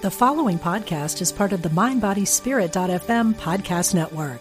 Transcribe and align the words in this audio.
The 0.00 0.12
following 0.12 0.60
podcast 0.60 1.20
is 1.20 1.32
part 1.32 1.52
of 1.52 1.62
the 1.62 1.70
MindBodySpirit.fm 1.70 3.34
podcast 3.34 3.94
network. 3.96 4.40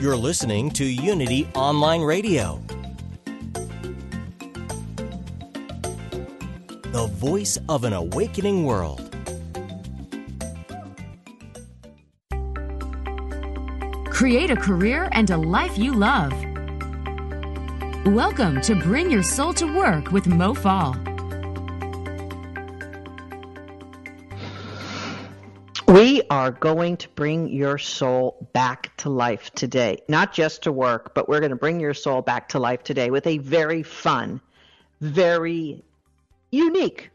You're 0.00 0.14
listening 0.16 0.70
to 0.70 0.84
Unity 0.84 1.48
Online 1.56 2.02
Radio, 2.02 2.62
the 6.92 7.10
voice 7.14 7.58
of 7.68 7.82
an 7.82 7.92
awakening 7.92 8.64
world. 8.64 9.12
Create 14.12 14.52
a 14.52 14.56
career 14.56 15.08
and 15.10 15.28
a 15.30 15.36
life 15.36 15.76
you 15.76 15.92
love. 15.92 16.32
Welcome 18.10 18.60
to 18.62 18.74
Bring 18.74 19.08
Your 19.08 19.22
Soul 19.22 19.54
to 19.54 19.72
Work 19.72 20.10
with 20.10 20.26
Mo 20.26 20.52
Fall. 20.52 20.96
We 25.86 26.20
are 26.28 26.50
going 26.50 26.96
to 26.96 27.08
bring 27.10 27.48
your 27.50 27.78
soul 27.78 28.48
back 28.52 28.96
to 28.96 29.10
life 29.10 29.52
today. 29.52 29.98
Not 30.08 30.32
just 30.32 30.64
to 30.64 30.72
work, 30.72 31.14
but 31.14 31.28
we're 31.28 31.38
going 31.38 31.50
to 31.50 31.56
bring 31.56 31.78
your 31.78 31.94
soul 31.94 32.20
back 32.20 32.48
to 32.48 32.58
life 32.58 32.82
today 32.82 33.12
with 33.12 33.28
a 33.28 33.38
very 33.38 33.84
fun, 33.84 34.40
very 35.00 35.84
unique 36.50 37.10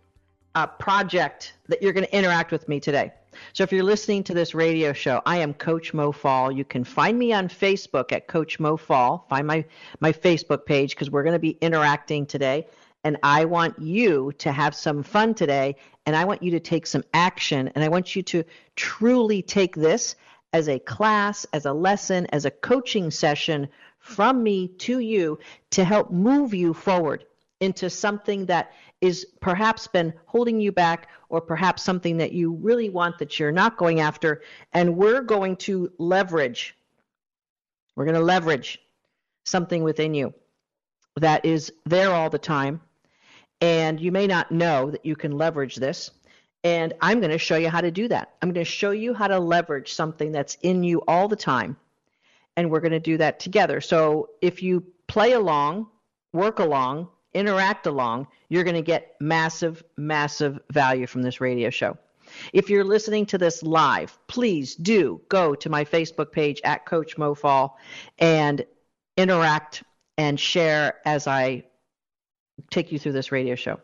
uh, 0.56 0.66
project 0.66 1.56
that 1.68 1.82
you're 1.82 1.92
going 1.92 2.06
to 2.06 2.18
interact 2.18 2.54
with 2.54 2.70
me 2.70 2.80
today. 2.80 3.12
So 3.54 3.64
if 3.64 3.72
you're 3.72 3.84
listening 3.84 4.24
to 4.26 4.34
this 4.34 4.56
radio 4.56 4.94
show, 4.94 5.22
I 5.26 5.38
am 5.38 5.54
Coach 5.54 5.94
Mo 5.94 6.12
Fall. 6.12 6.52
You 6.52 6.66
can 6.66 6.84
find 6.84 7.18
me 7.18 7.34
on 7.34 7.48
Facebook 7.48 8.12
at 8.12 8.28
Coach 8.28 8.60
Mo 8.60 8.78
Fall. 8.78 9.26
Find 9.30 9.48
my 9.48 9.66
my 10.00 10.12
Facebook 10.12 10.66
page 10.66 10.92
because 10.92 11.10
we're 11.10 11.24
going 11.24 11.34
to 11.34 11.40
be 11.40 11.58
interacting 11.62 12.26
today. 12.26 12.68
And 13.04 13.18
I 13.22 13.46
want 13.46 13.78
you 13.80 14.32
to 14.40 14.52
have 14.52 14.74
some 14.74 15.04
fun 15.04 15.36
today, 15.36 15.76
and 16.06 16.16
I 16.16 16.26
want 16.26 16.42
you 16.42 16.52
to 16.52 16.60
take 16.60 16.88
some 16.88 17.04
action, 17.14 17.72
and 17.76 17.84
I 17.84 17.88
want 17.88 18.16
you 18.16 18.24
to 18.24 18.44
truly 18.76 19.42
take 19.44 19.76
this 19.76 20.16
as 20.54 20.68
a 20.70 20.80
class, 20.80 21.46
as 21.54 21.66
a 21.66 21.74
lesson, 21.74 22.26
as 22.32 22.46
a 22.46 22.52
coaching 22.52 23.12
session 23.12 23.68
from 24.00 24.42
me 24.42 24.68
to 24.68 25.00
you 25.00 25.38
to 25.72 25.84
help 25.84 26.12
move 26.12 26.54
you 26.54 26.74
forward 26.74 27.26
into 27.60 27.90
something 27.90 28.46
that 28.46 28.72
is 29.02 29.26
perhaps 29.42 29.88
been 29.88 30.14
holding 30.26 30.60
you 30.60 30.72
back 30.72 31.10
or 31.30 31.42
perhaps 31.42 31.84
something 31.84 32.18
that 32.18 32.32
you 32.32 32.54
really 32.54 32.90
want 32.90 33.18
that 33.20 33.40
you're 33.40 33.52
not 33.52 33.78
going 33.78 34.00
after 34.00 34.42
and 34.74 34.96
we're 34.96 35.22
going 35.22 35.56
to 35.56 35.92
leverage 35.98 36.76
we're 37.96 38.06
going 38.06 38.16
to 38.16 38.22
leverage 38.22 38.80
something 39.46 39.84
within 39.84 40.14
you 40.14 40.34
that 41.18 41.46
is 41.46 41.72
there 41.86 42.12
all 42.12 42.30
the 42.30 42.40
time 42.40 42.82
and 43.62 44.00
you 44.00 44.12
may 44.12 44.28
not 44.28 44.52
know 44.52 44.92
that 44.92 45.06
you 45.06 45.16
can 45.16 45.32
leverage 45.32 45.76
this 45.76 46.12
and 46.64 46.94
I'm 47.00 47.20
going 47.20 47.32
to 47.32 47.38
show 47.38 47.58
you 47.58 47.70
how 47.70 47.82
to 47.82 47.92
do 47.92 48.08
that. 48.08 48.34
I'm 48.42 48.50
going 48.50 48.66
to 48.66 48.70
show 48.70 48.90
you 48.90 49.14
how 49.14 49.28
to 49.28 49.40
leverage 49.40 49.94
something 49.94 50.32
that's 50.32 50.58
in 50.64 50.84
you 50.84 51.04
all 51.08 51.28
the 51.28 51.36
time 51.36 51.78
and 52.58 52.72
we're 52.72 52.80
going 52.80 52.92
to 52.92 53.00
do 53.00 53.18
that 53.18 53.40
together. 53.40 53.82
So 53.82 54.30
if 54.42 54.64
you 54.64 54.84
play 55.08 55.34
along, 55.34 55.88
work 56.34 56.58
along, 56.58 57.10
interact 57.36 57.86
along, 57.86 58.28
you're 58.50 58.64
going 58.64 58.76
to 58.76 58.82
get 58.82 59.16
massive, 59.20 59.84
massive 59.98 60.60
value 60.72 61.06
from 61.06 61.22
this 61.22 61.40
radio 61.42 61.70
show. 61.70 61.98
If 62.54 62.70
you're 62.70 62.84
listening 62.84 63.28
to 63.28 63.38
this 63.38 63.62
live, 63.62 64.18
please 64.28 64.76
do 64.76 65.22
go 65.30 65.54
to 65.56 65.70
my 65.70 65.86
Facebook 65.86 66.32
page 66.32 66.62
at 66.64 66.86
Coach 66.86 67.18
Mofall 67.18 67.74
and 68.18 68.66
interact 69.18 69.84
and 70.18 70.40
share 70.40 70.96
as 71.06 71.28
I 71.28 71.66
take 72.72 72.92
you 72.92 72.98
through 72.98 73.12
this 73.12 73.32
radio 73.32 73.56
show. 73.56 73.80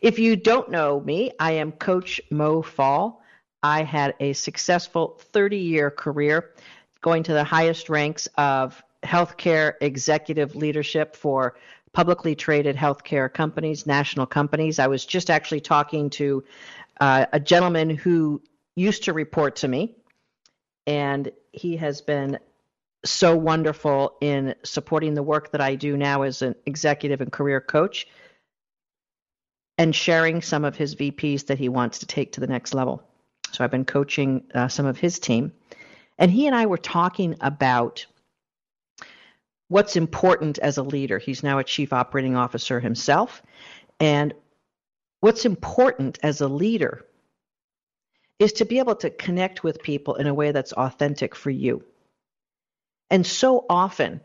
If 0.00 0.18
you 0.18 0.36
don't 0.36 0.70
know 0.70 1.00
me, 1.00 1.32
I 1.38 1.52
am 1.52 1.72
Coach 1.72 2.20
Mo 2.30 2.62
Fall. 2.62 3.22
I 3.62 3.82
had 3.82 4.14
a 4.20 4.32
successful 4.34 5.20
30 5.32 5.56
year 5.56 5.90
career 5.90 6.52
going 7.00 7.22
to 7.24 7.32
the 7.32 7.44
highest 7.44 7.90
ranks 7.90 8.28
of 8.38 8.82
healthcare 9.02 9.74
executive 9.80 10.56
leadership 10.56 11.14
for 11.16 11.54
publicly 11.94 12.34
traded 12.34 12.76
healthcare 12.76 13.32
companies, 13.32 13.86
national 13.86 14.26
companies. 14.26 14.78
I 14.78 14.88
was 14.88 15.06
just 15.06 15.30
actually 15.30 15.60
talking 15.60 16.10
to 16.10 16.44
uh, 17.00 17.26
a 17.32 17.40
gentleman 17.40 17.88
who 17.88 18.42
used 18.76 19.04
to 19.04 19.12
report 19.12 19.56
to 19.56 19.68
me, 19.68 19.94
and 20.86 21.30
he 21.52 21.76
has 21.76 22.02
been 22.02 22.38
so 23.04 23.36
wonderful 23.36 24.16
in 24.20 24.54
supporting 24.64 25.14
the 25.14 25.22
work 25.22 25.52
that 25.52 25.60
I 25.60 25.76
do 25.76 25.96
now 25.96 26.22
as 26.22 26.42
an 26.42 26.54
executive 26.66 27.20
and 27.20 27.30
career 27.30 27.60
coach 27.60 28.06
and 29.78 29.94
sharing 29.94 30.42
some 30.42 30.64
of 30.64 30.76
his 30.76 30.94
VPs 30.94 31.46
that 31.46 31.58
he 31.58 31.68
wants 31.68 31.98
to 32.00 32.06
take 32.06 32.32
to 32.32 32.40
the 32.40 32.46
next 32.46 32.74
level. 32.74 33.02
So 33.52 33.62
I've 33.62 33.70
been 33.70 33.84
coaching 33.84 34.44
uh, 34.54 34.68
some 34.68 34.86
of 34.86 34.98
his 34.98 35.18
team. 35.18 35.52
And 36.18 36.30
he 36.30 36.46
and 36.46 36.56
I 36.56 36.66
were 36.66 36.78
talking 36.78 37.36
about 37.40 38.06
what's 39.68 39.96
important 39.96 40.58
as 40.58 40.78
a 40.78 40.82
leader. 40.82 41.18
He's 41.18 41.42
now 41.42 41.58
a 41.58 41.64
chief 41.64 41.92
operating 41.92 42.36
officer 42.36 42.80
himself. 42.80 43.42
And 44.00 44.34
what's 45.20 45.44
important 45.44 46.18
as 46.22 46.40
a 46.40 46.48
leader 46.48 47.04
is 48.38 48.52
to 48.54 48.64
be 48.64 48.78
able 48.78 48.96
to 48.96 49.10
connect 49.10 49.62
with 49.62 49.82
people 49.82 50.16
in 50.16 50.26
a 50.26 50.34
way 50.34 50.52
that's 50.52 50.72
authentic 50.72 51.34
for 51.34 51.50
you. 51.50 51.84
And 53.10 53.26
so 53.26 53.64
often, 53.68 54.20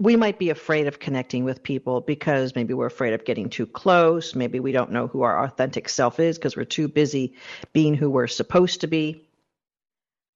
we 0.00 0.16
might 0.16 0.38
be 0.38 0.48
afraid 0.48 0.86
of 0.86 0.98
connecting 0.98 1.44
with 1.44 1.62
people 1.62 2.00
because 2.00 2.54
maybe 2.54 2.72
we're 2.72 2.86
afraid 2.86 3.12
of 3.12 3.26
getting 3.26 3.50
too 3.50 3.66
close. 3.66 4.34
Maybe 4.34 4.58
we 4.58 4.72
don't 4.72 4.92
know 4.92 5.06
who 5.06 5.22
our 5.22 5.44
authentic 5.44 5.90
self 5.90 6.18
is 6.18 6.38
because 6.38 6.56
we're 6.56 6.64
too 6.64 6.88
busy 6.88 7.34
being 7.74 7.94
who 7.94 8.08
we're 8.08 8.26
supposed 8.26 8.80
to 8.80 8.86
be. 8.86 9.28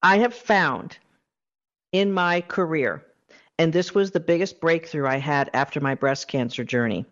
I 0.03 0.19
have 0.19 0.35
found 0.35 0.97
in 1.91 2.11
my 2.11 2.41
career 2.41 3.03
and 3.57 3.71
this 3.71 3.93
was 3.93 4.11
the 4.11 4.19
biggest 4.19 4.59
breakthrough 4.59 5.07
I 5.07 5.17
had 5.17 5.49
after 5.53 5.79
my 5.79 5.95
breast 5.95 6.27
cancer 6.27 6.63
journey. 6.63 7.05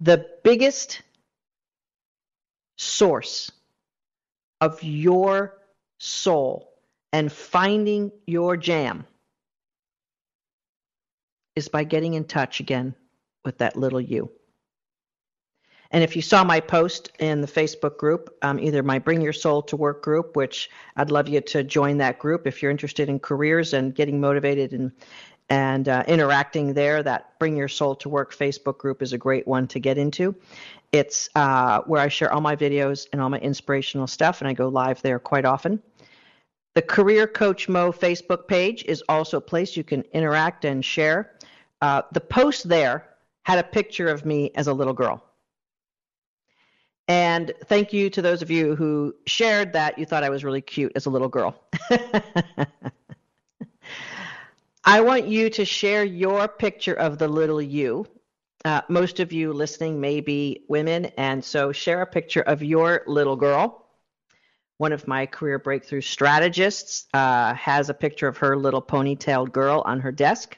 The 0.00 0.26
biggest 0.42 1.02
source 2.76 3.52
of 4.60 4.82
your 4.82 5.58
soul 5.98 6.72
and 7.12 7.30
finding 7.30 8.10
your 8.26 8.56
jam 8.56 9.06
is 11.54 11.68
by 11.68 11.84
getting 11.84 12.14
in 12.14 12.24
touch 12.24 12.60
again 12.60 12.94
with 13.44 13.58
that 13.58 13.76
little 13.76 14.00
you. 14.00 14.30
And 15.92 16.04
if 16.04 16.14
you 16.14 16.22
saw 16.22 16.44
my 16.44 16.60
post 16.60 17.10
in 17.18 17.40
the 17.40 17.48
Facebook 17.48 17.98
group, 17.98 18.36
um, 18.42 18.60
either 18.60 18.82
my 18.82 18.98
Bring 18.98 19.20
Your 19.20 19.32
Soul 19.32 19.60
to 19.62 19.76
Work 19.76 20.02
group, 20.02 20.36
which 20.36 20.70
I'd 20.96 21.10
love 21.10 21.28
you 21.28 21.40
to 21.40 21.64
join 21.64 21.98
that 21.98 22.18
group 22.18 22.46
if 22.46 22.62
you're 22.62 22.70
interested 22.70 23.08
in 23.08 23.18
careers 23.18 23.72
and 23.72 23.94
getting 23.94 24.20
motivated 24.20 24.72
and 24.72 24.92
and 25.48 25.88
uh, 25.88 26.04
interacting 26.06 26.74
there. 26.74 27.02
That 27.02 27.36
Bring 27.40 27.56
Your 27.56 27.66
Soul 27.66 27.96
to 27.96 28.08
Work 28.08 28.32
Facebook 28.32 28.78
group 28.78 29.02
is 29.02 29.12
a 29.12 29.18
great 29.18 29.48
one 29.48 29.66
to 29.68 29.80
get 29.80 29.98
into. 29.98 30.34
It's 30.92 31.28
uh, 31.34 31.80
where 31.86 32.00
I 32.00 32.06
share 32.06 32.32
all 32.32 32.40
my 32.40 32.54
videos 32.54 33.08
and 33.12 33.20
all 33.20 33.28
my 33.28 33.40
inspirational 33.40 34.06
stuff, 34.06 34.40
and 34.40 34.48
I 34.48 34.52
go 34.52 34.68
live 34.68 35.02
there 35.02 35.18
quite 35.18 35.44
often. 35.44 35.82
The 36.74 36.82
Career 36.82 37.26
Coach 37.26 37.68
Mo 37.68 37.90
Facebook 37.90 38.46
page 38.46 38.84
is 38.84 39.02
also 39.08 39.38
a 39.38 39.40
place 39.40 39.76
you 39.76 39.82
can 39.82 40.02
interact 40.12 40.64
and 40.64 40.84
share. 40.84 41.32
Uh, 41.82 42.02
the 42.12 42.20
post 42.20 42.68
there 42.68 43.08
had 43.42 43.58
a 43.58 43.64
picture 43.64 44.06
of 44.06 44.24
me 44.24 44.52
as 44.54 44.68
a 44.68 44.72
little 44.72 44.92
girl. 44.92 45.24
And 47.10 47.52
thank 47.64 47.92
you 47.92 48.08
to 48.10 48.22
those 48.22 48.40
of 48.40 48.52
you 48.52 48.76
who 48.76 49.16
shared 49.26 49.72
that 49.72 49.98
you 49.98 50.06
thought 50.06 50.22
I 50.22 50.30
was 50.30 50.44
really 50.44 50.60
cute 50.60 50.92
as 50.94 51.06
a 51.06 51.10
little 51.10 51.26
girl. 51.26 51.60
I 54.84 55.00
want 55.00 55.26
you 55.26 55.50
to 55.50 55.64
share 55.64 56.04
your 56.04 56.46
picture 56.46 56.94
of 56.94 57.18
the 57.18 57.26
little 57.26 57.60
you. 57.60 58.06
Uh, 58.64 58.82
most 58.88 59.18
of 59.18 59.32
you 59.32 59.52
listening 59.52 60.00
may 60.00 60.20
be 60.20 60.64
women, 60.68 61.06
and 61.18 61.44
so 61.44 61.72
share 61.72 62.00
a 62.00 62.06
picture 62.06 62.42
of 62.42 62.62
your 62.62 63.02
little 63.08 63.34
girl. 63.34 63.88
One 64.78 64.92
of 64.92 65.08
my 65.08 65.26
career 65.26 65.58
breakthrough 65.58 66.02
strategists 66.02 67.08
uh, 67.12 67.54
has 67.54 67.88
a 67.88 67.94
picture 67.94 68.28
of 68.28 68.36
her 68.36 68.56
little 68.56 68.80
ponytailed 68.80 69.50
girl 69.50 69.82
on 69.84 69.98
her 69.98 70.12
desk 70.12 70.56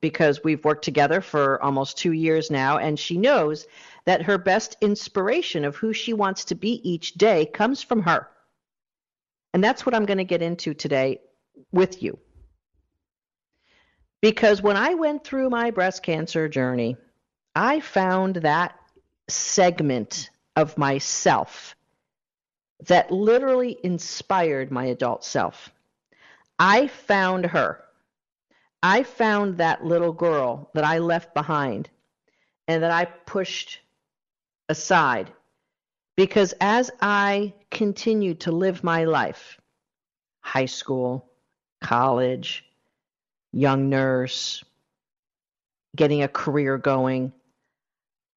because 0.00 0.42
we've 0.44 0.64
worked 0.64 0.84
together 0.84 1.20
for 1.20 1.62
almost 1.62 1.98
two 1.98 2.12
years 2.12 2.50
now, 2.50 2.78
and 2.78 2.98
she 2.98 3.16
knows 3.16 3.66
that 4.04 4.22
her 4.22 4.38
best 4.38 4.76
inspiration 4.80 5.64
of 5.64 5.76
who 5.76 5.92
she 5.92 6.12
wants 6.12 6.44
to 6.46 6.54
be 6.54 6.80
each 6.88 7.14
day 7.14 7.46
comes 7.46 7.82
from 7.82 8.02
her. 8.02 8.28
And 9.52 9.62
that's 9.62 9.84
what 9.84 9.94
I'm 9.94 10.06
going 10.06 10.18
to 10.18 10.24
get 10.24 10.42
into 10.42 10.74
today 10.74 11.20
with 11.72 12.02
you. 12.02 12.18
Because 14.20 14.62
when 14.62 14.76
I 14.76 14.94
went 14.94 15.24
through 15.24 15.50
my 15.50 15.70
breast 15.70 16.02
cancer 16.02 16.48
journey, 16.48 16.96
I 17.54 17.80
found 17.80 18.36
that 18.36 18.78
segment 19.28 20.30
of 20.56 20.78
myself 20.78 21.76
that 22.86 23.10
literally 23.10 23.76
inspired 23.82 24.70
my 24.70 24.86
adult 24.86 25.24
self. 25.24 25.70
I 26.58 26.88
found 26.88 27.46
her. 27.46 27.84
I 28.82 29.02
found 29.02 29.58
that 29.58 29.84
little 29.84 30.12
girl 30.12 30.70
that 30.74 30.84
I 30.84 30.98
left 30.98 31.34
behind 31.34 31.90
and 32.66 32.82
that 32.82 32.90
I 32.90 33.06
pushed 33.06 33.80
aside 34.68 35.32
because 36.16 36.54
as 36.60 36.90
I 37.00 37.54
continued 37.70 38.40
to 38.40 38.52
live 38.52 38.84
my 38.84 39.04
life, 39.04 39.60
high 40.40 40.66
school, 40.66 41.30
college, 41.80 42.64
young 43.52 43.88
nurse, 43.88 44.64
getting 45.96 46.22
a 46.22 46.28
career 46.28 46.78
going, 46.78 47.32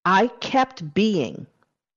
I 0.05 0.27
kept 0.27 0.93
being 0.93 1.45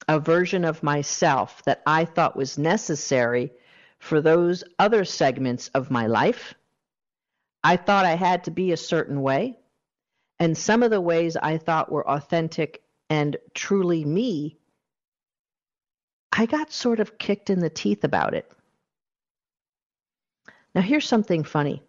a 0.09 0.19
version 0.19 0.65
of 0.65 0.83
myself 0.83 1.63
that 1.65 1.83
I 1.87 2.05
thought 2.05 2.37
was 2.37 2.59
necessary 2.59 3.51
for 3.99 4.21
those 4.21 4.65
other 4.79 5.05
segments 5.05 5.69
of 5.69 5.91
my 5.91 6.07
life. 6.07 6.55
I 7.65 7.79
thought 7.79 8.05
I 8.05 8.15
had 8.15 8.45
to 8.45 8.51
be 8.51 8.73
a 8.73 8.77
certain 8.77 9.23
way. 9.23 9.59
And 10.39 10.57
some 10.57 10.83
of 10.83 10.91
the 10.91 11.01
ways 11.01 11.37
I 11.37 11.57
thought 11.57 11.91
were 11.91 12.09
authentic 12.09 12.83
and 13.09 13.37
truly 13.55 14.05
me, 14.05 14.59
I 16.31 16.45
got 16.47 16.73
sort 16.73 17.01
of 17.01 17.17
kicked 17.17 17.49
in 17.49 17.61
the 17.61 17.71
teeth 17.71 18.05
about 18.05 18.35
it. 18.35 18.51
Now, 20.75 20.83
here's 20.83 21.09
something 21.09 21.45
funny. 21.45 21.83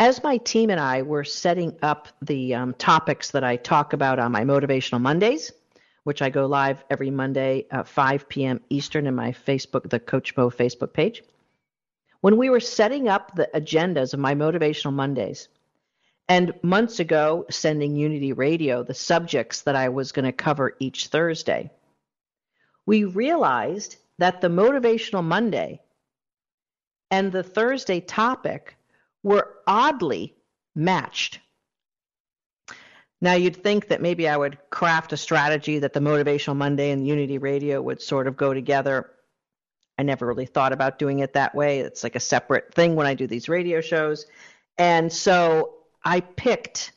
As 0.00 0.22
my 0.22 0.38
team 0.38 0.70
and 0.70 0.80
I 0.80 1.02
were 1.02 1.24
setting 1.24 1.76
up 1.82 2.08
the 2.22 2.54
um, 2.54 2.74
topics 2.74 3.30
that 3.32 3.44
I 3.44 3.56
talk 3.56 3.92
about 3.92 4.18
on 4.18 4.32
my 4.32 4.44
Motivational 4.44 5.00
Mondays, 5.00 5.52
which 6.04 6.22
I 6.22 6.30
go 6.30 6.46
live 6.46 6.82
every 6.88 7.10
Monday 7.10 7.66
at 7.70 7.86
5 7.86 8.28
p.m. 8.28 8.60
Eastern 8.70 9.06
in 9.06 9.14
my 9.14 9.32
Facebook, 9.32 9.90
the 9.90 10.00
Coach 10.00 10.36
Mo 10.36 10.50
Facebook 10.50 10.92
page. 10.92 11.22
When 12.20 12.36
we 12.36 12.50
were 12.50 12.60
setting 12.60 13.08
up 13.08 13.34
the 13.34 13.48
agendas 13.54 14.12
of 14.12 14.20
my 14.20 14.34
Motivational 14.34 14.92
Mondays, 14.92 15.48
and 16.28 16.52
months 16.62 17.00
ago, 17.00 17.46
sending 17.48 17.96
Unity 17.96 18.32
Radio 18.32 18.82
the 18.82 18.94
subjects 18.94 19.62
that 19.62 19.76
I 19.76 19.88
was 19.88 20.12
going 20.12 20.26
to 20.26 20.32
cover 20.32 20.76
each 20.78 21.06
Thursday, 21.06 21.70
we 22.86 23.04
realized 23.04 23.96
that 24.18 24.40
the 24.40 24.48
Motivational 24.48 25.24
Monday 25.24 25.80
and 27.10 27.32
the 27.32 27.42
Thursday 27.42 28.00
topic 28.00 28.76
were 29.22 29.54
oddly 29.66 30.36
matched. 30.74 31.40
Now, 33.20 33.34
you'd 33.34 33.56
think 33.56 33.88
that 33.88 34.02
maybe 34.02 34.28
I 34.28 34.36
would 34.36 34.58
craft 34.70 35.12
a 35.12 35.16
strategy 35.16 35.80
that 35.80 35.92
the 35.92 36.00
Motivational 36.00 36.56
Monday 36.56 36.90
and 36.90 37.06
Unity 37.06 37.38
Radio 37.38 37.82
would 37.82 38.00
sort 38.00 38.28
of 38.28 38.36
go 38.36 38.54
together. 38.54 39.10
I 39.98 40.02
never 40.04 40.26
really 40.26 40.46
thought 40.46 40.72
about 40.72 40.98
doing 40.98 41.18
it 41.18 41.32
that 41.32 41.54
way. 41.54 41.80
It's 41.80 42.04
like 42.04 42.14
a 42.14 42.20
separate 42.20 42.72
thing 42.72 42.94
when 42.94 43.06
I 43.06 43.14
do 43.14 43.26
these 43.26 43.48
radio 43.48 43.80
shows. 43.80 44.26
And 44.78 45.12
so 45.12 45.74
I 46.04 46.20
picked 46.20 46.92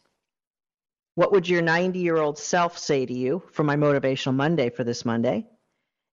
what 1.16 1.32
would 1.32 1.50
your 1.50 1.62
90 1.62 2.00
year 2.00 2.18
old 2.18 2.38
self 2.38 2.78
say 2.78 3.06
to 3.06 3.14
you 3.14 3.44
for 3.52 3.64
my 3.64 3.76
Motivational 3.76 4.36
Monday 4.36 4.70
for 4.70 4.84
this 4.84 5.04
Monday? 5.04 5.46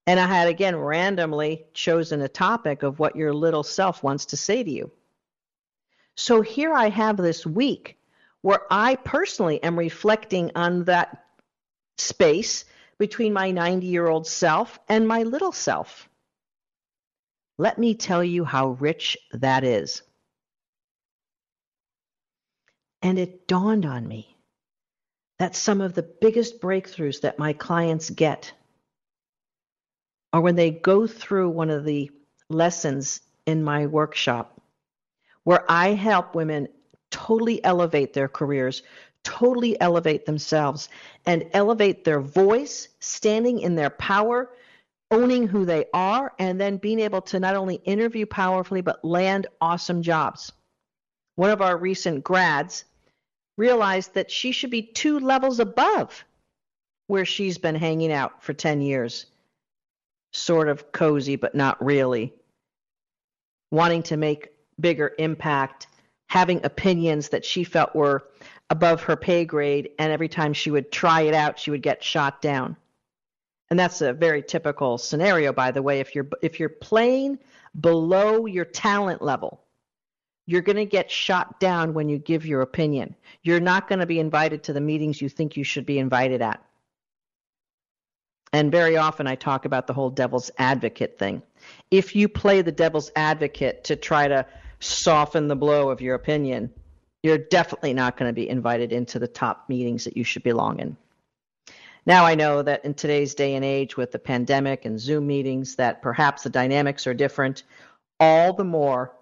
And 0.06 0.18
I 0.18 0.26
had 0.26 0.48
again 0.48 0.74
randomly 0.74 1.66
chosen 1.74 2.22
a 2.22 2.28
topic 2.28 2.82
of 2.82 2.98
what 2.98 3.14
your 3.14 3.32
little 3.32 3.62
self 3.62 4.02
wants 4.02 4.26
to 4.26 4.36
say 4.36 4.64
to 4.64 4.70
you. 4.70 4.90
So 6.16 6.40
here 6.40 6.72
I 6.72 6.88
have 6.88 7.16
this 7.16 7.46
week 7.46 7.98
where 8.40 8.60
I 8.70 8.96
personally 8.96 9.62
am 9.62 9.78
reflecting 9.78 10.52
on 10.54 10.84
that 10.84 11.26
space 11.98 12.64
between 12.98 13.32
my 13.32 13.50
90 13.50 13.86
year 13.86 14.08
old 14.08 14.26
self 14.26 14.80
and 14.88 15.06
my 15.06 15.22
little 15.22 15.52
self. 15.52 16.07
Let 17.58 17.78
me 17.78 17.94
tell 17.94 18.22
you 18.22 18.44
how 18.44 18.70
rich 18.70 19.18
that 19.32 19.64
is. 19.64 20.02
And 23.02 23.18
it 23.18 23.46
dawned 23.46 23.84
on 23.84 24.06
me 24.06 24.36
that 25.38 25.54
some 25.54 25.80
of 25.80 25.94
the 25.94 26.02
biggest 26.02 26.60
breakthroughs 26.60 27.20
that 27.20 27.38
my 27.38 27.52
clients 27.52 28.10
get 28.10 28.52
are 30.32 30.40
when 30.40 30.56
they 30.56 30.70
go 30.70 31.06
through 31.06 31.50
one 31.50 31.70
of 31.70 31.84
the 31.84 32.10
lessons 32.48 33.20
in 33.46 33.62
my 33.62 33.86
workshop 33.86 34.60
where 35.44 35.64
I 35.70 35.94
help 35.94 36.34
women 36.34 36.68
totally 37.10 37.64
elevate 37.64 38.12
their 38.12 38.28
careers, 38.28 38.82
totally 39.22 39.80
elevate 39.80 40.26
themselves, 40.26 40.88
and 41.24 41.46
elevate 41.52 42.04
their 42.04 42.20
voice, 42.20 42.88
standing 43.00 43.60
in 43.60 43.74
their 43.74 43.90
power, 43.90 44.50
owning 45.10 45.46
who 45.46 45.64
they 45.64 45.86
are, 45.92 46.32
and 46.38 46.60
then 46.60 46.76
being 46.76 47.00
able 47.00 47.22
to 47.22 47.40
not 47.40 47.56
only 47.56 47.76
interview 47.76 48.26
powerfully, 48.26 48.80
but 48.80 49.04
land 49.04 49.46
awesome 49.60 50.02
jobs. 50.02 50.52
One 51.36 51.50
of 51.50 51.62
our 51.62 51.76
recent 51.76 52.24
grads 52.24 52.84
realized 53.56 54.14
that 54.14 54.30
she 54.30 54.52
should 54.52 54.70
be 54.70 54.82
two 54.82 55.18
levels 55.18 55.60
above 55.60 56.24
where 57.06 57.24
she's 57.24 57.58
been 57.58 57.74
hanging 57.74 58.12
out 58.12 58.42
for 58.42 58.52
10 58.52 58.82
years. 58.82 59.26
Sort 60.32 60.68
of 60.68 60.92
cozy, 60.92 61.36
but 61.36 61.54
not 61.54 61.82
really. 61.84 62.34
Wanting 63.70 64.02
to 64.04 64.16
make 64.16 64.50
bigger 64.78 65.14
impact 65.18 65.88
having 66.28 66.64
opinions 66.64 67.30
that 67.30 67.44
she 67.44 67.64
felt 67.64 67.94
were 67.94 68.28
above 68.70 69.02
her 69.02 69.16
pay 69.16 69.44
grade, 69.44 69.90
and 69.98 70.12
every 70.12 70.28
time 70.28 70.52
she 70.52 70.70
would 70.70 70.92
try 70.92 71.22
it 71.22 71.34
out, 71.34 71.58
she 71.58 71.70
would 71.70 71.82
get 71.82 72.04
shot 72.04 72.42
down. 72.42 72.76
And 73.70 73.78
that's 73.78 74.00
a 74.00 74.12
very 74.12 74.42
typical 74.42 74.96
scenario, 74.98 75.52
by 75.52 75.70
the 75.70 75.82
way. 75.82 76.00
If 76.00 76.14
you're 76.14 76.28
if 76.42 76.58
you're 76.58 76.68
playing 76.68 77.38
below 77.78 78.46
your 78.46 78.64
talent 78.64 79.20
level, 79.20 79.60
you're 80.46 80.62
going 80.62 80.76
to 80.76 80.86
get 80.86 81.10
shot 81.10 81.60
down 81.60 81.92
when 81.92 82.08
you 82.08 82.18
give 82.18 82.46
your 82.46 82.62
opinion. 82.62 83.14
You're 83.42 83.60
not 83.60 83.86
going 83.88 83.98
to 83.98 84.06
be 84.06 84.18
invited 84.18 84.62
to 84.64 84.72
the 84.72 84.80
meetings 84.80 85.20
you 85.20 85.28
think 85.28 85.56
you 85.56 85.64
should 85.64 85.84
be 85.84 85.98
invited 85.98 86.40
at. 86.40 86.64
And 88.54 88.72
very 88.72 88.96
often 88.96 89.26
I 89.26 89.34
talk 89.34 89.66
about 89.66 89.86
the 89.86 89.92
whole 89.92 90.08
devil's 90.08 90.50
advocate 90.56 91.18
thing. 91.18 91.42
If 91.90 92.16
you 92.16 92.28
play 92.28 92.62
the 92.62 92.72
devil's 92.72 93.10
advocate 93.14 93.84
to 93.84 93.96
try 93.96 94.26
to 94.26 94.46
soften 94.80 95.48
the 95.48 95.56
blow 95.56 95.90
of 95.90 96.00
your 96.00 96.14
opinion, 96.14 96.72
you're 97.22 97.36
definitely 97.36 97.92
not 97.92 98.16
going 98.16 98.30
to 98.30 98.32
be 98.32 98.48
invited 98.48 98.92
into 98.92 99.18
the 99.18 99.28
top 99.28 99.68
meetings 99.68 100.04
that 100.04 100.16
you 100.16 100.24
should 100.24 100.42
belong 100.42 100.78
in. 100.80 100.96
Now 102.08 102.24
I 102.24 102.36
know 102.36 102.62
that 102.62 102.86
in 102.86 102.94
today's 102.94 103.34
day 103.34 103.54
and 103.54 103.62
age 103.62 103.98
with 103.98 104.12
the 104.12 104.18
pandemic 104.18 104.86
and 104.86 104.98
Zoom 104.98 105.26
meetings 105.26 105.76
that 105.76 106.00
perhaps 106.00 106.42
the 106.42 106.48
dynamics 106.48 107.06
are 107.06 107.12
different, 107.12 107.64
all 108.18 108.54
the 108.54 108.64
more 108.64 109.14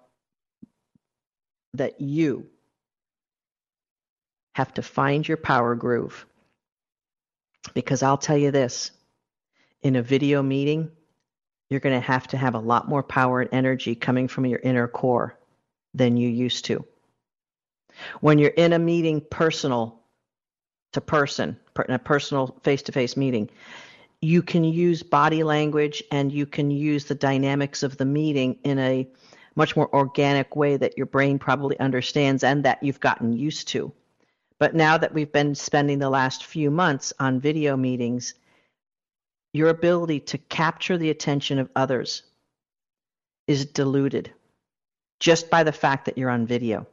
that 1.73 1.99
you 1.99 2.47
have 4.55 4.73
to 4.75 4.81
find 4.81 5.27
your 5.27 5.35
power 5.35 5.75
groove. 5.75 6.25
Because 7.73 8.03
I'll 8.03 8.17
tell 8.17 8.37
you 8.37 8.51
this, 8.51 8.91
in 9.81 9.97
a 9.97 10.01
video 10.01 10.41
meeting, 10.41 10.89
you're 11.69 11.81
going 11.81 11.99
to 11.99 12.07
have 12.07 12.27
to 12.29 12.37
have 12.37 12.55
a 12.55 12.59
lot 12.59 12.87
more 12.87 13.03
power 13.03 13.41
and 13.41 13.49
energy 13.51 13.95
coming 13.95 14.29
from 14.29 14.45
your 14.45 14.59
inner 14.59 14.87
core 14.87 15.37
than 15.93 16.15
you 16.15 16.29
used 16.29 16.63
to. 16.65 16.85
When 18.21 18.39
you're 18.39 18.49
in 18.51 18.71
a 18.71 18.79
meeting 18.79 19.19
personal 19.29 19.99
to 20.93 21.01
person, 21.01 21.57
in 21.87 21.93
a 21.93 21.99
personal 21.99 22.57
face 22.63 22.81
to 22.83 22.91
face 22.91 23.17
meeting, 23.17 23.49
you 24.21 24.41
can 24.41 24.63
use 24.63 25.03
body 25.03 25.43
language 25.43 26.03
and 26.11 26.31
you 26.31 26.45
can 26.45 26.71
use 26.71 27.05
the 27.05 27.15
dynamics 27.15 27.83
of 27.83 27.97
the 27.97 28.05
meeting 28.05 28.57
in 28.63 28.79
a 28.79 29.07
much 29.55 29.75
more 29.75 29.93
organic 29.93 30.55
way 30.55 30.77
that 30.77 30.97
your 30.97 31.05
brain 31.05 31.39
probably 31.39 31.79
understands 31.79 32.43
and 32.43 32.63
that 32.63 32.81
you've 32.81 32.99
gotten 32.99 33.33
used 33.33 33.67
to. 33.69 33.91
But 34.59 34.75
now 34.75 34.97
that 34.97 35.13
we've 35.13 35.31
been 35.31 35.55
spending 35.55 35.99
the 35.99 36.09
last 36.09 36.45
few 36.45 36.71
months 36.71 37.13
on 37.19 37.39
video 37.39 37.77
meetings, 37.77 38.33
your 39.53 39.69
ability 39.69 40.19
to 40.21 40.37
capture 40.37 40.97
the 40.97 41.09
attention 41.09 41.59
of 41.59 41.69
others 41.75 42.23
is 43.47 43.65
diluted 43.65 44.31
just 45.19 45.49
by 45.49 45.63
the 45.63 45.71
fact 45.71 46.05
that 46.05 46.17
you're 46.17 46.29
on 46.29 46.45
video. 46.45 46.85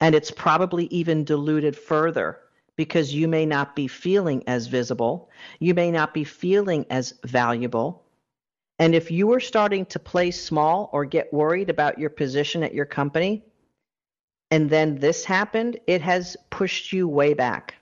And 0.00 0.14
it's 0.14 0.30
probably 0.30 0.86
even 0.86 1.24
diluted 1.24 1.76
further 1.76 2.38
because 2.78 3.12
you 3.12 3.26
may 3.26 3.44
not 3.44 3.74
be 3.74 3.88
feeling 3.88 4.44
as 4.46 4.68
visible, 4.68 5.28
you 5.58 5.74
may 5.74 5.90
not 5.90 6.14
be 6.14 6.22
feeling 6.22 6.86
as 6.90 7.12
valuable. 7.24 8.04
And 8.78 8.94
if 8.94 9.10
you 9.10 9.32
are 9.32 9.40
starting 9.40 9.84
to 9.86 9.98
play 9.98 10.30
small 10.30 10.88
or 10.92 11.04
get 11.04 11.32
worried 11.32 11.70
about 11.70 11.98
your 11.98 12.08
position 12.08 12.62
at 12.62 12.72
your 12.72 12.86
company, 12.86 13.44
and 14.52 14.70
then 14.70 14.94
this 14.94 15.24
happened, 15.24 15.80
it 15.88 16.00
has 16.02 16.36
pushed 16.50 16.92
you 16.92 17.08
way 17.08 17.34
back. 17.34 17.74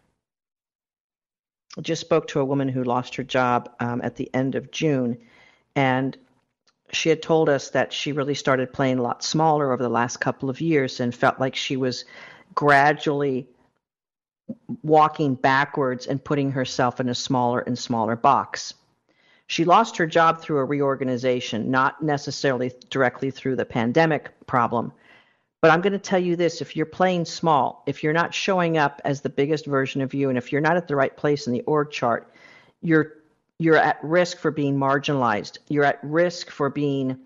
I 1.77 1.83
just 1.83 2.01
spoke 2.01 2.27
to 2.29 2.41
a 2.41 2.45
woman 2.45 2.71
who 2.71 2.83
lost 2.83 3.17
her 3.17 3.23
job 3.23 3.69
um, 3.81 4.01
at 4.03 4.17
the 4.17 4.31
end 4.33 4.55
of 4.55 4.71
June, 4.71 5.19
and 5.75 6.17
she 6.91 7.11
had 7.11 7.21
told 7.21 7.51
us 7.51 7.69
that 7.69 7.93
she 7.93 8.13
really 8.13 8.35
started 8.35 8.73
playing 8.73 8.99
a 8.99 9.03
lot 9.03 9.23
smaller 9.23 9.75
over 9.75 9.83
the 9.83 9.91
last 9.91 10.21
couple 10.21 10.49
of 10.49 10.63
years 10.63 11.01
and 11.01 11.15
felt 11.15 11.39
like 11.39 11.55
she 11.55 11.77
was 11.77 12.07
gradually 12.55 13.47
walking 14.83 15.35
backwards 15.35 16.07
and 16.07 16.23
putting 16.23 16.53
herself 16.53 17.01
in 17.01 17.09
a 17.09 17.15
smaller 17.15 17.61
and 17.61 17.79
smaller 17.79 18.17
box. 18.17 18.75
She 19.49 19.65
lost 19.65 19.97
her 19.97 20.07
job 20.07 20.41
through 20.41 20.59
a 20.59 20.65
reorganization, 20.65 21.71
not 21.71 22.03
necessarily 22.03 22.73
directly 22.91 23.31
through 23.31 23.57
the 23.57 23.65
pandemic 23.65 24.33
problem, 24.47 24.93
But 25.61 25.71
I'm 25.71 25.81
going 25.81 25.95
to 25.95 25.99
tell 25.99 26.21
you 26.21 26.37
this 26.37 26.61
if 26.61 26.77
you're 26.77 26.87
playing 26.87 27.25
small, 27.25 27.83
if 27.87 28.03
you're 28.03 28.13
not 28.13 28.35
showing 28.35 28.79
up 28.79 29.01
as 29.05 29.21
the 29.21 29.29
biggest 29.29 29.67
version 29.67 30.01
of 30.01 30.15
you, 30.15 30.29
and 30.29 30.39
if 30.39 30.53
you're 30.53 30.61
not 30.61 30.77
at 30.77 30.87
the 30.87 30.97
right 30.97 31.17
place 31.17 31.47
in 31.47 31.53
the 31.53 31.63
org 31.63 31.91
chart, 31.91 32.33
you're 32.83 33.15
you're 33.59 33.77
at 33.77 33.99
risk 34.03 34.39
for 34.39 34.51
being 34.51 34.77
marginalized. 34.77 35.59
You're 35.69 35.85
at 35.85 35.99
risk 36.03 36.51
for 36.51 36.69
being 36.69 37.19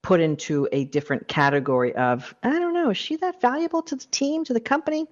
put 0.00 0.18
into 0.18 0.66
a 0.72 0.86
different 0.86 1.28
category 1.28 1.94
of, 1.94 2.34
I 2.42 2.58
don't 2.58 2.74
know, 2.74 2.90
is 2.90 2.96
she 2.96 3.16
that 3.16 3.40
valuable 3.40 3.82
to 3.82 3.96
the 3.96 4.06
team, 4.06 4.44
to 4.44 4.54
the 4.54 4.60
company? 4.60 5.06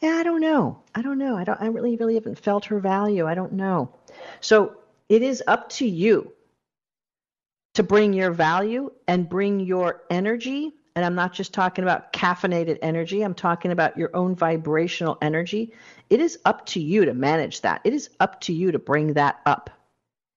Yeah, 0.00 0.14
I 0.16 0.22
don't 0.22 0.40
know. 0.40 0.82
I 0.94 1.02
don't 1.02 1.18
know. 1.18 1.36
I 1.36 1.44
don't 1.44 1.60
I 1.60 1.66
really 1.66 1.96
really 1.96 2.14
haven't 2.14 2.38
felt 2.38 2.66
her 2.66 2.78
value. 2.78 3.26
I 3.26 3.34
don't 3.34 3.52
know. 3.52 3.94
So 4.40 4.76
it 5.08 5.22
is 5.22 5.42
up 5.46 5.68
to 5.70 5.86
you 5.86 6.32
to 7.74 7.82
bring 7.82 8.12
your 8.12 8.30
value 8.30 8.90
and 9.06 9.28
bring 9.28 9.60
your 9.60 10.02
energy. 10.10 10.72
And 10.94 11.04
I'm 11.04 11.14
not 11.14 11.32
just 11.32 11.52
talking 11.52 11.84
about 11.84 12.12
caffeinated 12.12 12.78
energy, 12.82 13.22
I'm 13.22 13.34
talking 13.34 13.70
about 13.70 13.96
your 13.96 14.14
own 14.14 14.34
vibrational 14.34 15.18
energy. 15.22 15.72
It 16.10 16.20
is 16.20 16.38
up 16.44 16.66
to 16.66 16.80
you 16.80 17.04
to 17.04 17.14
manage 17.14 17.60
that. 17.60 17.80
It 17.84 17.92
is 17.92 18.10
up 18.18 18.40
to 18.42 18.52
you 18.52 18.72
to 18.72 18.78
bring 18.78 19.12
that 19.12 19.40
up. 19.46 19.70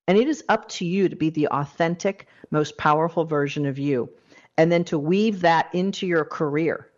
And 0.07 0.17
it 0.17 0.27
is 0.27 0.43
up 0.49 0.69
to 0.69 0.85
you 0.85 1.09
to 1.09 1.15
be 1.15 1.29
the 1.29 1.47
authentic, 1.47 2.27
most 2.51 2.77
powerful 2.77 3.25
version 3.25 3.65
of 3.65 3.79
you. 3.79 4.09
And 4.57 4.71
then 4.71 4.83
to 4.85 4.99
weave 4.99 5.41
that 5.41 5.73
into 5.73 6.05
your 6.05 6.25
career 6.25 6.90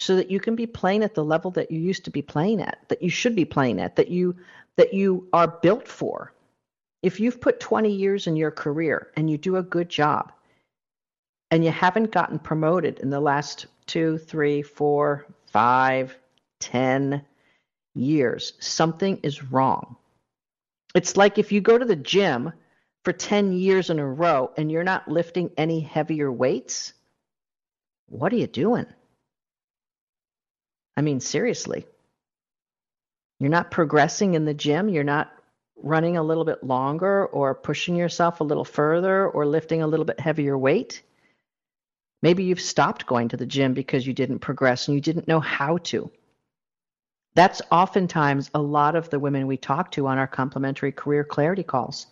so 0.00 0.16
that 0.16 0.30
you 0.30 0.40
can 0.40 0.56
be 0.56 0.66
playing 0.66 1.02
at 1.02 1.14
the 1.14 1.24
level 1.24 1.50
that 1.52 1.70
you 1.70 1.80
used 1.80 2.04
to 2.04 2.10
be 2.10 2.22
playing 2.22 2.60
at, 2.60 2.78
that 2.88 3.02
you 3.02 3.10
should 3.10 3.36
be 3.36 3.44
playing 3.44 3.80
at, 3.80 3.96
that 3.96 4.08
you 4.08 4.36
that 4.76 4.94
you 4.94 5.28
are 5.32 5.48
built 5.62 5.86
for. 5.86 6.32
If 7.02 7.20
you've 7.20 7.40
put 7.40 7.60
20 7.60 7.90
years 7.90 8.26
in 8.26 8.36
your 8.36 8.50
career 8.50 9.08
and 9.16 9.28
you 9.28 9.36
do 9.36 9.56
a 9.56 9.62
good 9.62 9.88
job 9.88 10.32
and 11.50 11.64
you 11.64 11.70
haven't 11.70 12.12
gotten 12.12 12.38
promoted 12.38 13.00
in 13.00 13.10
the 13.10 13.20
last 13.20 13.66
two, 13.86 14.18
three, 14.18 14.62
four, 14.62 15.26
five, 15.46 16.16
ten 16.60 17.24
years, 17.94 18.54
something 18.60 19.18
is 19.22 19.42
wrong. 19.42 19.96
It's 20.94 21.16
like 21.16 21.38
if 21.38 21.52
you 21.52 21.60
go 21.60 21.76
to 21.76 21.84
the 21.84 21.96
gym 21.96 22.52
for 23.04 23.12
10 23.12 23.52
years 23.52 23.90
in 23.90 23.98
a 23.98 24.06
row 24.06 24.52
and 24.56 24.70
you're 24.70 24.84
not 24.84 25.08
lifting 25.08 25.50
any 25.56 25.80
heavier 25.80 26.30
weights, 26.30 26.92
what 28.06 28.32
are 28.32 28.36
you 28.36 28.46
doing? 28.46 28.86
I 30.96 31.02
mean, 31.02 31.20
seriously. 31.20 31.86
You're 33.38 33.50
not 33.50 33.70
progressing 33.70 34.34
in 34.34 34.44
the 34.44 34.54
gym. 34.54 34.88
You're 34.88 35.04
not 35.04 35.32
running 35.76 36.16
a 36.16 36.22
little 36.22 36.44
bit 36.44 36.62
longer 36.62 37.26
or 37.26 37.54
pushing 37.54 37.96
yourself 37.96 38.40
a 38.40 38.44
little 38.44 38.64
further 38.64 39.26
or 39.28 39.46
lifting 39.46 39.82
a 39.82 39.86
little 39.86 40.04
bit 40.04 40.20
heavier 40.20 40.56
weight. 40.56 41.02
Maybe 42.22 42.44
you've 42.44 42.60
stopped 42.60 43.06
going 43.06 43.28
to 43.30 43.36
the 43.36 43.46
gym 43.46 43.74
because 43.74 44.06
you 44.06 44.12
didn't 44.12 44.38
progress 44.38 44.86
and 44.86 44.94
you 44.94 45.00
didn't 45.00 45.26
know 45.26 45.40
how 45.40 45.78
to. 45.78 46.10
That's 47.34 47.62
oftentimes 47.70 48.50
a 48.54 48.60
lot 48.60 48.94
of 48.94 49.10
the 49.10 49.18
women 49.18 49.46
we 49.46 49.56
talk 49.56 49.90
to 49.92 50.06
on 50.06 50.18
our 50.18 50.26
complimentary 50.26 50.92
career 50.92 51.24
clarity 51.24 51.62
calls. 51.62 52.06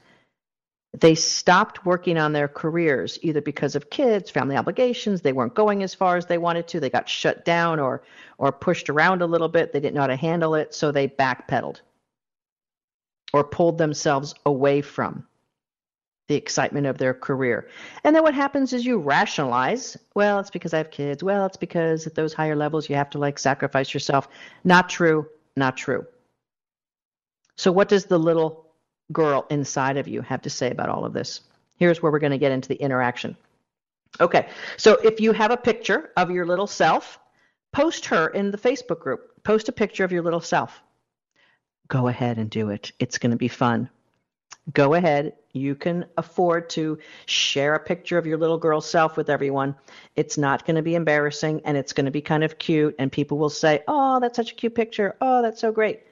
They 0.92 1.14
stopped 1.14 1.86
working 1.86 2.18
on 2.18 2.32
their 2.32 2.48
careers 2.48 3.18
either 3.22 3.40
because 3.40 3.76
of 3.76 3.90
kids, 3.90 4.28
family 4.28 4.56
obligations, 4.56 5.20
they 5.20 5.32
weren't 5.32 5.54
going 5.54 5.84
as 5.84 5.94
far 5.94 6.16
as 6.16 6.26
they 6.26 6.38
wanted 6.38 6.66
to, 6.68 6.80
they 6.80 6.90
got 6.90 7.08
shut 7.08 7.44
down 7.44 7.78
or 7.78 8.02
or 8.38 8.50
pushed 8.50 8.90
around 8.90 9.22
a 9.22 9.26
little 9.26 9.48
bit, 9.48 9.72
they 9.72 9.80
didn't 9.80 9.94
know 9.94 10.00
how 10.00 10.06
to 10.08 10.16
handle 10.16 10.54
it, 10.54 10.74
so 10.74 10.90
they 10.90 11.06
backpedaled 11.06 11.80
or 13.32 13.44
pulled 13.44 13.78
themselves 13.78 14.34
away 14.46 14.80
from 14.80 15.24
the 16.26 16.34
excitement 16.36 16.86
of 16.86 16.96
their 16.96 17.12
career. 17.12 17.68
And 18.04 18.14
then 18.14 18.22
what 18.22 18.34
happens 18.34 18.72
is 18.72 18.86
you 18.86 18.98
rationalize, 18.98 19.96
well, 20.14 20.38
it's 20.38 20.50
because 20.50 20.72
I 20.72 20.78
have 20.78 20.90
kids. 20.90 21.22
Well, 21.24 21.44
it's 21.46 21.56
because 21.56 22.06
at 22.06 22.14
those 22.14 22.32
higher 22.32 22.54
levels 22.54 22.88
you 22.88 22.96
have 22.96 23.10
to 23.10 23.18
like 23.18 23.38
sacrifice 23.38 23.92
yourself. 23.92 24.28
Not 24.62 24.88
true, 24.88 25.28
not 25.56 25.76
true. 25.76 26.06
So 27.56 27.72
what 27.72 27.88
does 27.88 28.06
the 28.06 28.18
little 28.18 28.69
girl 29.12 29.46
inside 29.50 29.96
of 29.96 30.08
you 30.08 30.22
have 30.22 30.42
to 30.42 30.50
say 30.50 30.70
about 30.70 30.88
all 30.88 31.04
of 31.04 31.12
this? 31.12 31.40
Here's 31.76 32.02
where 32.02 32.12
we're 32.12 32.18
going 32.18 32.32
to 32.32 32.38
get 32.38 32.52
into 32.52 32.68
the 32.68 32.76
interaction. 32.76 33.36
Okay, 34.20 34.48
so 34.76 34.94
if 35.04 35.20
you 35.20 35.32
have 35.32 35.50
a 35.50 35.56
picture 35.56 36.10
of 36.16 36.30
your 36.30 36.46
little 36.46 36.66
self, 36.66 37.18
post 37.72 38.06
her 38.06 38.28
in 38.28 38.50
the 38.50 38.58
Facebook 38.58 39.00
group. 39.00 39.42
Post 39.44 39.68
a 39.68 39.72
picture 39.72 40.04
of 40.04 40.12
your 40.12 40.22
little 40.22 40.40
self. 40.40 40.82
Go 41.88 42.08
ahead 42.08 42.38
and 42.38 42.50
do 42.50 42.70
it. 42.70 42.92
It's 42.98 43.18
going 43.18 43.30
to 43.30 43.36
be 43.36 43.48
fun 43.48 43.88
go 44.72 44.94
ahead. 44.94 45.34
You 45.52 45.74
can 45.74 46.06
afford 46.16 46.70
to 46.70 46.98
share 47.26 47.74
a 47.74 47.80
picture 47.80 48.18
of 48.18 48.26
your 48.26 48.38
little 48.38 48.58
girl 48.58 48.80
self 48.80 49.16
with 49.16 49.30
everyone. 49.30 49.74
It's 50.16 50.38
not 50.38 50.64
going 50.64 50.76
to 50.76 50.82
be 50.82 50.94
embarrassing 50.94 51.62
and 51.64 51.76
it's 51.76 51.92
going 51.92 52.04
to 52.04 52.12
be 52.12 52.20
kind 52.20 52.44
of 52.44 52.58
cute, 52.58 52.94
and 52.98 53.10
people 53.10 53.38
will 53.38 53.50
say, 53.50 53.82
Oh, 53.88 54.20
that's 54.20 54.36
such 54.36 54.52
a 54.52 54.54
cute 54.54 54.74
picture. 54.74 55.16
Oh, 55.20 55.42
that's 55.42 55.60
so 55.60 55.72
great. 55.72 56.02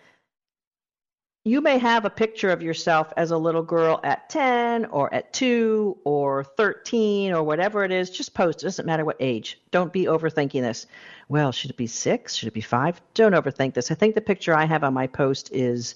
You 1.45 1.61
may 1.61 1.79
have 1.79 2.05
a 2.05 2.11
picture 2.11 2.51
of 2.51 2.63
yourself 2.63 3.13
as 3.17 3.31
a 3.31 3.39
little 3.39 3.63
girl 3.63 4.01
at 4.05 4.29
10 4.29 4.87
or 4.87 5.13
at 5.15 5.33
2 5.33 5.99
or 6.05 6.45
13 6.45 7.33
or 7.33 7.43
whatever 7.43 7.85
it 7.85 7.93
is. 7.93 8.11
Just 8.11 8.35
post. 8.35 8.63
It 8.63 8.67
doesn't 8.67 8.85
matter 8.85 9.05
what 9.05 9.17
age. 9.21 9.59
Don't 9.71 9.93
be 9.93 10.05
overthinking 10.05 10.61
this. 10.61 10.87
Well, 11.29 11.53
should 11.53 11.71
it 11.71 11.77
be 11.77 11.87
6? 11.87 12.35
Should 12.35 12.49
it 12.49 12.55
be 12.55 12.61
5? 12.61 13.01
Don't 13.15 13.33
overthink 13.33 13.75
this. 13.75 13.91
I 13.91 13.95
think 13.95 14.15
the 14.15 14.21
picture 14.21 14.55
I 14.55 14.67
have 14.67 14.85
on 14.85 14.93
my 14.93 15.07
post 15.07 15.51
is 15.53 15.95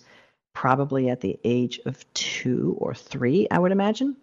probably 0.54 1.10
at 1.10 1.20
the 1.20 1.38
age 1.44 1.80
of 1.86 2.04
two 2.14 2.76
or 2.78 2.94
three, 2.94 3.48
I 3.50 3.58
would 3.58 3.72
imagine. 3.72 4.16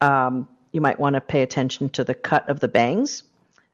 Um, 0.00 0.48
you 0.72 0.80
might 0.80 0.98
want 0.98 1.14
to 1.14 1.20
pay 1.20 1.42
attention 1.42 1.88
to 1.90 2.04
the 2.04 2.14
cut 2.14 2.48
of 2.48 2.60
the 2.60 2.68
bangs. 2.68 3.22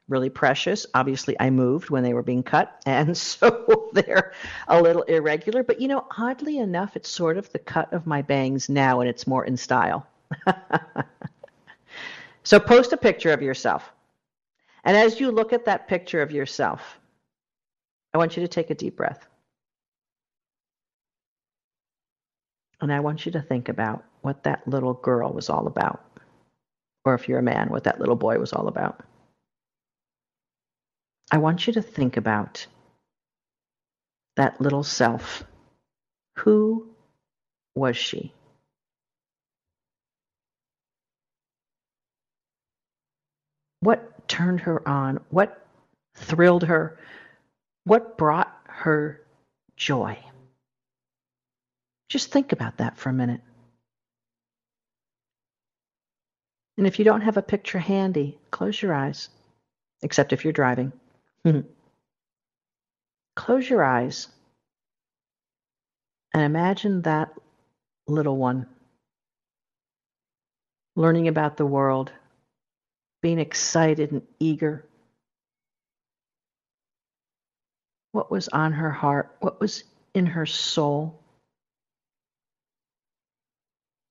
Really 0.07 0.29
precious. 0.29 0.85
Obviously, 0.93 1.35
I 1.39 1.49
moved 1.49 1.89
when 1.89 2.03
they 2.03 2.13
were 2.13 2.21
being 2.21 2.43
cut, 2.43 2.81
and 2.85 3.17
so 3.17 3.89
they're 3.93 4.33
a 4.67 4.81
little 4.81 5.01
irregular. 5.03 5.63
But 5.63 5.81
you 5.81 5.87
know, 5.87 6.05
oddly 6.17 6.59
enough, 6.59 6.95
it's 6.95 7.09
sort 7.09 7.37
of 7.37 7.51
the 7.51 7.59
cut 7.59 7.91
of 7.91 8.05
my 8.05 8.21
bangs 8.21 8.69
now, 8.69 8.99
and 8.99 9.09
it's 9.09 9.25
more 9.25 9.45
in 9.45 9.57
style. 9.57 10.07
so 12.43 12.59
post 12.59 12.93
a 12.93 12.97
picture 12.97 13.31
of 13.31 13.41
yourself. 13.41 13.91
And 14.83 14.95
as 14.95 15.19
you 15.19 15.31
look 15.31 15.51
at 15.53 15.65
that 15.65 15.87
picture 15.87 16.21
of 16.21 16.31
yourself, 16.31 16.99
I 18.13 18.19
want 18.19 18.37
you 18.37 18.43
to 18.43 18.47
take 18.47 18.69
a 18.69 18.75
deep 18.75 18.95
breath. 18.95 19.27
And 22.81 22.93
I 22.93 22.99
want 22.99 23.25
you 23.25 23.31
to 23.31 23.41
think 23.41 23.69
about 23.69 24.03
what 24.21 24.43
that 24.43 24.67
little 24.67 24.93
girl 24.93 25.33
was 25.33 25.49
all 25.49 25.65
about. 25.65 26.05
Or 27.03 27.15
if 27.15 27.27
you're 27.27 27.39
a 27.39 27.43
man, 27.43 27.69
what 27.69 27.83
that 27.85 27.99
little 27.99 28.15
boy 28.15 28.37
was 28.37 28.53
all 28.53 28.67
about. 28.67 29.03
I 31.31 31.37
want 31.37 31.67
you 31.67 31.73
to 31.73 31.81
think 31.81 32.17
about 32.17 32.67
that 34.35 34.61
little 34.61 34.83
self. 34.83 35.43
Who 36.39 36.87
was 37.75 37.97
she? 37.97 38.33
What 43.79 44.27
turned 44.27 44.61
her 44.61 44.87
on? 44.87 45.19
What 45.29 45.65
thrilled 46.15 46.63
her? 46.63 46.97
What 47.83 48.17
brought 48.17 48.53
her 48.67 49.21
joy? 49.77 50.17
Just 52.09 52.31
think 52.31 52.51
about 52.51 52.77
that 52.77 52.97
for 52.97 53.09
a 53.09 53.13
minute. 53.13 53.41
And 56.77 56.85
if 56.87 56.99
you 56.99 57.05
don't 57.05 57.21
have 57.21 57.37
a 57.37 57.41
picture 57.41 57.79
handy, 57.79 58.37
close 58.51 58.81
your 58.81 58.93
eyes, 58.93 59.29
except 60.01 60.33
if 60.33 60.43
you're 60.43 60.53
driving. 60.53 60.91
Hmm. 61.45 61.61
close 63.35 63.69
your 63.69 63.83
eyes 63.83 64.29
and 66.33 66.43
imagine 66.43 67.03
that 67.03 67.33
little 68.07 68.37
one 68.37 68.65
learning 70.95 71.27
about 71.27 71.57
the 71.57 71.65
world, 71.65 72.11
being 73.21 73.39
excited 73.39 74.11
and 74.11 74.21
eager. 74.39 74.85
What 78.11 78.31
was 78.31 78.47
on 78.49 78.71
her 78.73 78.91
heart? 78.91 79.35
What 79.39 79.59
was 79.59 79.83
in 80.13 80.25
her 80.25 80.45
soul? 80.45 81.19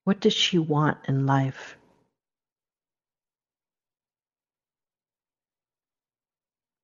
What 0.05 0.21
does 0.21 0.35
she 0.35 0.59
want 0.59 0.99
in 1.09 1.27
life? 1.27 1.77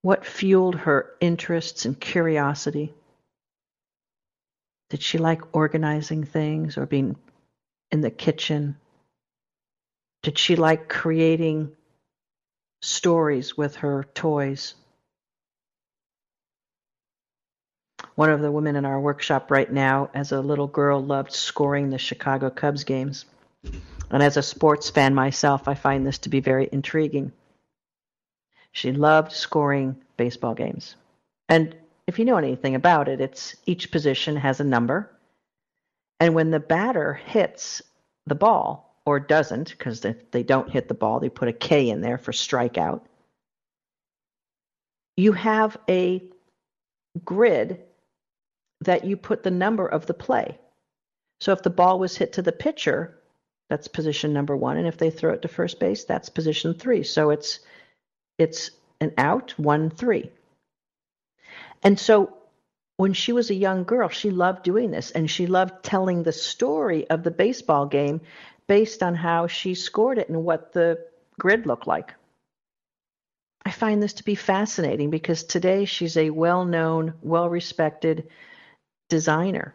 What 0.02 0.24
fueled 0.24 0.76
her 0.76 1.10
interests 1.20 1.84
and 1.84 1.98
curiosity? 2.00 2.94
Did 4.88 5.02
she 5.02 5.18
like 5.18 5.54
organizing 5.54 6.24
things 6.24 6.78
or 6.78 6.86
being 6.86 7.16
in 7.90 8.00
the 8.00 8.10
kitchen? 8.10 8.76
Did 10.22 10.38
she 10.38 10.56
like 10.56 10.88
creating 10.88 11.72
stories 12.82 13.56
with 13.56 13.76
her 13.76 14.04
toys? 14.14 14.74
One 18.14 18.30
of 18.30 18.40
the 18.40 18.50
women 18.50 18.76
in 18.76 18.84
our 18.84 19.00
workshop 19.00 19.50
right 19.50 19.70
now, 19.70 20.10
as 20.14 20.32
a 20.32 20.40
little 20.40 20.66
girl, 20.66 21.02
loved 21.02 21.32
scoring 21.32 21.90
the 21.90 21.98
Chicago 21.98 22.50
Cubs 22.50 22.84
games. 22.84 23.26
And 24.10 24.22
as 24.22 24.36
a 24.36 24.42
sports 24.42 24.90
fan 24.90 25.14
myself, 25.14 25.68
I 25.68 25.74
find 25.74 26.06
this 26.06 26.18
to 26.18 26.28
be 26.28 26.40
very 26.40 26.68
intriguing. 26.72 27.32
She 28.72 28.92
loved 28.92 29.32
scoring 29.32 29.96
baseball 30.16 30.54
games. 30.54 30.96
And 31.48 31.74
if 32.06 32.18
you 32.18 32.24
know 32.24 32.36
anything 32.36 32.74
about 32.74 33.08
it, 33.08 33.20
it's 33.20 33.56
each 33.66 33.90
position 33.90 34.36
has 34.36 34.60
a 34.60 34.64
number. 34.64 35.10
And 36.18 36.34
when 36.34 36.50
the 36.50 36.60
batter 36.60 37.14
hits 37.14 37.82
the 38.26 38.34
ball 38.34 38.96
or 39.06 39.18
doesn't, 39.18 39.70
because 39.70 40.04
if 40.04 40.30
they 40.30 40.42
don't 40.42 40.70
hit 40.70 40.88
the 40.88 40.94
ball, 40.94 41.20
they 41.20 41.28
put 41.28 41.48
a 41.48 41.52
K 41.52 41.88
in 41.88 42.00
there 42.00 42.18
for 42.18 42.32
strikeout, 42.32 43.00
you 45.16 45.32
have 45.32 45.76
a 45.88 46.22
grid 47.24 47.80
that 48.82 49.04
you 49.04 49.16
put 49.16 49.42
the 49.42 49.50
number 49.50 49.86
of 49.86 50.06
the 50.06 50.14
play. 50.14 50.58
So 51.40 51.52
if 51.52 51.62
the 51.62 51.70
ball 51.70 51.98
was 51.98 52.16
hit 52.16 52.34
to 52.34 52.42
the 52.42 52.52
pitcher, 52.52 53.18
that's 53.68 53.88
position 53.88 54.32
number 54.32 54.56
one, 54.56 54.76
and 54.76 54.86
if 54.86 54.98
they 54.98 55.10
throw 55.10 55.32
it 55.32 55.42
to 55.42 55.48
first 55.48 55.80
base, 55.80 56.04
that's 56.04 56.28
position 56.28 56.74
three. 56.74 57.02
So 57.02 57.30
it's 57.30 57.60
it's 58.40 58.70
an 59.00 59.12
out, 59.18 59.52
one, 59.58 59.90
three. 59.90 60.30
And 61.82 61.98
so 61.98 62.36
when 62.96 63.12
she 63.12 63.32
was 63.32 63.50
a 63.50 63.54
young 63.54 63.84
girl, 63.84 64.08
she 64.08 64.30
loved 64.30 64.62
doing 64.62 64.90
this, 64.90 65.10
and 65.10 65.30
she 65.30 65.46
loved 65.46 65.82
telling 65.82 66.22
the 66.22 66.32
story 66.32 67.08
of 67.08 67.22
the 67.22 67.30
baseball 67.30 67.86
game 67.86 68.20
based 68.66 69.02
on 69.02 69.14
how 69.14 69.46
she 69.46 69.74
scored 69.74 70.18
it 70.18 70.28
and 70.28 70.44
what 70.44 70.72
the 70.72 70.98
grid 71.38 71.66
looked 71.66 71.86
like. 71.86 72.14
I 73.64 73.70
find 73.70 74.02
this 74.02 74.14
to 74.14 74.24
be 74.24 74.34
fascinating 74.34 75.10
because 75.10 75.44
today 75.44 75.84
she's 75.84 76.16
a 76.16 76.30
well 76.30 76.64
known, 76.64 77.14
well 77.22 77.48
respected 77.48 78.28
designer. 79.08 79.74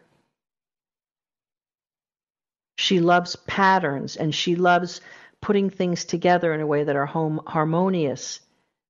She 2.78 3.00
loves 3.00 3.36
patterns 3.36 4.16
and 4.16 4.34
she 4.34 4.54
loves 4.54 5.00
putting 5.40 5.70
things 5.70 6.04
together 6.04 6.52
in 6.54 6.60
a 6.60 6.66
way 6.66 6.84
that 6.84 6.96
are 6.96 7.06
home 7.06 7.40
harmonious 7.46 8.40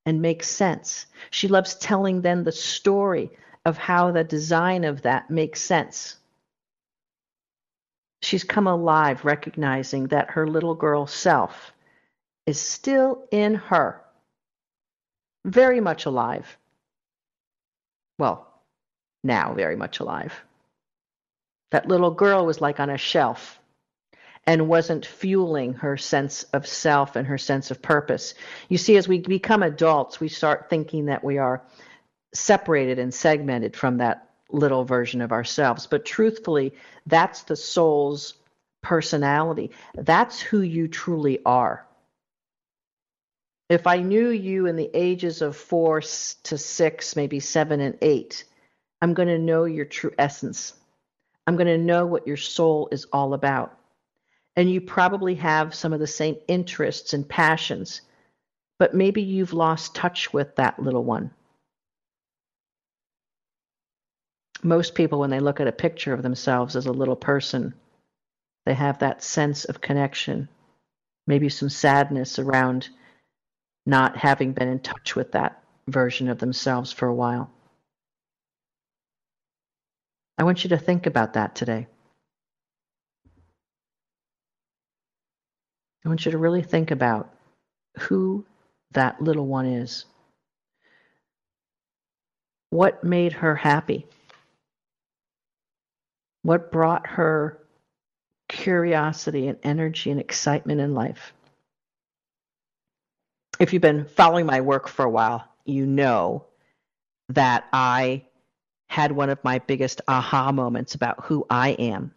and 0.06 0.22
make 0.22 0.44
sense. 0.44 1.06
She 1.30 1.48
loves 1.48 1.74
telling 1.74 2.22
then 2.22 2.44
the 2.44 2.52
story 2.52 3.30
of 3.64 3.76
how 3.76 4.12
the 4.12 4.24
design 4.24 4.84
of 4.84 5.02
that 5.02 5.28
makes 5.28 5.60
sense. 5.60 6.16
She's 8.22 8.44
come 8.44 8.68
alive 8.68 9.24
recognizing 9.24 10.06
that 10.08 10.30
her 10.30 10.46
little 10.46 10.74
girl 10.74 11.06
self 11.06 11.72
is 12.46 12.60
still 12.60 13.24
in 13.32 13.56
her 13.56 14.00
very 15.44 15.80
much 15.80 16.06
alive. 16.06 16.56
Well, 18.18 18.46
now 19.22 19.54
very 19.54 19.76
much 19.76 20.00
alive. 20.00 20.32
That 21.72 21.88
little 21.88 22.12
girl 22.12 22.46
was 22.46 22.60
like 22.60 22.78
on 22.80 22.90
a 22.90 22.96
shelf 22.96 23.60
and 24.46 24.68
wasn't 24.68 25.04
fueling 25.04 25.74
her 25.74 25.96
sense 25.96 26.44
of 26.52 26.66
self 26.66 27.16
and 27.16 27.26
her 27.26 27.38
sense 27.38 27.70
of 27.70 27.82
purpose. 27.82 28.34
You 28.68 28.78
see, 28.78 28.96
as 28.96 29.08
we 29.08 29.18
become 29.18 29.62
adults, 29.62 30.20
we 30.20 30.28
start 30.28 30.70
thinking 30.70 31.06
that 31.06 31.24
we 31.24 31.38
are 31.38 31.62
separated 32.32 32.98
and 32.98 33.12
segmented 33.12 33.76
from 33.76 33.98
that 33.98 34.28
little 34.50 34.84
version 34.84 35.20
of 35.20 35.32
ourselves. 35.32 35.86
But 35.86 36.04
truthfully, 36.04 36.74
that's 37.06 37.42
the 37.42 37.56
soul's 37.56 38.34
personality. 38.82 39.72
That's 39.94 40.40
who 40.40 40.60
you 40.60 40.86
truly 40.86 41.40
are. 41.44 41.84
If 43.68 43.88
I 43.88 43.96
knew 43.96 44.28
you 44.28 44.66
in 44.66 44.76
the 44.76 44.90
ages 44.94 45.42
of 45.42 45.56
four 45.56 46.00
to 46.00 46.58
six, 46.58 47.16
maybe 47.16 47.40
seven 47.40 47.80
and 47.80 47.98
eight, 48.00 48.44
I'm 49.02 49.12
going 49.12 49.28
to 49.28 49.38
know 49.38 49.64
your 49.64 49.86
true 49.86 50.12
essence. 50.18 50.74
I'm 51.48 51.56
going 51.56 51.66
to 51.66 51.78
know 51.78 52.06
what 52.06 52.28
your 52.28 52.36
soul 52.36 52.88
is 52.92 53.06
all 53.12 53.34
about. 53.34 53.76
And 54.56 54.70
you 54.70 54.80
probably 54.80 55.34
have 55.36 55.74
some 55.74 55.92
of 55.92 56.00
the 56.00 56.06
same 56.06 56.36
interests 56.48 57.12
and 57.12 57.28
passions, 57.28 58.00
but 58.78 58.94
maybe 58.94 59.22
you've 59.22 59.52
lost 59.52 59.94
touch 59.94 60.32
with 60.32 60.56
that 60.56 60.78
little 60.78 61.04
one. 61.04 61.30
Most 64.62 64.94
people, 64.94 65.20
when 65.20 65.30
they 65.30 65.40
look 65.40 65.60
at 65.60 65.68
a 65.68 65.72
picture 65.72 66.14
of 66.14 66.22
themselves 66.22 66.74
as 66.74 66.86
a 66.86 66.92
little 66.92 67.16
person, 67.16 67.74
they 68.64 68.74
have 68.74 68.98
that 68.98 69.22
sense 69.22 69.66
of 69.66 69.80
connection, 69.80 70.48
maybe 71.26 71.48
some 71.50 71.68
sadness 71.68 72.38
around 72.38 72.88
not 73.84 74.16
having 74.16 74.52
been 74.52 74.68
in 74.68 74.80
touch 74.80 75.14
with 75.14 75.32
that 75.32 75.62
version 75.86 76.28
of 76.28 76.38
themselves 76.38 76.92
for 76.92 77.06
a 77.06 77.14
while. 77.14 77.50
I 80.38 80.44
want 80.44 80.64
you 80.64 80.70
to 80.70 80.78
think 80.78 81.06
about 81.06 81.34
that 81.34 81.54
today. 81.54 81.86
I 86.06 86.08
want 86.08 86.24
you 86.24 86.30
to 86.30 86.38
really 86.38 86.62
think 86.62 86.92
about 86.92 87.34
who 87.98 88.46
that 88.92 89.20
little 89.20 89.46
one 89.46 89.66
is. 89.66 90.04
What 92.70 93.02
made 93.02 93.32
her 93.32 93.56
happy? 93.56 94.06
What 96.42 96.70
brought 96.70 97.06
her 97.08 97.58
curiosity 98.48 99.48
and 99.48 99.58
energy 99.64 100.12
and 100.12 100.20
excitement 100.20 100.80
in 100.80 100.94
life? 100.94 101.32
if 103.58 103.72
you've 103.72 103.82
been 103.82 104.04
following 104.04 104.46
my 104.46 104.60
work 104.60 104.88
for 104.88 105.04
a 105.04 105.10
while, 105.10 105.44
you 105.64 105.86
know 105.86 106.44
that 107.30 107.66
I 107.72 108.24
had 108.88 109.12
one 109.12 109.30
of 109.30 109.42
my 109.42 109.58
biggest 109.60 110.00
aha 110.06 110.52
moments 110.52 110.94
about 110.94 111.24
who 111.24 111.46
I 111.50 111.70
am. 111.70 112.12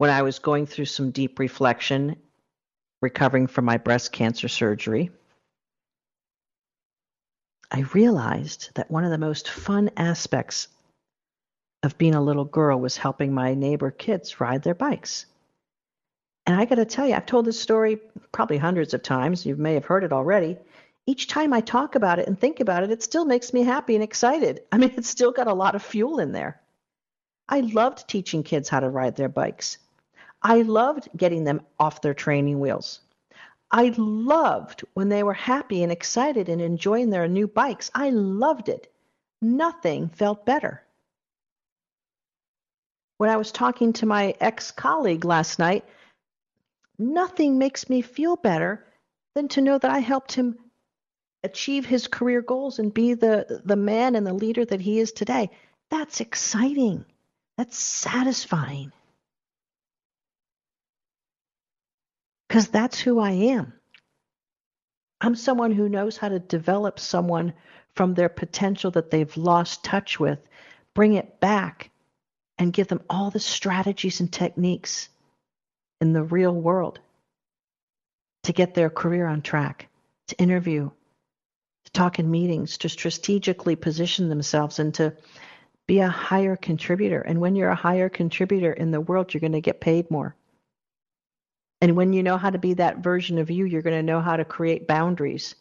When 0.00 0.08
I 0.08 0.22
was 0.22 0.38
going 0.38 0.64
through 0.64 0.86
some 0.86 1.10
deep 1.10 1.38
reflection, 1.38 2.16
recovering 3.02 3.46
from 3.46 3.66
my 3.66 3.76
breast 3.76 4.12
cancer 4.12 4.48
surgery, 4.48 5.10
I 7.70 7.80
realized 7.92 8.70
that 8.76 8.90
one 8.90 9.04
of 9.04 9.10
the 9.10 9.18
most 9.18 9.50
fun 9.50 9.90
aspects 9.98 10.68
of 11.82 11.98
being 11.98 12.14
a 12.14 12.22
little 12.22 12.46
girl 12.46 12.80
was 12.80 12.96
helping 12.96 13.34
my 13.34 13.52
neighbor 13.52 13.90
kids 13.90 14.40
ride 14.40 14.62
their 14.62 14.74
bikes. 14.74 15.26
And 16.46 16.58
I 16.58 16.64
got 16.64 16.76
to 16.76 16.86
tell 16.86 17.06
you, 17.06 17.12
I've 17.12 17.26
told 17.26 17.44
this 17.44 17.60
story 17.60 18.00
probably 18.32 18.56
hundreds 18.56 18.94
of 18.94 19.02
times. 19.02 19.44
You 19.44 19.56
may 19.56 19.74
have 19.74 19.84
heard 19.84 20.02
it 20.02 20.14
already. 20.14 20.56
Each 21.04 21.28
time 21.28 21.52
I 21.52 21.60
talk 21.60 21.94
about 21.94 22.18
it 22.18 22.26
and 22.26 22.40
think 22.40 22.60
about 22.60 22.84
it, 22.84 22.90
it 22.90 23.02
still 23.02 23.26
makes 23.26 23.52
me 23.52 23.64
happy 23.64 23.96
and 23.96 24.02
excited. 24.02 24.62
I 24.72 24.78
mean, 24.78 24.94
it's 24.96 25.10
still 25.10 25.30
got 25.30 25.46
a 25.46 25.52
lot 25.52 25.74
of 25.74 25.82
fuel 25.82 26.20
in 26.20 26.32
there. 26.32 26.58
I 27.50 27.60
loved 27.60 28.08
teaching 28.08 28.42
kids 28.42 28.70
how 28.70 28.80
to 28.80 28.88
ride 28.88 29.16
their 29.16 29.28
bikes. 29.28 29.76
I 30.42 30.62
loved 30.62 31.08
getting 31.16 31.44
them 31.44 31.62
off 31.78 32.00
their 32.00 32.14
training 32.14 32.60
wheels. 32.60 33.00
I 33.70 33.94
loved 33.96 34.84
when 34.94 35.08
they 35.08 35.22
were 35.22 35.34
happy 35.34 35.82
and 35.82 35.92
excited 35.92 36.48
and 36.48 36.60
enjoying 36.60 37.10
their 37.10 37.28
new 37.28 37.46
bikes. 37.46 37.90
I 37.94 38.10
loved 38.10 38.68
it. 38.68 38.92
Nothing 39.40 40.08
felt 40.08 40.44
better. 40.44 40.82
When 43.18 43.30
I 43.30 43.36
was 43.36 43.52
talking 43.52 43.92
to 43.94 44.06
my 44.06 44.34
ex 44.40 44.70
colleague 44.70 45.24
last 45.24 45.58
night, 45.58 45.84
Nothing 47.00 47.56
makes 47.56 47.88
me 47.88 48.02
feel 48.02 48.36
better 48.36 48.84
than 49.34 49.48
to 49.48 49.62
know 49.62 49.78
that 49.78 49.90
I 49.90 50.00
helped 50.00 50.34
him 50.34 50.58
achieve 51.42 51.86
his 51.86 52.06
career 52.06 52.42
goals 52.42 52.78
and 52.78 52.92
be 52.92 53.14
the, 53.14 53.62
the 53.64 53.74
man 53.74 54.16
and 54.16 54.26
the 54.26 54.34
leader 54.34 54.66
that 54.66 54.82
he 54.82 54.98
is 55.00 55.10
today. 55.10 55.48
That's 55.88 56.20
exciting. 56.20 57.06
That's 57.56 57.78
satisfying. 57.78 58.92
Because 62.50 62.66
that's 62.66 62.98
who 62.98 63.20
I 63.20 63.30
am. 63.30 63.72
I'm 65.20 65.36
someone 65.36 65.70
who 65.70 65.88
knows 65.88 66.16
how 66.16 66.30
to 66.30 66.40
develop 66.40 66.98
someone 66.98 67.52
from 67.94 68.14
their 68.14 68.28
potential 68.28 68.90
that 68.90 69.08
they've 69.08 69.36
lost 69.36 69.84
touch 69.84 70.18
with, 70.18 70.40
bring 70.92 71.14
it 71.14 71.38
back, 71.38 71.90
and 72.58 72.72
give 72.72 72.88
them 72.88 73.02
all 73.08 73.30
the 73.30 73.38
strategies 73.38 74.18
and 74.18 74.32
techniques 74.32 75.08
in 76.00 76.12
the 76.12 76.24
real 76.24 76.52
world 76.52 76.98
to 78.42 78.52
get 78.52 78.74
their 78.74 78.90
career 78.90 79.28
on 79.28 79.42
track, 79.42 79.86
to 80.26 80.36
interview, 80.40 80.90
to 81.84 81.92
talk 81.92 82.18
in 82.18 82.28
meetings, 82.28 82.78
to 82.78 82.88
strategically 82.88 83.76
position 83.76 84.28
themselves 84.28 84.80
and 84.80 84.92
to 84.94 85.14
be 85.86 86.00
a 86.00 86.08
higher 86.08 86.56
contributor. 86.56 87.20
And 87.20 87.40
when 87.40 87.54
you're 87.54 87.70
a 87.70 87.76
higher 87.76 88.08
contributor 88.08 88.72
in 88.72 88.90
the 88.90 89.00
world, 89.00 89.32
you're 89.32 89.40
going 89.40 89.52
to 89.52 89.60
get 89.60 89.80
paid 89.80 90.10
more. 90.10 90.34
And 91.80 91.96
when 91.96 92.12
you 92.12 92.22
know 92.22 92.36
how 92.36 92.50
to 92.50 92.58
be 92.58 92.74
that 92.74 92.98
version 92.98 93.38
of 93.38 93.50
you, 93.50 93.64
you're 93.64 93.82
going 93.82 93.96
to 93.96 94.02
know 94.02 94.20
how 94.20 94.36
to 94.36 94.44
create 94.44 94.86
boundaries 94.86 95.54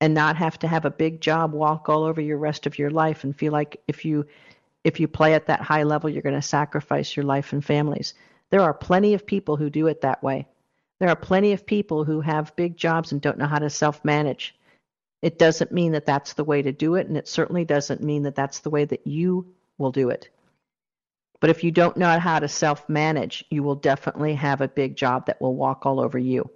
and 0.00 0.12
not 0.12 0.36
have 0.36 0.58
to 0.58 0.68
have 0.68 0.84
a 0.84 0.90
big 0.90 1.20
job 1.20 1.52
walk 1.52 1.88
all 1.88 2.04
over 2.04 2.20
your 2.20 2.36
rest 2.38 2.66
of 2.66 2.78
your 2.78 2.90
life 2.90 3.24
and 3.24 3.36
feel 3.36 3.52
like 3.52 3.80
if 3.88 4.04
you 4.04 4.26
if 4.84 5.00
you 5.00 5.08
play 5.08 5.32
at 5.32 5.46
that 5.46 5.62
high 5.62 5.82
level, 5.82 6.10
you're 6.10 6.20
going 6.20 6.34
to 6.34 6.42
sacrifice 6.42 7.16
your 7.16 7.24
life 7.24 7.54
and 7.54 7.64
families. 7.64 8.12
There 8.50 8.60
are 8.60 8.74
plenty 8.74 9.14
of 9.14 9.26
people 9.26 9.56
who 9.56 9.70
do 9.70 9.86
it 9.86 10.02
that 10.02 10.22
way. 10.22 10.46
There 11.00 11.08
are 11.08 11.16
plenty 11.16 11.52
of 11.52 11.64
people 11.64 12.04
who 12.04 12.20
have 12.20 12.54
big 12.54 12.76
jobs 12.76 13.10
and 13.10 13.20
don't 13.20 13.38
know 13.38 13.46
how 13.46 13.58
to 13.58 13.70
self 13.70 14.04
manage. 14.04 14.54
It 15.22 15.38
doesn't 15.38 15.72
mean 15.72 15.92
that 15.92 16.04
that's 16.04 16.34
the 16.34 16.44
way 16.44 16.60
to 16.60 16.70
do 16.70 16.96
it, 16.96 17.06
and 17.06 17.16
it 17.16 17.26
certainly 17.26 17.64
doesn't 17.64 18.02
mean 18.02 18.24
that 18.24 18.34
that's 18.34 18.58
the 18.58 18.68
way 18.68 18.84
that 18.84 19.06
you 19.06 19.54
will 19.78 19.90
do 19.90 20.10
it. 20.10 20.28
But 21.44 21.50
if 21.50 21.62
you 21.62 21.72
don't 21.72 21.98
know 21.98 22.18
how 22.18 22.38
to 22.38 22.48
self 22.48 22.88
manage, 22.88 23.44
you 23.50 23.62
will 23.62 23.74
definitely 23.74 24.34
have 24.36 24.62
a 24.62 24.66
big 24.66 24.96
job 24.96 25.26
that 25.26 25.42
will 25.42 25.54
walk 25.54 25.84
all 25.84 26.00
over 26.00 26.18
you. 26.18 26.48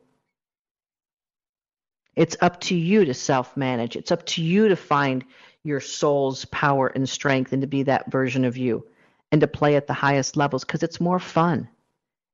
It's 2.16 2.38
up 2.40 2.58
to 2.62 2.74
you 2.74 3.04
to 3.04 3.12
self 3.12 3.54
manage. 3.54 3.96
It's 3.96 4.12
up 4.12 4.24
to 4.24 4.42
you 4.42 4.68
to 4.68 4.76
find 4.76 5.26
your 5.62 5.80
soul's 5.80 6.46
power 6.46 6.86
and 6.86 7.06
strength 7.06 7.52
and 7.52 7.60
to 7.60 7.68
be 7.68 7.82
that 7.82 8.10
version 8.10 8.46
of 8.46 8.56
you 8.56 8.86
and 9.30 9.42
to 9.42 9.46
play 9.46 9.76
at 9.76 9.86
the 9.86 9.92
highest 9.92 10.38
levels 10.38 10.64
because 10.64 10.82
it's 10.82 11.02
more 11.02 11.18
fun. 11.18 11.68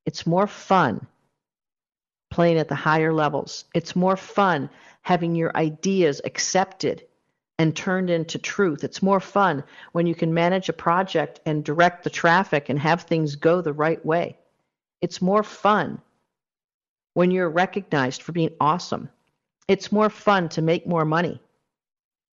It's 0.05 0.25
more 0.25 0.47
fun 0.47 1.07
playing 2.31 2.57
at 2.57 2.69
the 2.69 2.75
higher 2.75 3.11
levels. 3.11 3.65
It's 3.73 3.97
more 3.97 4.15
fun 4.15 4.69
having 5.01 5.35
your 5.35 5.51
ideas 5.57 6.21
accepted 6.23 7.03
and 7.57 7.75
turned 7.75 8.09
into 8.09 8.37
truth. 8.37 8.83
It's 8.83 9.01
more 9.01 9.19
fun 9.19 9.63
when 9.93 10.07
you 10.07 10.15
can 10.15 10.33
manage 10.33 10.69
a 10.69 10.73
project 10.73 11.39
and 11.45 11.63
direct 11.63 12.03
the 12.03 12.09
traffic 12.09 12.69
and 12.69 12.77
have 12.79 13.03
things 13.03 13.35
go 13.35 13.61
the 13.61 13.73
right 13.73 14.03
way. 14.05 14.37
It's 15.01 15.21
more 15.21 15.43
fun 15.43 16.01
when 17.13 17.31
you're 17.31 17.49
recognized 17.49 18.21
for 18.21 18.33
being 18.33 18.53
awesome. 18.59 19.09
It's 19.67 19.91
more 19.91 20.09
fun 20.09 20.49
to 20.49 20.61
make 20.61 20.85
more 20.85 21.05
money. 21.05 21.41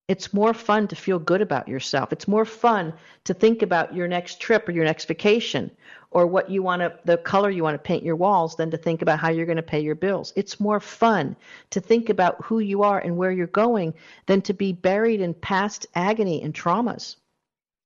It's 0.09 0.35
more 0.35 0.53
fun 0.53 0.89
to 0.89 0.97
feel 0.97 1.19
good 1.19 1.41
about 1.41 1.69
yourself. 1.69 2.13
It's 2.13 2.27
more 2.27 2.45
fun 2.45 2.93
to 3.25 3.35
think 3.35 3.63
about 3.63 3.95
your 3.95 4.09
next 4.09 4.41
trip 4.41 4.69
or 4.69 4.73
your 4.73 4.85
next 4.85 5.07
vacation 5.07 5.71
or 6.11 6.27
what 6.27 6.51
you 6.51 6.63
want 6.63 6.83
to, 6.83 6.99
the 7.05 7.17
color 7.17 7.51
you 7.51 7.63
want 7.63 7.75
to 7.75 7.87
paint 7.87 8.03
your 8.03 8.17
walls 8.17 8.57
than 8.57 8.71
to 8.73 8.77
think 8.77 9.01
about 9.01 9.21
how 9.21 9.31
you're 9.31 9.47
going 9.47 9.57
to 9.57 9.63
pay 9.63 9.81
your 9.81 9.95
bills. 9.95 10.33
It's 10.35 10.61
more 10.61 10.81
fun 10.81 11.37
to 11.71 11.81
think 11.81 12.09
about 12.09 12.45
who 12.45 12.59
you 12.59 12.83
are 12.83 12.99
and 12.99 13.17
where 13.17 13.31
you're 13.31 13.47
going 13.47 13.95
than 14.27 14.43
to 14.43 14.53
be 14.53 14.73
buried 14.73 15.21
in 15.21 15.35
past 15.35 15.87
agony 15.95 16.43
and 16.43 16.53
traumas. 16.53 17.17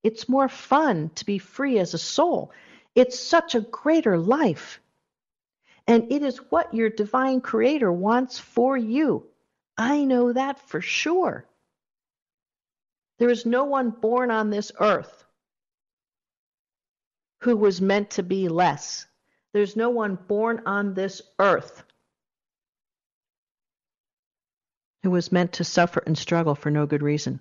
It's 0.03 0.27
more 0.27 0.49
fun 0.49 1.11
to 1.15 1.25
be 1.25 1.37
free 1.37 1.79
as 1.79 1.93
a 1.93 1.99
soul. 1.99 2.51
It's 2.95 3.19
such 3.19 3.53
a 3.53 3.61
greater 3.61 4.17
life. 4.17 4.81
And 5.85 6.11
it 6.11 6.23
is 6.23 6.37
what 6.49 6.73
your 6.73 6.89
divine 6.89 7.41
creator 7.41 7.91
wants 7.91 8.39
for 8.39 8.75
you. 8.75 9.27
I 9.77 10.03
know 10.03 10.33
that 10.33 10.59
for 10.67 10.81
sure. 10.81 11.45
There 13.17 13.29
is 13.29 13.45
no 13.45 13.63
one 13.63 13.89
born 13.89 14.31
on 14.31 14.49
this 14.49 14.71
earth 14.79 15.23
who 17.41 17.55
was 17.55 17.81
meant 17.81 18.11
to 18.11 18.23
be 18.23 18.49
less. 18.49 19.05
There's 19.53 19.75
no 19.75 19.89
one 19.89 20.15
born 20.15 20.61
on 20.65 20.93
this 20.93 21.21
earth 21.39 21.83
who 25.03 25.11
was 25.11 25.31
meant 25.31 25.53
to 25.53 25.63
suffer 25.63 26.03
and 26.05 26.17
struggle 26.17 26.55
for 26.55 26.69
no 26.69 26.85
good 26.85 27.01
reason. 27.01 27.39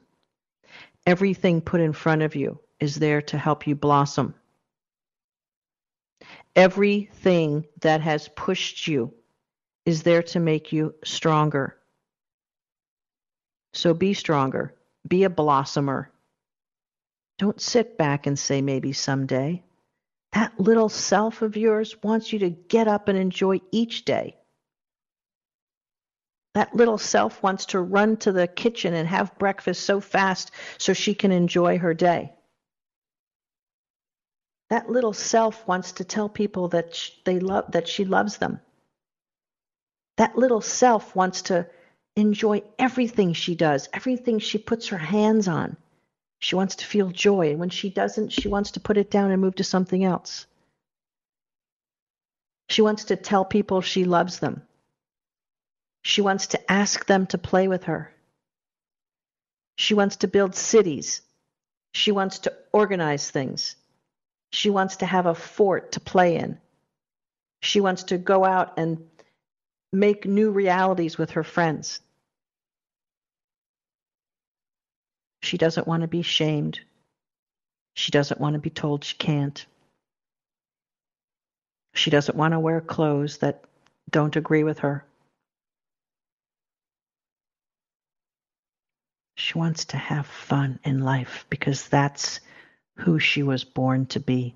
Everything 1.04 1.60
put 1.60 1.80
in 1.80 1.92
front 1.92 2.22
of 2.22 2.36
you 2.36 2.60
is 2.78 2.96
there 2.96 3.22
to 3.22 3.38
help 3.38 3.66
you 3.66 3.74
blossom. 3.74 4.34
Everything 6.54 7.66
that 7.80 8.00
has 8.00 8.28
pushed 8.28 8.86
you 8.86 9.12
is 9.84 10.02
there 10.04 10.22
to 10.22 10.40
make 10.40 10.72
you 10.72 10.94
stronger. 11.04 11.76
So 13.72 13.94
be 13.94 14.14
stronger. 14.14 14.75
Be 15.06 15.24
a 15.24 15.30
blossomer. 15.30 16.10
Don't 17.38 17.60
sit 17.60 17.98
back 17.98 18.26
and 18.26 18.38
say 18.38 18.62
maybe 18.62 18.92
someday. 18.92 19.62
That 20.32 20.58
little 20.58 20.88
self 20.88 21.42
of 21.42 21.56
yours 21.56 21.96
wants 22.02 22.32
you 22.32 22.40
to 22.40 22.50
get 22.50 22.88
up 22.88 23.08
and 23.08 23.18
enjoy 23.18 23.60
each 23.72 24.04
day. 24.04 24.36
That 26.54 26.74
little 26.74 26.98
self 26.98 27.42
wants 27.42 27.66
to 27.66 27.80
run 27.80 28.16
to 28.18 28.32
the 28.32 28.46
kitchen 28.46 28.94
and 28.94 29.06
have 29.06 29.38
breakfast 29.38 29.82
so 29.82 30.00
fast 30.00 30.50
so 30.78 30.94
she 30.94 31.14
can 31.14 31.30
enjoy 31.30 31.78
her 31.78 31.92
day. 31.92 32.32
That 34.70 34.88
little 34.88 35.12
self 35.12 35.66
wants 35.68 35.92
to 35.92 36.04
tell 36.04 36.28
people 36.28 36.68
that 36.68 36.98
they 37.24 37.38
love 37.38 37.72
that 37.72 37.86
she 37.86 38.04
loves 38.04 38.38
them. 38.38 38.60
That 40.16 40.36
little 40.36 40.62
self 40.62 41.14
wants 41.14 41.42
to 41.42 41.68
enjoy 42.16 42.62
everything 42.78 43.34
she 43.34 43.54
does, 43.54 43.88
everything 43.92 44.38
she 44.38 44.58
puts 44.58 44.88
her 44.88 44.98
hands 44.98 45.46
on. 45.48 45.76
She 46.38 46.56
wants 46.56 46.76
to 46.76 46.86
feel 46.86 47.10
joy, 47.10 47.50
and 47.50 47.60
when 47.60 47.70
she 47.70 47.90
doesn't, 47.90 48.32
she 48.32 48.48
wants 48.48 48.72
to 48.72 48.80
put 48.80 48.96
it 48.96 49.10
down 49.10 49.30
and 49.30 49.40
move 49.40 49.56
to 49.56 49.64
something 49.64 50.02
else. 50.04 50.46
She 52.68 52.82
wants 52.82 53.04
to 53.04 53.16
tell 53.16 53.44
people 53.44 53.80
she 53.80 54.04
loves 54.04 54.38
them. 54.38 54.62
She 56.02 56.20
wants 56.20 56.48
to 56.48 56.72
ask 56.72 57.06
them 57.06 57.26
to 57.28 57.38
play 57.38 57.68
with 57.68 57.84
her. 57.84 58.12
She 59.76 59.94
wants 59.94 60.16
to 60.16 60.28
build 60.28 60.54
cities. 60.54 61.20
She 61.92 62.12
wants 62.12 62.40
to 62.40 62.52
organize 62.72 63.30
things. 63.30 63.76
She 64.50 64.70
wants 64.70 64.96
to 64.98 65.06
have 65.06 65.26
a 65.26 65.34
fort 65.34 65.92
to 65.92 66.00
play 66.00 66.36
in. 66.36 66.58
She 67.60 67.80
wants 67.80 68.04
to 68.04 68.18
go 68.18 68.44
out 68.44 68.74
and 68.78 69.06
make 69.92 70.26
new 70.26 70.50
realities 70.50 71.18
with 71.18 71.32
her 71.32 71.44
friends. 71.44 72.00
She 75.42 75.58
doesn't 75.58 75.86
want 75.86 76.02
to 76.02 76.08
be 76.08 76.22
shamed. 76.22 76.80
She 77.94 78.10
doesn't 78.10 78.40
want 78.40 78.54
to 78.54 78.60
be 78.60 78.70
told 78.70 79.04
she 79.04 79.16
can't. 79.16 79.64
She 81.94 82.10
doesn't 82.10 82.36
want 82.36 82.52
to 82.52 82.60
wear 82.60 82.80
clothes 82.80 83.38
that 83.38 83.64
don't 84.10 84.36
agree 84.36 84.64
with 84.64 84.80
her. 84.80 85.04
She 89.36 89.58
wants 89.58 89.86
to 89.86 89.96
have 89.96 90.26
fun 90.26 90.78
in 90.84 91.00
life 91.00 91.46
because 91.50 91.88
that's 91.88 92.40
who 92.96 93.18
she 93.18 93.42
was 93.42 93.64
born 93.64 94.06
to 94.06 94.20
be. 94.20 94.54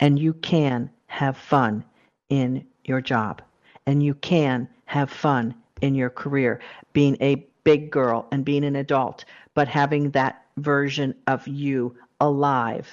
And 0.00 0.18
you 0.18 0.32
can 0.32 0.90
have 1.06 1.36
fun 1.36 1.84
in 2.28 2.66
your 2.84 3.00
job. 3.00 3.42
And 3.86 4.02
you 4.02 4.14
can 4.14 4.68
have 4.84 5.10
fun 5.10 5.54
in 5.80 5.94
your 5.94 6.10
career, 6.10 6.60
being 6.92 7.16
a 7.20 7.46
big 7.68 7.90
girl 7.90 8.26
and 8.32 8.46
being 8.46 8.64
an 8.64 8.76
adult, 8.76 9.26
but 9.52 9.68
having 9.68 10.12
that 10.12 10.42
version 10.56 11.14
of 11.26 11.46
you 11.46 11.94
alive. 12.18 12.88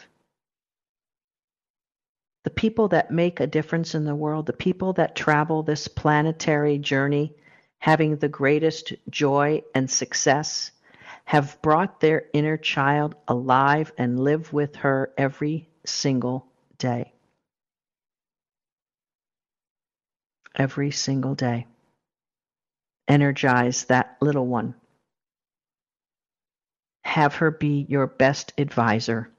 The 2.44 2.50
people 2.50 2.90
that 2.90 3.10
make 3.10 3.40
a 3.40 3.48
difference 3.48 3.96
in 3.96 4.04
the 4.04 4.14
world, 4.14 4.48
the 4.48 4.52
people 4.52 4.92
that 4.94 5.16
travel 5.16 5.64
this 5.64 5.88
planetary 5.88 6.78
journey, 6.78 7.34
having 7.80 8.18
the 8.18 8.28
greatest 8.28 8.92
joy 9.10 9.64
and 9.74 9.90
success, 9.90 10.72
have 11.24 11.58
brought 11.62 12.02
their 12.02 12.26
inner 12.34 12.58
child 12.58 13.16
alive 13.30 13.94
and 13.98 14.20
live 14.20 14.52
with 14.52 14.76
her 14.76 15.14
every 15.18 15.70
single 15.86 16.48
day. 16.78 17.14
Every 20.54 20.92
single 20.92 21.34
day. 21.34 21.66
Energize 23.08 23.86
that 23.86 24.18
little 24.22 24.48
one 24.48 24.76
have 27.04 27.36
her 27.36 27.52
be 27.52 27.86
your 27.88 28.08
best 28.08 28.52
advisor 28.58 29.30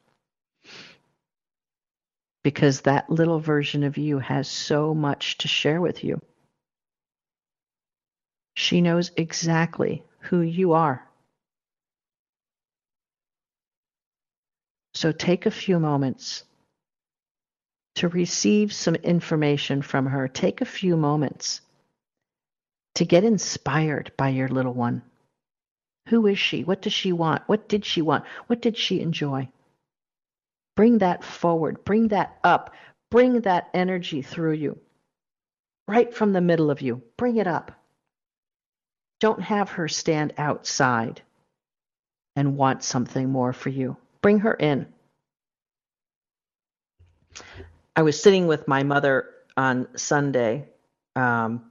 because 2.44 2.82
that 2.82 3.10
little 3.10 3.40
version 3.40 3.82
of 3.82 3.98
you 3.98 4.20
has 4.20 4.48
so 4.48 4.94
much 4.94 5.36
to 5.38 5.48
share 5.48 5.80
with 5.80 6.04
you. 6.04 6.22
She 8.54 8.80
knows 8.80 9.10
exactly 9.16 10.04
who 10.20 10.40
you 10.40 10.72
are. 10.74 11.06
So 14.94 15.10
take 15.10 15.44
a 15.44 15.50
few 15.50 15.80
moments 15.80 16.44
to 17.96 18.08
receive 18.08 18.72
some 18.72 18.94
information 18.94 19.82
from 19.82 20.06
her. 20.06 20.28
Take 20.28 20.60
a 20.60 20.64
few 20.64 20.96
moments 20.96 21.60
to 22.96 23.04
get 23.04 23.24
inspired 23.24 24.12
by 24.16 24.30
your 24.30 24.48
little 24.48 24.72
one. 24.72 25.02
Who 26.08 26.26
is 26.26 26.38
she? 26.38 26.64
What 26.64 26.82
does 26.82 26.92
she 26.92 27.12
want? 27.12 27.42
What 27.46 27.68
did 27.68 27.84
she 27.84 28.02
want? 28.02 28.24
What 28.46 28.62
did 28.62 28.76
she 28.76 29.00
enjoy? 29.00 29.48
Bring 30.76 30.98
that 30.98 31.24
forward. 31.24 31.84
Bring 31.84 32.08
that 32.08 32.38
up. 32.44 32.74
Bring 33.10 33.42
that 33.42 33.70
energy 33.74 34.22
through 34.22 34.54
you. 34.54 34.78
Right 35.88 36.12
from 36.12 36.32
the 36.32 36.40
middle 36.40 36.70
of 36.70 36.80
you. 36.80 37.02
Bring 37.16 37.36
it 37.36 37.46
up. 37.46 37.72
Don't 39.20 39.42
have 39.42 39.70
her 39.70 39.88
stand 39.88 40.34
outside 40.36 41.22
and 42.34 42.56
want 42.56 42.82
something 42.82 43.30
more 43.30 43.52
for 43.52 43.70
you. 43.70 43.96
Bring 44.20 44.40
her 44.40 44.54
in. 44.54 44.86
I 47.94 48.02
was 48.02 48.20
sitting 48.20 48.46
with 48.46 48.68
my 48.68 48.82
mother 48.82 49.30
on 49.56 49.88
Sunday 49.96 50.68
um, 51.14 51.70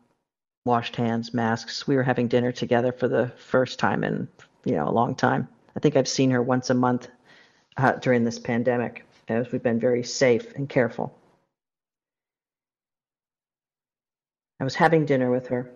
washed 0.65 0.95
hands, 0.95 1.33
masks. 1.33 1.87
We 1.87 1.95
were 1.95 2.03
having 2.03 2.27
dinner 2.27 2.51
together 2.51 2.91
for 2.91 3.07
the 3.07 3.31
first 3.37 3.79
time 3.79 4.03
in 4.03 4.27
you 4.65 4.73
know 4.73 4.89
a 4.89 4.91
long 4.91 5.15
time. 5.15 5.47
I 5.75 5.79
think 5.79 5.95
I've 5.95 6.07
seen 6.07 6.31
her 6.31 6.41
once 6.41 6.69
a 6.69 6.73
month 6.73 7.07
uh, 7.77 7.93
during 7.93 8.23
this 8.23 8.39
pandemic, 8.39 9.05
as 9.27 9.51
we've 9.51 9.63
been 9.63 9.79
very 9.79 10.03
safe 10.03 10.53
and 10.55 10.67
careful. 10.67 11.15
I 14.59 14.63
was 14.63 14.75
having 14.75 15.05
dinner 15.05 15.29
with 15.29 15.47
her, 15.47 15.69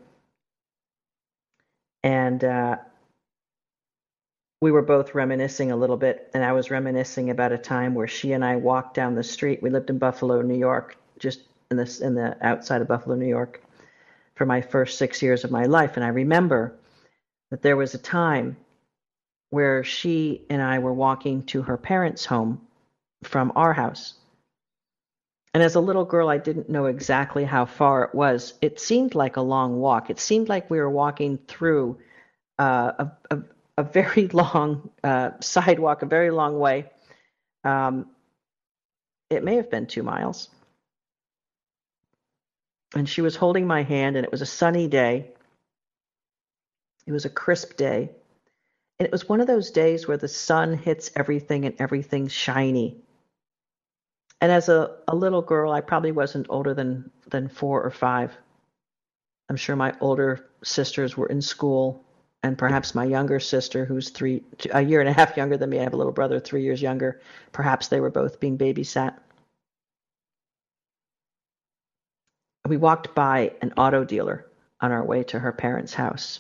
and 2.04 2.44
uh, 2.44 2.78
we 4.62 4.72
were 4.72 4.82
both 4.82 5.14
reminiscing 5.14 5.72
a 5.72 5.76
little 5.76 5.98
bit. 5.98 6.32
And 6.34 6.44
I 6.44 6.54
was 6.54 6.72
reminiscing 6.72 7.30
about 7.30 7.52
a 7.52 7.58
time 7.58 7.94
where 7.94 8.08
she 8.08 8.32
and 8.34 8.44
I 8.44 8.56
walked 8.56 8.96
down 8.96 9.14
the 9.14 9.24
street. 9.24 9.62
We 9.62 9.70
lived 9.70 9.90
in 9.90 10.00
Buffalo, 10.00 10.42
New 10.42 10.58
York, 10.58 10.98
just 11.20 11.42
in 11.70 11.78
the 11.78 12.00
in 12.02 12.16
the 12.16 12.36
outside 12.42 12.82
of 12.82 12.88
Buffalo, 12.88 13.16
New 13.16 13.28
York 13.28 13.62
for 14.40 14.46
my 14.46 14.62
first 14.62 14.98
six 14.98 15.22
years 15.22 15.44
of 15.44 15.52
my 15.52 15.66
life. 15.66 15.98
And 15.98 16.06
I 16.06 16.08
remember 16.08 16.74
that 17.52 17.62
there 17.62 17.76
was 17.76 17.94
a 17.94 17.98
time 17.98 18.56
where 19.50 19.84
she 19.84 20.46
and 20.50 20.62
I 20.62 20.80
were 20.80 20.94
walking 20.94 21.44
to 21.48 21.62
her 21.64 21.76
parents' 21.76 22.24
home 22.24 22.62
from 23.22 23.52
our 23.58 23.74
house. 23.74 24.14
And 25.54 25.62
as 25.62 25.76
a 25.76 25.82
little 25.82 26.06
girl, 26.06 26.30
I 26.30 26.38
didn't 26.38 26.70
know 26.70 26.86
exactly 26.86 27.44
how 27.44 27.66
far 27.66 28.06
it 28.06 28.16
was. 28.16 28.54
It 28.62 28.80
seemed 28.80 29.14
like 29.14 29.36
a 29.36 29.42
long 29.42 29.82
walk. 29.82 30.10
It 30.10 30.22
seemed 30.22 30.48
like 30.48 30.70
we 30.70 30.80
were 30.80 30.90
walking 30.90 31.38
through 31.38 32.00
uh, 32.58 32.94
a, 32.98 33.12
a, 33.32 33.44
a, 33.80 33.84
very 33.84 34.28
long 34.34 34.90
uh, 35.04 35.32
sidewalk, 35.42 36.02
a 36.02 36.06
very 36.06 36.32
long 36.32 36.60
way. 36.60 36.86
Um, 37.66 38.06
it 39.30 39.44
may 39.44 39.58
have 39.58 39.70
been 39.70 39.86
two 39.86 40.04
miles. 40.04 40.48
And 42.96 43.08
she 43.08 43.22
was 43.22 43.36
holding 43.36 43.68
my 43.68 43.84
hand, 43.84 44.16
and 44.16 44.26
it 44.26 44.32
was 44.32 44.42
a 44.42 44.48
sunny 44.48 44.88
day. 44.88 45.32
It 47.06 47.12
was 47.12 47.26
a 47.26 47.30
crisp 47.30 47.78
day. 47.78 48.10
And 49.00 49.06
it 49.06 49.12
was 49.12 49.30
one 49.30 49.42
of 49.42 49.48
those 49.48 49.72
days 49.72 50.08
where 50.08 50.18
the 50.18 50.28
sun 50.28 50.74
hits 50.74 51.12
everything 51.16 51.66
and 51.66 51.76
everything's 51.80 52.34
shiny. 52.34 52.98
And 54.42 54.52
as 54.52 54.70
a, 54.70 54.98
a 55.08 55.16
little 55.16 55.42
girl, 55.42 55.72
I 55.72 55.82
probably 55.82 56.12
wasn't 56.12 56.48
older 56.50 56.74
than, 56.74 57.12
than 57.30 57.48
four 57.48 57.82
or 57.82 57.92
five. 57.92 58.36
I'm 59.50 59.56
sure 59.56 59.76
my 59.76 59.94
older 60.00 60.48
sisters 60.64 61.18
were 61.18 61.28
in 61.28 61.42
school, 61.42 62.04
and 62.44 62.58
perhaps 62.58 62.96
my 62.96 63.04
younger 63.06 63.40
sister, 63.40 63.86
who's 63.86 64.10
three, 64.10 64.44
a 64.72 64.82
year 64.82 65.00
and 65.00 65.10
a 65.10 65.14
half 65.14 65.36
younger 65.36 65.58
than 65.58 65.70
me, 65.70 65.80
I 65.80 65.84
have 65.84 65.94
a 65.94 65.98
little 65.98 66.14
brother 66.14 66.40
three 66.40 66.64
years 66.64 66.82
younger, 66.82 67.20
perhaps 67.52 67.88
they 67.88 68.00
were 68.00 68.12
both 68.12 68.40
being 68.40 68.58
babysat. 68.58 69.16
We 72.70 72.78
walked 72.78 73.16
by 73.16 73.54
an 73.64 73.74
auto 73.78 74.04
dealer 74.04 74.46
on 74.80 74.92
our 74.92 75.04
way 75.04 75.24
to 75.24 75.40
her 75.40 75.52
parents' 75.52 75.96
house. 75.96 76.40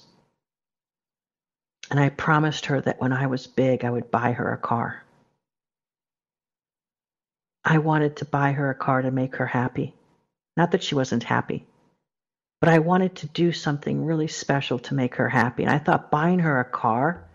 And 1.89 1.99
I 1.99 2.09
promised 2.09 2.67
her 2.67 2.79
that 2.81 3.01
when 3.01 3.11
I 3.11 3.25
was 3.25 3.47
big, 3.47 3.83
I 3.83 3.89
would 3.89 4.11
buy 4.11 4.33
her 4.33 4.53
a 4.53 4.57
car. 4.57 5.03
I 7.65 7.79
wanted 7.79 8.17
to 8.17 8.25
buy 8.25 8.51
her 8.51 8.69
a 8.69 8.75
car 8.75 9.01
to 9.01 9.09
make 9.09 9.37
her 9.37 9.47
happy. 9.47 9.95
Not 10.55 10.69
that 10.71 10.83
she 10.83 10.93
wasn't 10.93 11.23
happy, 11.23 11.65
but 12.61 12.69
I 12.69 12.77
wanted 12.77 13.15
to 13.15 13.27
do 13.27 13.51
something 13.51 14.05
really 14.05 14.27
special 14.27 14.77
to 14.79 14.93
make 14.93 15.15
her 15.15 15.29
happy. 15.29 15.63
And 15.63 15.71
I 15.71 15.79
thought 15.79 16.11
buying 16.11 16.39
her 16.39 16.59
a 16.59 16.65
car 16.65 17.27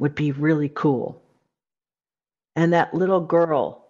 would 0.00 0.16
be 0.16 0.32
really 0.32 0.68
cool. 0.68 1.22
And 2.56 2.72
that 2.72 2.92
little 2.92 3.20
girl 3.20 3.86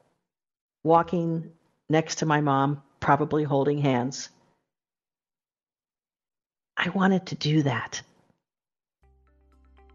walking 0.84 1.52
next 1.88 2.16
to 2.16 2.26
my 2.26 2.42
mom, 2.42 2.82
probably 3.06 3.44
holding 3.44 3.78
hands, 3.78 4.30
I 6.76 6.88
wanted 6.88 7.24
to 7.26 7.36
do 7.36 7.62
that. 7.62 8.02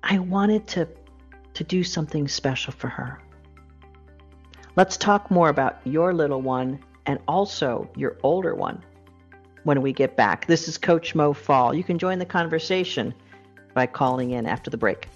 I 0.02 0.20
wanted 0.20 0.66
to, 0.70 0.88
to 1.56 1.64
do 1.66 1.84
something 1.84 2.30
special 2.30 2.72
for 2.72 2.88
her. 2.88 3.22
Let's 4.78 4.96
talk 4.96 5.30
more 5.30 5.50
about 5.50 5.82
your 5.84 6.14
little 6.14 6.42
one 6.42 6.80
and 7.06 7.20
also 7.28 7.90
your 7.98 8.16
older 8.24 8.56
one 8.56 8.82
when 9.66 9.82
we 9.82 9.92
get 9.92 10.16
back. 10.16 10.48
This 10.48 10.70
is 10.70 10.78
Coach 10.78 11.14
Mo 11.14 11.34
Fall. 11.34 11.74
You 11.74 11.84
can 11.84 11.98
join 12.00 12.18
the 12.18 12.26
conversation 12.26 13.14
by 13.74 13.88
calling 13.88 14.32
in 14.32 14.46
after 14.46 14.70
the 14.70 14.78
break. 14.78 15.10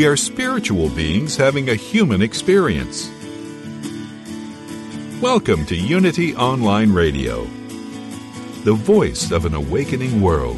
We 0.00 0.06
are 0.06 0.16
spiritual 0.16 0.88
beings 0.88 1.36
having 1.36 1.68
a 1.68 1.74
human 1.74 2.22
experience. 2.22 3.10
Welcome 5.20 5.66
to 5.66 5.76
Unity 5.76 6.34
Online 6.36 6.90
Radio, 6.90 7.44
the 8.64 8.72
voice 8.72 9.30
of 9.30 9.44
an 9.44 9.52
awakening 9.52 10.22
world. 10.22 10.56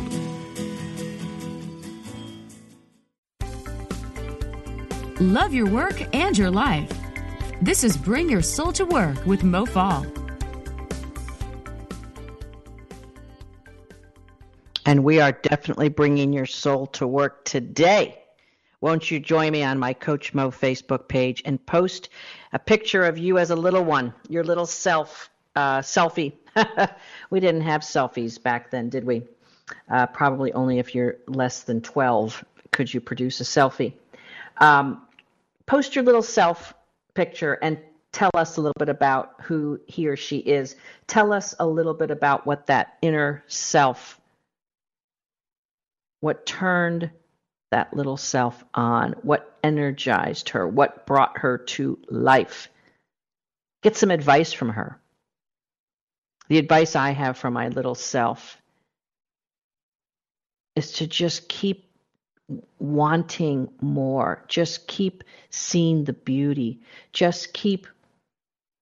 Love 5.18 5.52
your 5.52 5.66
work 5.66 6.00
and 6.14 6.38
your 6.38 6.52
life. 6.52 6.92
This 7.61 7.83
is 7.83 7.96
Bring 7.96 8.31
Your 8.31 8.42
Soul 8.42 8.70
to 8.74 8.85
Work 8.85 9.26
with 9.26 9.42
Mo 9.42 9.66
Fall. 9.66 10.07
And 14.87 15.02
we 15.02 15.18
are 15.18 15.33
definitely 15.33 15.88
bringing 15.88 16.33
your 16.33 16.46
soul 16.46 16.87
to 16.87 17.09
work 17.09 17.44
today. 17.44 18.21
Won't 18.83 19.12
you 19.12 19.21
join 19.21 19.53
me 19.53 19.62
on 19.62 19.79
my 19.79 19.95
Coach 19.95 20.35
Mo 20.35 20.51
Facebook 20.51 21.07
page 21.07 21.40
and 21.45 21.64
post 21.66 22.09
a 22.53 22.59
picture 22.59 23.05
of 23.05 23.16
you 23.16 23.38
as 23.38 23.51
a 23.51 23.57
little 23.57 23.85
one, 23.85 24.12
your 24.29 24.42
little 24.42 24.66
self 24.66 25.31
uh, 25.55 25.79
selfie? 25.79 26.33
we 27.31 27.38
didn't 27.38 27.61
have 27.61 27.83
selfies 27.83 28.42
back 28.42 28.73
then, 28.73 28.88
did 28.88 29.05
we? 29.05 29.23
Uh, 29.88 30.07
probably 30.09 30.53
only 30.53 30.81
if 30.81 30.97
you're 30.97 31.18
less 31.29 31.62
than 31.62 31.81
12 31.81 32.45
could 32.73 32.92
you 32.92 33.01
produce 33.01 33.40
a 33.40 33.45
selfie. 33.45 33.92
Um, 34.57 35.07
post 35.64 35.95
your 35.95 36.03
little 36.03 36.21
self 36.21 36.75
picture 37.14 37.55
and 37.62 37.79
tell 38.11 38.33
us 38.35 38.57
a 38.57 38.61
little 38.61 38.75
bit 38.81 38.88
about 38.88 39.35
who 39.42 39.79
he 39.87 40.09
or 40.09 40.16
she 40.16 40.38
is. 40.38 40.75
Tell 41.07 41.33
us 41.33 41.55
a 41.61 41.66
little 41.66 41.95
bit 41.95 42.11
about 42.11 42.49
what 42.49 42.66
that 42.66 42.99
inner 43.01 43.45
self, 43.47 44.21
what 46.18 46.45
turned 46.47 47.12
that 47.72 47.94
little 47.94 48.16
self 48.16 48.64
on? 48.72 49.14
What 49.22 49.58
energized 49.64 50.50
her? 50.50 50.66
What 50.66 51.06
brought 51.06 51.38
her 51.38 51.58
to 51.58 51.98
life? 52.08 52.68
Get 53.82 53.96
some 53.96 54.11
advice 54.11 54.52
from 54.52 54.70
her. 54.70 55.00
The 56.48 56.58
advice 56.58 56.96
I 56.96 57.11
have 57.11 57.37
for 57.37 57.50
my 57.50 57.68
little 57.68 57.94
self 57.94 58.56
is 60.76 60.92
to 60.92 61.06
just 61.06 61.48
keep 61.48 61.87
wanting 62.78 63.68
more, 63.80 64.44
just 64.48 64.87
keep 64.87 65.24
seeing 65.50 66.04
the 66.04 66.12
beauty, 66.12 66.80
just 67.12 67.52
keep 67.52 67.87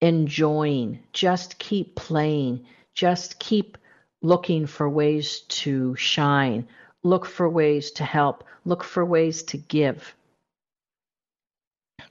enjoying, 0.00 1.00
just 1.12 1.58
keep 1.58 1.94
playing, 1.94 2.66
just 2.94 3.38
keep 3.38 3.78
looking 4.22 4.66
for 4.66 4.88
ways 4.88 5.40
to 5.48 5.94
shine, 5.96 6.66
look 7.02 7.26
for 7.26 7.48
ways 7.48 7.90
to 7.92 8.04
help, 8.04 8.44
look 8.64 8.84
for 8.84 9.04
ways 9.04 9.42
to 9.44 9.56
give. 9.56 10.14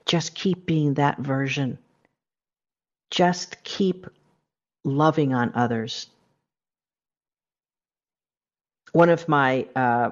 Just 0.06 0.34
keep 0.34 0.66
being 0.66 0.94
that 0.94 1.18
version. 1.18 1.78
Just 3.10 3.62
keep 3.64 4.06
loving 4.84 5.34
on 5.34 5.52
others. 5.54 6.08
One 8.92 9.08
of 9.08 9.28
my 9.28 9.66
uh, 9.76 10.10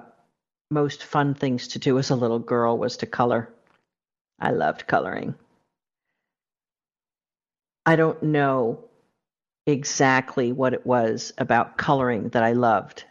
most 0.70 1.02
fun 1.02 1.34
things 1.34 1.68
to 1.68 1.78
do 1.78 1.98
as 1.98 2.10
a 2.10 2.16
little 2.16 2.38
girl 2.38 2.78
was 2.78 2.98
to 2.98 3.06
color. 3.06 3.48
I 4.38 4.50
loved 4.50 4.86
coloring. 4.86 5.34
I 7.84 7.96
don't 7.96 8.22
know 8.22 8.84
exactly 9.66 10.52
what 10.52 10.74
it 10.74 10.86
was 10.86 11.32
about 11.38 11.76
coloring 11.78 12.28
that 12.30 12.42
I 12.42 12.52
loved, 12.52 13.04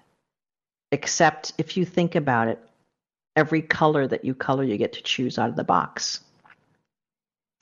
except 0.91 1.54
if 1.58 1.78
you 1.78 1.86
think 1.86 2.15
about 2.15 2.47
it, 2.47 2.60
every 3.36 3.62
color 3.62 4.08
that 4.08 4.26
you 4.26 4.34
color, 4.34 4.63
you 4.63 4.78
get 4.78 4.93
to 4.93 5.02
choose 5.02 5.38
out 5.38 5.50
of 5.50 5.56
the 5.56 5.63
box. 5.63 6.21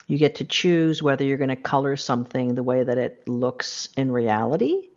You 0.08 0.18
get 0.18 0.36
to 0.36 0.44
choose 0.44 1.02
whether 1.02 1.24
you're 1.24 1.36
going 1.36 1.48
to 1.48 1.56
color 1.56 1.96
something 1.96 2.54
the 2.54 2.62
way 2.62 2.84
that 2.84 2.98
it 2.98 3.26
looks 3.28 3.88
in 3.96 4.12
reality, 4.12 4.88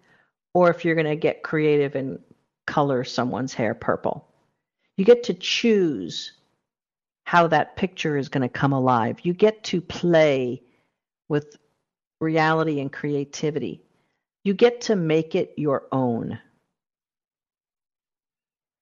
or 0.53 0.69
if 0.69 0.85
you're 0.85 0.95
going 0.95 1.07
to 1.07 1.15
get 1.15 1.43
creative 1.43 1.95
and 1.95 2.19
color 2.67 3.03
someone's 3.03 3.53
hair 3.53 3.73
purple. 3.73 4.27
You 4.97 5.05
get 5.05 5.23
to 5.23 5.33
choose 5.33 6.33
how 7.25 7.47
that 7.47 7.75
picture 7.75 8.17
is 8.17 8.29
going 8.29 8.41
to 8.41 8.49
come 8.49 8.73
alive. 8.73 9.19
You 9.23 9.33
get 9.33 9.63
to 9.65 9.81
play 9.81 10.61
with 11.27 11.57
reality 12.19 12.79
and 12.79 12.91
creativity. 12.91 13.81
You 14.43 14.53
get 14.53 14.81
to 14.81 14.95
make 14.95 15.35
it 15.35 15.53
your 15.57 15.87
own. 15.91 16.39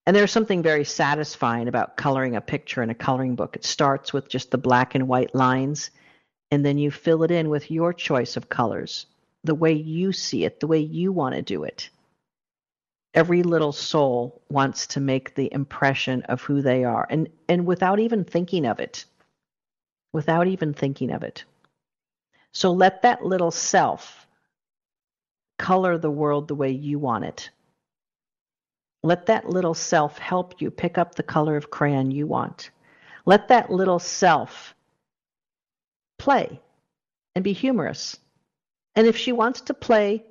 And 0.08 0.16
there's 0.16 0.32
something 0.32 0.64
very 0.64 0.86
satisfying 0.86 1.68
about 1.68 1.98
coloring 1.98 2.38
a 2.38 2.42
picture 2.42 2.82
in 2.82 2.90
a 2.90 2.96
coloring 2.96 3.36
book. 3.36 3.58
It 3.58 3.66
starts 3.66 4.14
with 4.14 4.30
just 4.30 4.52
the 4.52 4.58
black 4.58 4.96
and 4.96 5.10
white 5.10 5.36
lines, 5.36 5.92
and 6.50 6.66
then 6.66 6.78
you 6.78 6.92
fill 6.92 7.24
it 7.24 7.32
in 7.32 7.50
with 7.50 7.70
your 7.70 7.92
choice 7.92 8.38
of 8.38 8.48
colors, 8.48 9.06
the 9.44 9.54
way 9.54 9.74
you 9.74 10.14
see 10.14 10.46
it, 10.46 10.62
the 10.62 10.68
way 10.68 10.80
you 10.80 11.12
want 11.12 11.36
to 11.36 11.42
do 11.42 11.66
it. 11.66 11.90
Every 13.14 13.44
little 13.44 13.74
soul 13.74 14.42
wants 14.50 14.88
to 14.88 15.02
make 15.02 15.36
the 15.36 15.54
impression 15.54 16.22
of 16.24 16.42
who 16.42 16.62
they 16.62 16.86
are, 16.86 17.06
and, 17.10 17.28
and 17.50 17.66
without 17.66 18.00
even 18.00 18.24
thinking 18.24 18.66
of 18.66 18.80
it. 18.80 19.04
Without 20.14 20.48
even 20.48 20.74
thinking 20.74 21.12
of 21.12 21.22
it. 21.24 21.44
So 22.54 22.72
let 22.72 23.02
that 23.02 23.26
little 23.26 23.52
self 23.52 24.26
color 25.58 25.98
the 25.98 26.10
world 26.10 26.48
the 26.48 26.56
way 26.56 26.72
you 26.72 26.98
want 26.98 27.26
it 27.26 27.50
Let 29.04 29.28
that 29.28 29.50
little 29.50 29.74
self 29.74 30.18
help 30.18 30.62
you 30.62 30.72
pick 30.72 30.98
up 30.98 31.16
the 31.16 31.24
color 31.24 31.56
of 31.56 31.70
crayon 31.70 32.12
you 32.12 32.28
want. 32.28 32.72
Let 33.26 33.48
that 33.50 33.72
little 33.72 34.00
self 34.00 34.76
play 36.18 36.60
and 37.36 37.44
be 37.44 37.54
humorous. 37.54 38.18
And 38.96 39.06
if 39.06 39.16
she 39.18 39.32
wants 39.32 39.62
to 39.62 39.74
play 39.74 40.26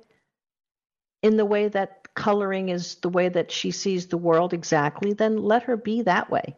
in 1.23 1.37
the 1.37 1.45
way 1.45 1.69
that 1.69 2.13
coloring 2.15 2.69
is 2.69 2.95
the 2.95 3.09
way 3.09 3.29
that 3.29 3.51
she 3.51 3.71
sees 3.71 4.07
the 4.07 4.17
world 4.17 4.53
exactly, 4.53 5.13
then 5.13 5.37
let 5.37 5.63
her 5.63 5.77
be 5.77 6.01
that 6.01 6.29
way. 6.29 6.55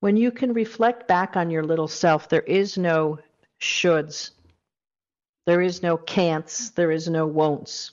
When 0.00 0.16
you 0.16 0.30
can 0.30 0.52
reflect 0.52 1.08
back 1.08 1.36
on 1.36 1.50
your 1.50 1.64
little 1.64 1.88
self, 1.88 2.28
there 2.28 2.42
is 2.42 2.78
no 2.78 3.18
shoulds, 3.60 4.30
there 5.44 5.60
is 5.60 5.82
no 5.82 5.96
can'ts, 5.96 6.70
there 6.70 6.92
is 6.92 7.08
no 7.08 7.26
won'ts. 7.26 7.90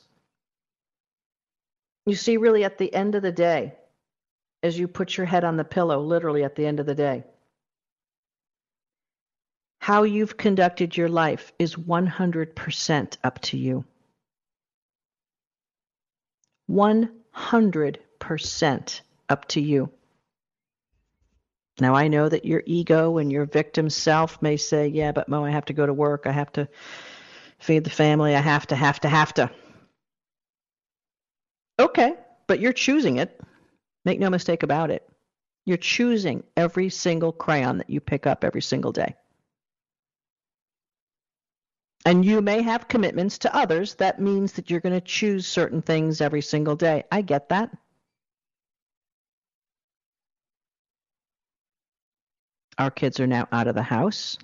You 2.05 2.15
see, 2.15 2.37
really, 2.37 2.63
at 2.63 2.77
the 2.77 2.93
end 2.93 3.15
of 3.15 3.23
the 3.23 3.31
day, 3.31 3.73
as 4.61 4.77
you 4.77 4.87
put 4.87 5.17
your 5.17 5.25
head 5.25 5.43
on 5.43 5.57
the 5.57 5.63
pillow, 5.63 6.01
literally 6.01 6.43
at 6.43 6.55
the 6.55 6.65
end 6.65 6.79
of 6.79 6.85
the 6.85 6.95
day, 6.95 7.23
how 9.79 10.03
you've 10.03 10.37
conducted 10.37 10.97
your 10.97 11.09
life 11.09 11.51
is 11.59 11.75
100% 11.75 13.17
up 13.23 13.41
to 13.41 13.57
you. 13.57 13.85
100% 16.69 19.01
up 19.29 19.47
to 19.47 19.61
you. 19.61 19.89
Now, 21.79 21.93
I 21.93 22.07
know 22.07 22.29
that 22.29 22.45
your 22.45 22.63
ego 22.65 23.17
and 23.17 23.31
your 23.31 23.45
victim 23.45 23.89
self 23.89 24.41
may 24.41 24.57
say, 24.57 24.87
yeah, 24.87 25.11
but 25.11 25.27
Mo, 25.27 25.43
I 25.43 25.51
have 25.51 25.65
to 25.65 25.73
go 25.73 25.85
to 25.85 25.93
work. 25.93 26.23
I 26.25 26.31
have 26.31 26.51
to 26.53 26.67
feed 27.59 27.83
the 27.83 27.89
family. 27.89 28.35
I 28.35 28.39
have 28.39 28.67
to, 28.67 28.75
have 28.75 28.99
to, 29.01 29.09
have 29.09 29.33
to. 29.35 29.51
Okay, 31.79 32.15
but 32.47 32.59
you're 32.59 32.73
choosing 32.73 33.17
it. 33.17 33.39
Make 34.05 34.19
no 34.19 34.29
mistake 34.29 34.63
about 34.63 34.91
it. 34.91 35.07
You're 35.65 35.77
choosing 35.77 36.43
every 36.55 36.89
single 36.89 37.31
crayon 37.31 37.79
that 37.79 37.89
you 37.89 37.99
pick 37.99 38.27
up 38.27 38.43
every 38.43 38.61
single 38.61 38.91
day. 38.91 39.15
And 42.05 42.23
you 42.23 42.39
may 42.41 42.61
have 42.61 42.88
commitments 42.88 43.39
to 43.39 43.55
others. 43.55 43.95
That 43.95 44.21
means 44.21 44.53
that 44.53 44.69
you're 44.69 44.79
going 44.79 44.93
to 44.93 45.01
choose 45.01 45.47
certain 45.47 45.81
things 45.81 46.21
every 46.21 46.41
single 46.41 46.75
day. 46.75 47.03
I 47.11 47.23
get 47.23 47.49
that. 47.49 47.75
Our 52.77 52.91
kids 52.91 53.19
are 53.19 53.27
now 53.27 53.47
out 53.51 53.67
of 53.67 53.73
the 53.73 53.81
house. 53.81 54.38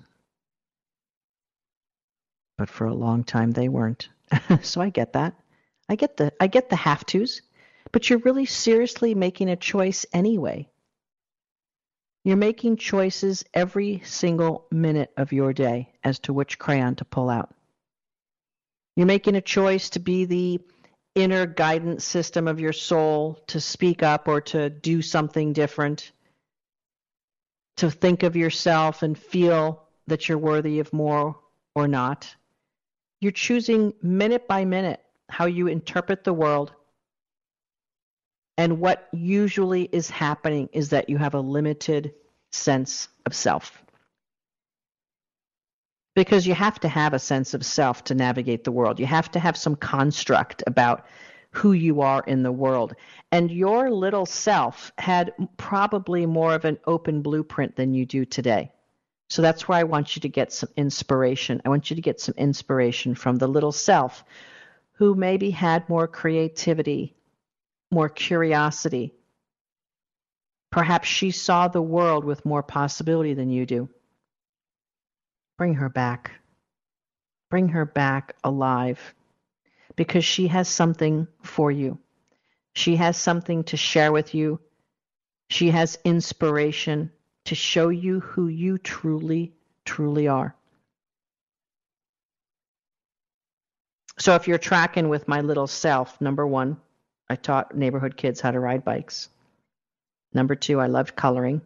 But 2.58 2.68
for 2.68 2.86
a 2.86 2.94
long 2.94 3.22
time 3.22 3.52
they 3.52 3.68
weren't. 3.68 4.08
so 4.62 4.80
I 4.80 4.90
get 4.90 5.12
that. 5.12 5.34
I 5.92 5.94
get 5.94 6.16
the 6.16 6.32
I 6.40 6.46
get 6.46 6.70
the 6.70 6.76
have 6.76 7.04
tos, 7.04 7.42
but 7.92 8.08
you're 8.08 8.20
really 8.20 8.46
seriously 8.46 9.14
making 9.14 9.50
a 9.50 9.56
choice 9.56 10.06
anyway. 10.10 10.70
You're 12.24 12.38
making 12.38 12.78
choices 12.78 13.44
every 13.52 14.00
single 14.02 14.64
minute 14.70 15.12
of 15.18 15.34
your 15.34 15.52
day 15.52 15.92
as 16.02 16.18
to 16.20 16.32
which 16.32 16.58
crayon 16.58 16.94
to 16.94 17.04
pull 17.04 17.28
out. 17.28 17.54
You're 18.96 19.06
making 19.06 19.36
a 19.36 19.42
choice 19.42 19.90
to 19.90 20.00
be 20.00 20.24
the 20.24 20.60
inner 21.14 21.44
guidance 21.44 22.06
system 22.06 22.48
of 22.48 22.58
your 22.58 22.72
soul, 22.72 23.38
to 23.48 23.60
speak 23.60 24.02
up 24.02 24.28
or 24.28 24.40
to 24.40 24.70
do 24.70 25.02
something 25.02 25.52
different, 25.52 26.10
to 27.76 27.90
think 27.90 28.22
of 28.22 28.34
yourself 28.34 29.02
and 29.02 29.18
feel 29.18 29.82
that 30.06 30.26
you're 30.26 30.38
worthy 30.38 30.78
of 30.78 30.90
more 30.94 31.38
or 31.74 31.86
not. 31.86 32.34
You're 33.20 33.32
choosing 33.32 33.92
minute 34.00 34.48
by 34.48 34.64
minute 34.64 35.01
how 35.32 35.46
you 35.46 35.66
interpret 35.66 36.24
the 36.24 36.32
world. 36.32 36.72
And 38.58 38.80
what 38.80 39.08
usually 39.12 39.88
is 39.90 40.10
happening 40.10 40.68
is 40.72 40.90
that 40.90 41.08
you 41.08 41.16
have 41.16 41.34
a 41.34 41.40
limited 41.40 42.12
sense 42.50 43.08
of 43.24 43.34
self. 43.34 43.82
Because 46.14 46.46
you 46.46 46.54
have 46.54 46.78
to 46.80 46.88
have 46.88 47.14
a 47.14 47.18
sense 47.18 47.54
of 47.54 47.64
self 47.64 48.04
to 48.04 48.14
navigate 48.14 48.64
the 48.64 48.72
world. 48.72 49.00
You 49.00 49.06
have 49.06 49.30
to 49.30 49.40
have 49.40 49.56
some 49.56 49.74
construct 49.74 50.62
about 50.66 51.06
who 51.52 51.72
you 51.72 52.02
are 52.02 52.22
in 52.26 52.42
the 52.42 52.52
world. 52.52 52.94
And 53.30 53.50
your 53.50 53.90
little 53.90 54.26
self 54.26 54.92
had 54.98 55.32
probably 55.56 56.26
more 56.26 56.54
of 56.54 56.66
an 56.66 56.78
open 56.86 57.22
blueprint 57.22 57.76
than 57.76 57.94
you 57.94 58.04
do 58.04 58.26
today. 58.26 58.70
So 59.30 59.40
that's 59.40 59.66
where 59.66 59.78
I 59.78 59.84
want 59.84 60.14
you 60.14 60.20
to 60.20 60.28
get 60.28 60.52
some 60.52 60.68
inspiration. 60.76 61.62
I 61.64 61.70
want 61.70 61.88
you 61.88 61.96
to 61.96 62.02
get 62.02 62.20
some 62.20 62.34
inspiration 62.36 63.14
from 63.14 63.36
the 63.36 63.48
little 63.48 63.72
self 63.72 64.24
who 65.02 65.16
maybe 65.16 65.50
had 65.50 65.88
more 65.88 66.06
creativity, 66.06 67.12
more 67.90 68.08
curiosity. 68.08 69.12
Perhaps 70.70 71.08
she 71.08 71.32
saw 71.32 71.66
the 71.66 71.82
world 71.82 72.24
with 72.24 72.46
more 72.46 72.62
possibility 72.62 73.34
than 73.34 73.50
you 73.50 73.66
do. 73.66 73.88
Bring 75.58 75.74
her 75.74 75.88
back. 75.88 76.30
Bring 77.50 77.70
her 77.70 77.84
back 77.84 78.36
alive 78.44 79.00
because 79.96 80.24
she 80.24 80.46
has 80.46 80.68
something 80.68 81.26
for 81.42 81.72
you. 81.72 81.98
She 82.76 82.94
has 82.94 83.16
something 83.16 83.64
to 83.64 83.76
share 83.76 84.12
with 84.12 84.36
you. 84.36 84.60
She 85.50 85.70
has 85.70 85.98
inspiration 86.04 87.10
to 87.46 87.56
show 87.56 87.88
you 87.88 88.20
who 88.20 88.46
you 88.46 88.78
truly, 88.78 89.52
truly 89.84 90.28
are. 90.28 90.54
So 94.18 94.34
if 94.34 94.46
you're 94.46 94.58
tracking 94.58 95.08
with 95.08 95.28
my 95.28 95.40
little 95.40 95.66
self, 95.66 96.20
number 96.20 96.46
one, 96.46 96.76
I 97.28 97.36
taught 97.36 97.76
neighborhood 97.76 98.16
kids 98.16 98.40
how 98.40 98.50
to 98.50 98.60
ride 98.60 98.84
bikes. 98.84 99.28
Number 100.34 100.54
two, 100.54 100.80
I 100.80 100.86
loved 100.86 101.16
coloring. 101.16 101.62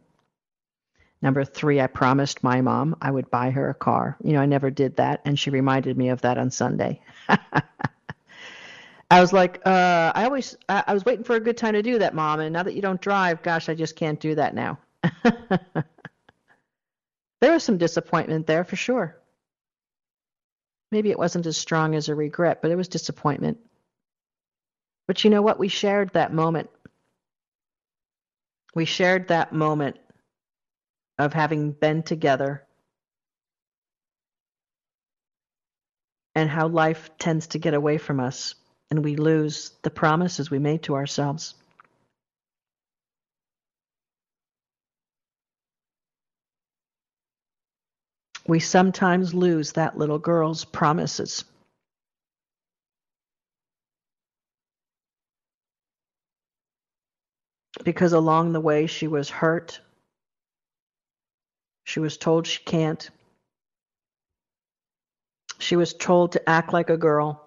Number 1.22 1.44
three, 1.44 1.80
I 1.80 1.86
promised 1.86 2.44
my 2.44 2.60
mom 2.60 2.96
I 3.00 3.10
would 3.10 3.30
buy 3.30 3.50
her 3.50 3.70
a 3.70 3.74
car. 3.74 4.16
You 4.22 4.34
know, 4.34 4.40
I 4.40 4.46
never 4.46 4.70
did 4.70 4.96
that, 4.96 5.22
and 5.24 5.38
she 5.38 5.50
reminded 5.50 5.96
me 5.96 6.10
of 6.10 6.20
that 6.22 6.38
on 6.38 6.50
Sunday. 6.50 7.00
I 9.10 9.20
was 9.20 9.32
like, 9.32 9.60
uh, 9.64 10.12
I 10.14 10.24
always, 10.24 10.56
I, 10.68 10.84
I 10.88 10.94
was 10.94 11.04
waiting 11.04 11.24
for 11.24 11.36
a 11.36 11.40
good 11.40 11.56
time 11.56 11.74
to 11.74 11.82
do 11.82 11.98
that, 12.00 12.14
mom. 12.14 12.40
And 12.40 12.52
now 12.52 12.64
that 12.64 12.74
you 12.74 12.82
don't 12.82 13.00
drive, 13.00 13.42
gosh, 13.42 13.68
I 13.68 13.74
just 13.74 13.96
can't 13.96 14.20
do 14.20 14.34
that 14.34 14.54
now. 14.54 14.78
there 17.40 17.52
was 17.52 17.62
some 17.62 17.78
disappointment 17.78 18.46
there 18.46 18.64
for 18.64 18.76
sure. 18.76 19.16
Maybe 20.92 21.10
it 21.10 21.18
wasn't 21.18 21.46
as 21.46 21.56
strong 21.56 21.94
as 21.94 22.08
a 22.08 22.14
regret, 22.14 22.62
but 22.62 22.70
it 22.70 22.76
was 22.76 22.88
disappointment. 22.88 23.58
But 25.06 25.24
you 25.24 25.30
know 25.30 25.42
what? 25.42 25.58
We 25.58 25.68
shared 25.68 26.12
that 26.14 26.32
moment. 26.32 26.70
We 28.74 28.84
shared 28.84 29.28
that 29.28 29.52
moment 29.52 29.96
of 31.18 31.32
having 31.32 31.72
been 31.72 32.02
together 32.02 32.66
and 36.34 36.50
how 36.50 36.68
life 36.68 37.10
tends 37.18 37.48
to 37.48 37.58
get 37.58 37.72
away 37.74 37.96
from 37.96 38.20
us 38.20 38.54
and 38.90 39.02
we 39.02 39.16
lose 39.16 39.72
the 39.82 39.90
promises 39.90 40.50
we 40.50 40.58
made 40.58 40.82
to 40.84 40.94
ourselves. 40.94 41.54
We 48.48 48.60
sometimes 48.60 49.34
lose 49.34 49.72
that 49.72 49.98
little 49.98 50.18
girl's 50.18 50.64
promises. 50.64 51.44
Because 57.84 58.12
along 58.12 58.52
the 58.52 58.60
way 58.60 58.86
she 58.86 59.06
was 59.06 59.28
hurt. 59.28 59.80
She 61.84 62.00
was 62.00 62.16
told 62.16 62.46
she 62.46 62.62
can't. 62.64 63.08
She 65.58 65.76
was 65.76 65.94
told 65.94 66.32
to 66.32 66.48
act 66.48 66.72
like 66.72 66.90
a 66.90 66.96
girl. 66.96 67.42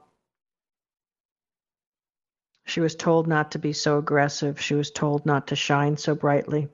She 2.66 2.80
was 2.82 2.96
told 2.96 3.28
not 3.28 3.52
to 3.52 3.60
be 3.60 3.74
so 3.74 3.98
aggressive. 3.98 4.62
She 4.62 4.76
was 4.76 4.92
told 4.92 5.26
not 5.26 5.48
to 5.48 5.56
shine 5.56 5.98
so 5.98 6.16
brightly. 6.16 6.70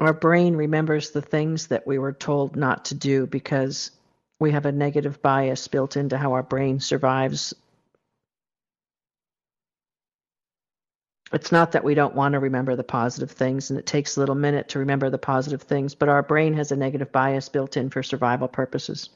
Our 0.00 0.12
brain 0.12 0.54
remembers 0.54 1.10
the 1.10 1.22
things 1.22 1.68
that 1.68 1.86
we 1.86 1.98
were 1.98 2.12
told 2.12 2.56
not 2.56 2.86
to 2.86 2.94
do 2.94 3.26
because 3.26 3.90
we 4.38 4.52
have 4.52 4.66
a 4.66 4.72
negative 4.72 5.20
bias 5.20 5.66
built 5.66 5.96
into 5.96 6.16
how 6.16 6.32
our 6.34 6.42
brain 6.42 6.78
survives. 6.78 7.54
It's 11.32 11.52
not 11.52 11.72
that 11.72 11.84
we 11.84 11.94
don't 11.94 12.14
want 12.14 12.34
to 12.34 12.38
remember 12.38 12.76
the 12.76 12.84
positive 12.84 13.32
things, 13.32 13.70
and 13.70 13.78
it 13.78 13.86
takes 13.86 14.16
a 14.16 14.20
little 14.20 14.36
minute 14.36 14.68
to 14.70 14.78
remember 14.78 15.10
the 15.10 15.18
positive 15.18 15.62
things, 15.62 15.94
but 15.94 16.08
our 16.08 16.22
brain 16.22 16.54
has 16.54 16.72
a 16.72 16.76
negative 16.76 17.12
bias 17.12 17.48
built 17.48 17.76
in 17.76 17.90
for 17.90 18.02
survival 18.02 18.48
purposes. 18.48 19.10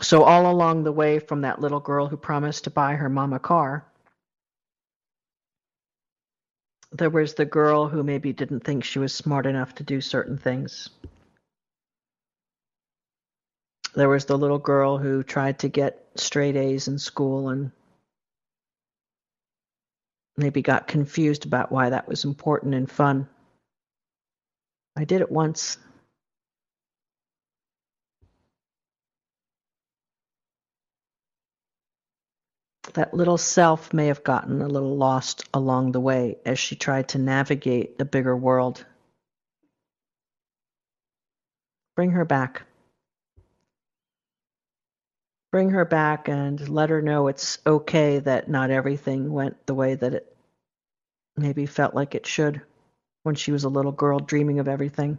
So, 0.00 0.24
all 0.24 0.50
along 0.50 0.84
the 0.84 0.92
way 0.92 1.18
from 1.18 1.42
that 1.42 1.60
little 1.60 1.78
girl 1.78 2.08
who 2.08 2.16
promised 2.16 2.64
to 2.64 2.70
buy 2.70 2.94
her 2.94 3.10
mom 3.10 3.34
a 3.34 3.38
car 3.38 3.84
There 6.92 7.10
was 7.10 7.34
the 7.34 7.44
girl 7.44 7.88
who 7.88 8.02
maybe 8.02 8.32
didn't 8.32 8.60
think 8.60 8.84
she 8.84 8.98
was 8.98 9.14
smart 9.14 9.46
enough 9.46 9.74
to 9.76 9.84
do 9.84 10.00
certain 10.00 10.36
things. 10.36 10.90
There 13.94 14.08
was 14.08 14.24
the 14.24 14.38
little 14.38 14.58
girl 14.58 14.98
who 14.98 15.22
tried 15.22 15.60
to 15.60 15.68
get 15.68 16.06
straight 16.16 16.56
A's 16.56 16.88
in 16.88 16.98
school 16.98 17.48
and 17.48 17.72
maybe 20.36 20.62
got 20.62 20.88
confused 20.88 21.46
about 21.46 21.70
why 21.70 21.90
that 21.90 22.08
was 22.08 22.24
important 22.24 22.74
and 22.74 22.90
fun. 22.90 23.28
I 24.96 25.04
did 25.04 25.20
it 25.20 25.30
once. 25.30 25.78
That 32.94 33.14
little 33.14 33.38
self 33.38 33.92
may 33.92 34.08
have 34.08 34.24
gotten 34.24 34.60
a 34.60 34.68
little 34.68 34.96
lost 34.96 35.44
along 35.54 35.92
the 35.92 36.00
way 36.00 36.38
as 36.44 36.58
she 36.58 36.74
tried 36.74 37.08
to 37.10 37.18
navigate 37.18 37.98
the 37.98 38.04
bigger 38.04 38.36
world. 38.36 38.84
Bring 41.94 42.10
her 42.12 42.24
back. 42.24 42.62
Bring 45.52 45.70
her 45.70 45.84
back 45.84 46.28
and 46.28 46.68
let 46.68 46.90
her 46.90 47.02
know 47.02 47.28
it's 47.28 47.58
okay 47.66 48.18
that 48.20 48.48
not 48.48 48.70
everything 48.70 49.32
went 49.32 49.66
the 49.66 49.74
way 49.74 49.94
that 49.94 50.14
it 50.14 50.36
maybe 51.36 51.66
felt 51.66 51.94
like 51.94 52.14
it 52.14 52.26
should 52.26 52.62
when 53.22 53.34
she 53.34 53.52
was 53.52 53.64
a 53.64 53.68
little 53.68 53.92
girl 53.92 54.18
dreaming 54.18 54.58
of 54.58 54.68
everything. 54.68 55.18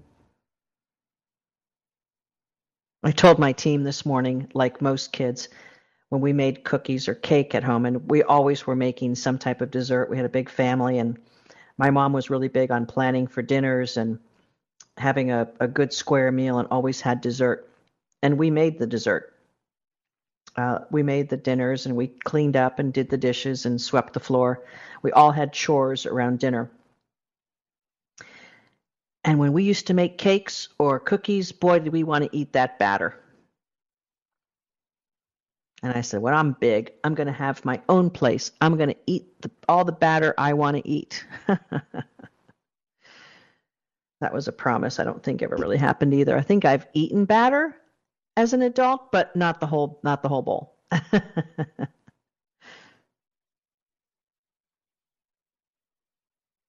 I 3.04 3.12
told 3.12 3.40
my 3.40 3.52
team 3.54 3.84
this 3.84 4.06
morning, 4.06 4.50
like 4.54 4.82
most 4.82 5.12
kids, 5.12 5.50
when 6.12 6.20
we 6.20 6.34
made 6.34 6.66
cookies 6.66 7.08
or 7.08 7.16
cake 7.16 7.56
at 7.56 7.64
home, 7.64 7.86
and 7.86 8.12
we 8.12 8.22
always 8.22 8.68
were 8.68 8.76
making 8.76 9.16
some 9.16 9.38
type 9.38 9.62
of 9.62 9.72
dessert. 9.72 10.10
We 10.10 10.18
had 10.18 10.26
a 10.26 10.30
big 10.30 10.50
family, 10.50 10.98
and 11.00 11.18
my 11.78 11.90
mom 11.90 12.12
was 12.12 12.30
really 12.30 12.50
big 12.50 12.70
on 12.70 12.86
planning 12.86 13.28
for 13.28 13.42
dinners 13.42 13.96
and 13.96 14.20
having 14.98 15.32
a, 15.32 15.48
a 15.62 15.70
good 15.70 15.94
square 15.94 16.30
meal 16.30 16.60
and 16.60 16.68
always 16.70 17.00
had 17.00 17.22
dessert. 17.22 17.70
And 18.22 18.38
we 18.38 18.52
made 18.52 18.78
the 18.78 18.88
dessert. 18.88 19.34
Uh, 20.58 20.80
we 20.92 21.02
made 21.02 21.30
the 21.30 21.38
dinners 21.38 21.86
and 21.86 21.96
we 21.96 22.08
cleaned 22.08 22.58
up 22.58 22.80
and 22.80 22.92
did 22.92 23.10
the 23.10 23.18
dishes 23.18 23.66
and 23.66 23.80
swept 23.80 24.12
the 24.12 24.20
floor. 24.20 24.66
We 25.02 25.14
all 25.14 25.32
had 25.32 25.54
chores 25.54 26.06
around 26.06 26.40
dinner. 26.40 26.70
And 29.24 29.40
when 29.40 29.54
we 29.54 29.64
used 29.64 29.88
to 29.88 29.94
make 29.94 30.18
cakes 30.18 30.68
or 30.78 31.00
cookies, 31.00 31.54
boy, 31.54 31.80
did 31.80 31.94
we 31.94 32.04
want 32.04 32.26
to 32.26 32.38
eat 32.38 32.52
that 32.52 32.80
batter. 32.80 33.21
And 35.84 35.94
I 35.94 36.02
said, 36.02 36.22
When 36.22 36.34
I'm 36.34 36.54
big, 36.54 36.92
I'm 37.04 37.16
going 37.16 37.28
to 37.28 37.34
have 37.34 37.66
my 37.66 37.82
own 37.90 38.10
place. 38.10 38.52
I'm 38.62 38.78
going 38.78 38.90
to 38.90 38.98
eat 39.08 39.42
the, 39.42 39.50
all 39.68 39.84
the 39.84 39.92
batter 39.92 40.34
I 40.38 40.54
want 40.54 40.78
to 40.78 40.88
eat. 40.88 41.26
that 44.22 44.34
was 44.34 44.48
a 44.48 44.52
promise 44.52 45.00
I 45.00 45.04
don't 45.04 45.24
think 45.24 45.42
ever 45.42 45.56
really 45.58 45.78
happened 45.78 46.14
either. 46.14 46.38
I 46.38 46.42
think 46.42 46.66
I've 46.66 46.88
eaten 46.94 47.26
batter 47.26 47.76
as 48.38 48.54
an 48.54 48.62
adult, 48.62 49.12
but 49.12 49.36
not 49.36 49.60
the 49.60 49.66
whole 49.68 50.00
not 50.04 50.22
the 50.22 50.30
whole 50.30 50.44
bowl. 50.44 50.76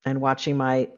and 0.05 0.21
watching 0.21 0.57
my 0.57 0.89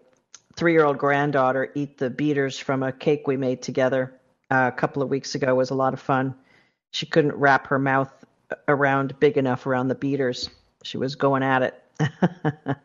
three-year-old 0.57 0.99
granddaughter 0.99 1.73
eat 1.75 1.99
the 1.99 2.11
beaters 2.11 2.57
from 2.59 2.85
a 2.85 2.93
cake 2.93 3.27
we 3.27 3.37
made 3.37 3.61
together 3.61 4.15
uh, 4.51 4.71
a 4.73 4.77
couple 4.77 5.03
of 5.03 5.09
weeks 5.09 5.35
ago 5.35 5.55
was 5.55 5.71
a 5.71 5.75
lot 5.75 5.93
of 5.93 6.01
fun 6.01 6.35
she 6.95 7.07
couldn't 7.07 7.35
wrap 7.35 7.67
her 7.67 7.79
mouth 7.79 8.13
around 8.69 9.19
big 9.19 9.37
enough 9.37 9.67
around 9.67 9.89
the 9.89 9.97
beaters. 9.97 10.49
She 10.85 10.97
was 10.97 11.17
going 11.17 11.43
at 11.43 11.63
it. 11.63 11.83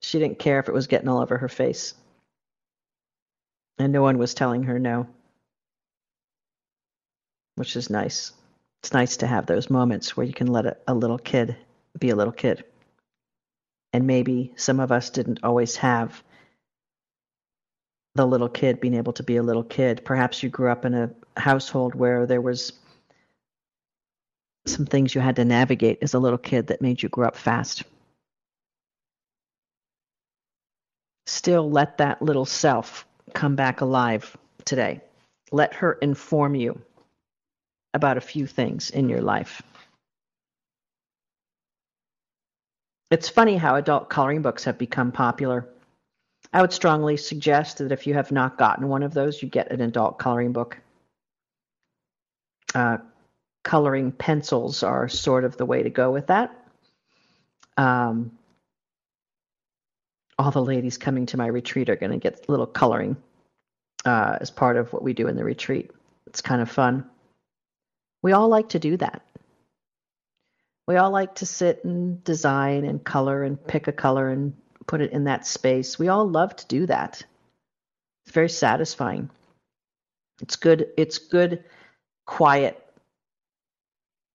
she 0.00 0.18
didn't 0.18 0.38
care 0.38 0.58
if 0.58 0.66
it 0.66 0.72
was 0.72 0.86
getting 0.86 1.06
all 1.06 1.20
over 1.20 1.36
her 1.36 1.50
face. 1.50 1.92
And 3.78 3.92
no 3.92 4.00
one 4.00 4.16
was 4.16 4.32
telling 4.32 4.62
her 4.62 4.78
no, 4.78 5.06
which 7.56 7.76
is 7.76 7.90
nice. 7.90 8.32
It's 8.82 8.94
nice 8.94 9.18
to 9.18 9.26
have 9.26 9.44
those 9.44 9.68
moments 9.68 10.16
where 10.16 10.24
you 10.24 10.32
can 10.32 10.46
let 10.46 10.64
a, 10.64 10.78
a 10.88 10.94
little 10.94 11.18
kid 11.18 11.56
be 11.98 12.08
a 12.08 12.16
little 12.16 12.32
kid. 12.32 12.64
And 13.92 14.06
maybe 14.06 14.54
some 14.56 14.80
of 14.80 14.90
us 14.90 15.10
didn't 15.10 15.40
always 15.42 15.76
have 15.76 16.22
the 18.16 18.26
little 18.26 18.48
kid 18.48 18.80
being 18.80 18.94
able 18.94 19.12
to 19.12 19.22
be 19.22 19.36
a 19.36 19.42
little 19.42 19.64
kid. 19.64 20.04
Perhaps 20.04 20.42
you 20.42 20.48
grew 20.48 20.70
up 20.70 20.84
in 20.84 20.94
a 20.94 21.10
household 21.36 21.94
where 21.94 22.26
there 22.26 22.40
was 22.40 22.72
some 24.66 24.86
things 24.86 25.14
you 25.14 25.20
had 25.20 25.36
to 25.36 25.44
navigate 25.44 25.98
as 26.02 26.14
a 26.14 26.18
little 26.18 26.38
kid 26.38 26.66
that 26.68 26.82
made 26.82 27.02
you 27.02 27.08
grow 27.08 27.28
up 27.28 27.36
fast. 27.36 27.84
Still 31.26 31.70
let 31.70 31.98
that 31.98 32.22
little 32.22 32.44
self 32.44 33.06
come 33.34 33.56
back 33.56 33.80
alive 33.80 34.36
today. 34.64 35.00
Let 35.52 35.74
her 35.74 35.92
inform 35.94 36.54
you 36.54 36.80
about 37.94 38.16
a 38.16 38.20
few 38.20 38.46
things 38.46 38.90
in 38.90 39.08
your 39.08 39.22
life. 39.22 39.62
It's 43.10 43.28
funny 43.28 43.56
how 43.56 43.76
adult 43.76 44.08
coloring 44.08 44.42
books 44.42 44.64
have 44.64 44.78
become 44.78 45.12
popular. 45.12 45.68
I 46.52 46.60
would 46.60 46.72
strongly 46.72 47.16
suggest 47.16 47.78
that 47.78 47.92
if 47.92 48.06
you 48.06 48.14
have 48.14 48.32
not 48.32 48.58
gotten 48.58 48.88
one 48.88 49.02
of 49.02 49.14
those, 49.14 49.42
you 49.42 49.48
get 49.48 49.70
an 49.70 49.80
adult 49.80 50.18
coloring 50.18 50.52
book. 50.52 50.78
Uh, 52.74 52.98
coloring 53.64 54.12
pencils 54.12 54.82
are 54.82 55.08
sort 55.08 55.44
of 55.44 55.56
the 55.56 55.66
way 55.66 55.82
to 55.82 55.90
go 55.90 56.10
with 56.10 56.28
that. 56.28 56.56
Um, 57.76 58.32
all 60.38 60.50
the 60.50 60.62
ladies 60.62 60.98
coming 60.98 61.26
to 61.26 61.36
my 61.36 61.46
retreat 61.46 61.88
are 61.88 61.96
going 61.96 62.12
to 62.12 62.18
get 62.18 62.44
a 62.46 62.50
little 62.50 62.66
coloring 62.66 63.16
uh, 64.04 64.38
as 64.40 64.50
part 64.50 64.76
of 64.76 64.92
what 64.92 65.02
we 65.02 65.14
do 65.14 65.28
in 65.28 65.36
the 65.36 65.44
retreat. 65.44 65.90
It's 66.26 66.40
kind 66.40 66.60
of 66.60 66.70
fun. 66.70 67.08
We 68.22 68.32
all 68.32 68.48
like 68.48 68.70
to 68.70 68.78
do 68.78 68.96
that. 68.98 69.22
We 70.86 70.96
all 70.96 71.10
like 71.10 71.36
to 71.36 71.46
sit 71.46 71.84
and 71.84 72.22
design 72.22 72.84
and 72.84 73.02
color 73.02 73.42
and 73.42 73.64
pick 73.66 73.88
a 73.88 73.92
color 73.92 74.28
and 74.30 74.54
put 74.86 75.00
it 75.00 75.12
in 75.12 75.24
that 75.24 75.46
space. 75.46 75.98
We 75.98 76.08
all 76.08 76.28
love 76.28 76.54
to 76.56 76.66
do 76.66 76.86
that. 76.86 77.22
It's 78.24 78.34
very 78.34 78.48
satisfying. 78.48 79.30
It's 80.40 80.56
good 80.56 80.88
it's 80.96 81.18
good 81.18 81.64
quiet 82.26 82.82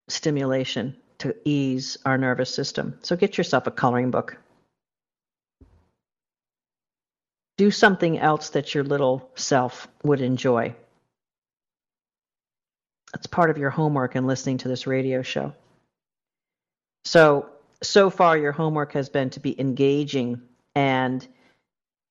stimulation 0.08 0.96
to 1.20 1.36
ease 1.46 1.98
our 2.06 2.18
nervous 2.18 2.54
system. 2.54 2.98
So 3.02 3.16
get 3.16 3.38
yourself 3.38 3.68
a 3.68 3.72
coloring 3.72 4.12
book. 4.12 4.38
Do 7.58 7.70
something 7.70 8.18
else 8.18 8.50
that 8.50 8.74
your 8.74 8.84
little 8.84 9.30
self 9.36 9.88
would 10.04 10.22
enjoy. 10.22 10.74
That's 13.14 13.28
part 13.28 13.50
of 13.50 13.58
your 13.58 13.70
homework 13.70 14.16
in 14.16 14.26
listening 14.26 14.58
to 14.60 14.68
this 14.68 14.88
radio 14.88 15.22
show. 15.22 15.54
So 17.06 17.50
so 17.84 18.10
far 18.10 18.38
your 18.38 18.52
homework 18.52 18.94
has 18.94 19.10
been 19.10 19.30
to 19.32 19.40
be 19.40 19.60
engaging 19.60 20.42
and 20.76 21.28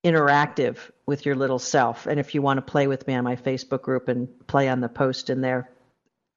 interactive 0.04 0.76
with 1.06 1.26
your 1.26 1.34
little 1.34 1.58
self. 1.58 2.06
And 2.06 2.18
if 2.18 2.34
you 2.34 2.42
want 2.42 2.58
to 2.58 2.62
play 2.62 2.86
with 2.86 3.06
me 3.06 3.14
on 3.14 3.24
my 3.24 3.36
Facebook 3.36 3.82
group 3.82 4.08
and 4.08 4.28
play 4.46 4.68
on 4.68 4.80
the 4.80 4.88
post 4.88 5.30
in 5.30 5.40
there, 5.40 5.70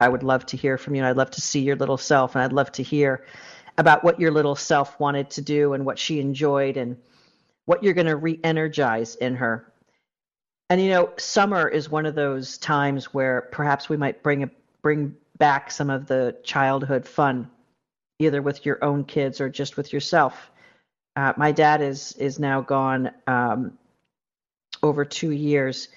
I 0.00 0.08
would 0.08 0.22
love 0.22 0.44
to 0.46 0.56
hear 0.56 0.76
from 0.76 0.94
you. 0.94 1.00
And 1.00 1.08
I'd 1.08 1.16
love 1.16 1.30
to 1.32 1.40
see 1.40 1.60
your 1.60 1.76
little 1.76 1.96
self, 1.96 2.34
and 2.34 2.42
I'd 2.42 2.52
love 2.52 2.72
to 2.72 2.82
hear 2.82 3.24
about 3.78 4.04
what 4.04 4.20
your 4.20 4.30
little 4.30 4.54
self 4.54 4.98
wanted 5.00 5.30
to 5.30 5.42
do 5.42 5.72
and 5.72 5.84
what 5.84 5.98
she 5.98 6.20
enjoyed 6.20 6.76
and 6.76 6.96
what 7.64 7.82
you're 7.82 7.94
going 7.94 8.06
to 8.06 8.16
re 8.16 8.38
energize 8.44 9.14
in 9.16 9.36
her. 9.36 9.72
And 10.70 10.80
you 10.80 10.90
know, 10.90 11.12
summer 11.16 11.68
is 11.68 11.90
one 11.90 12.06
of 12.06 12.14
those 12.14 12.58
times 12.58 13.12
where 13.14 13.48
perhaps 13.52 13.88
we 13.88 13.96
might 13.96 14.22
bring 14.22 14.44
a, 14.44 14.50
bring 14.82 15.16
back 15.38 15.70
some 15.70 15.90
of 15.90 16.06
the 16.06 16.36
childhood 16.44 17.06
fun 17.06 17.50
either 18.18 18.42
with 18.42 18.64
your 18.64 18.82
own 18.84 19.04
kids 19.04 19.40
or 19.40 19.48
just 19.48 19.76
with 19.76 19.92
yourself. 19.92 20.50
Uh, 21.16 21.32
my 21.36 21.52
dad 21.52 21.80
is 21.80 22.12
is 22.12 22.38
now 22.38 22.60
gone 22.60 23.10
um, 23.26 23.78
over 24.82 25.04
two 25.04 25.30
years, 25.30 25.88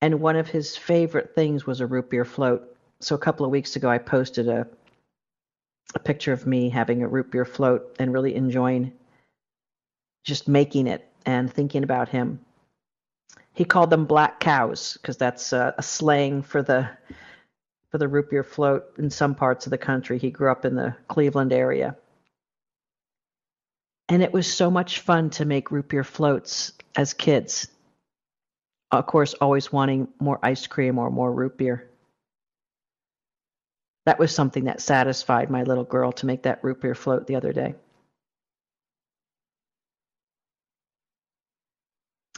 and 0.00 0.20
one 0.20 0.36
of 0.36 0.48
his 0.48 0.76
favorite 0.76 1.34
things 1.34 1.66
was 1.66 1.80
a 1.80 1.86
root 1.86 2.10
beer 2.10 2.24
float. 2.24 2.76
So 3.00 3.14
a 3.14 3.18
couple 3.18 3.44
of 3.44 3.52
weeks 3.52 3.76
ago, 3.76 3.88
I 3.88 3.98
posted 3.98 4.48
a 4.48 4.66
a 5.94 5.98
picture 5.98 6.32
of 6.32 6.46
me 6.46 6.70
having 6.70 7.02
a 7.02 7.08
root 7.08 7.30
beer 7.30 7.44
float 7.44 7.96
and 7.98 8.12
really 8.12 8.34
enjoying 8.34 8.92
just 10.24 10.48
making 10.48 10.86
it 10.86 11.06
and 11.26 11.52
thinking 11.52 11.82
about 11.82 12.08
him. 12.08 12.40
He 13.54 13.64
called 13.64 13.90
them 13.90 14.06
black 14.06 14.40
cows 14.40 14.96
because 15.00 15.16
that's 15.16 15.52
a, 15.52 15.74
a 15.76 15.82
slang 15.82 16.42
for 16.42 16.62
the 16.62 16.88
for 17.92 17.98
the 17.98 18.08
root 18.08 18.30
beer 18.30 18.42
float 18.42 18.84
in 18.98 19.10
some 19.10 19.36
parts 19.36 19.66
of 19.66 19.70
the 19.70 19.78
country. 19.78 20.18
He 20.18 20.30
grew 20.30 20.50
up 20.50 20.64
in 20.64 20.74
the 20.74 20.96
Cleveland 21.06 21.52
area. 21.52 21.96
And 24.08 24.22
it 24.22 24.32
was 24.32 24.52
so 24.52 24.70
much 24.70 25.00
fun 25.00 25.30
to 25.30 25.44
make 25.44 25.70
root 25.70 25.88
beer 25.88 26.02
floats 26.02 26.72
as 26.96 27.14
kids. 27.14 27.68
Of 28.90 29.06
course, 29.06 29.34
always 29.34 29.70
wanting 29.70 30.08
more 30.18 30.40
ice 30.42 30.66
cream 30.66 30.98
or 30.98 31.10
more 31.10 31.32
root 31.32 31.56
beer. 31.56 31.88
That 34.06 34.18
was 34.18 34.34
something 34.34 34.64
that 34.64 34.80
satisfied 34.80 35.50
my 35.50 35.62
little 35.62 35.84
girl 35.84 36.10
to 36.12 36.26
make 36.26 36.42
that 36.42 36.64
root 36.64 36.80
beer 36.80 36.96
float 36.96 37.28
the 37.28 37.36
other 37.36 37.52
day. 37.52 37.76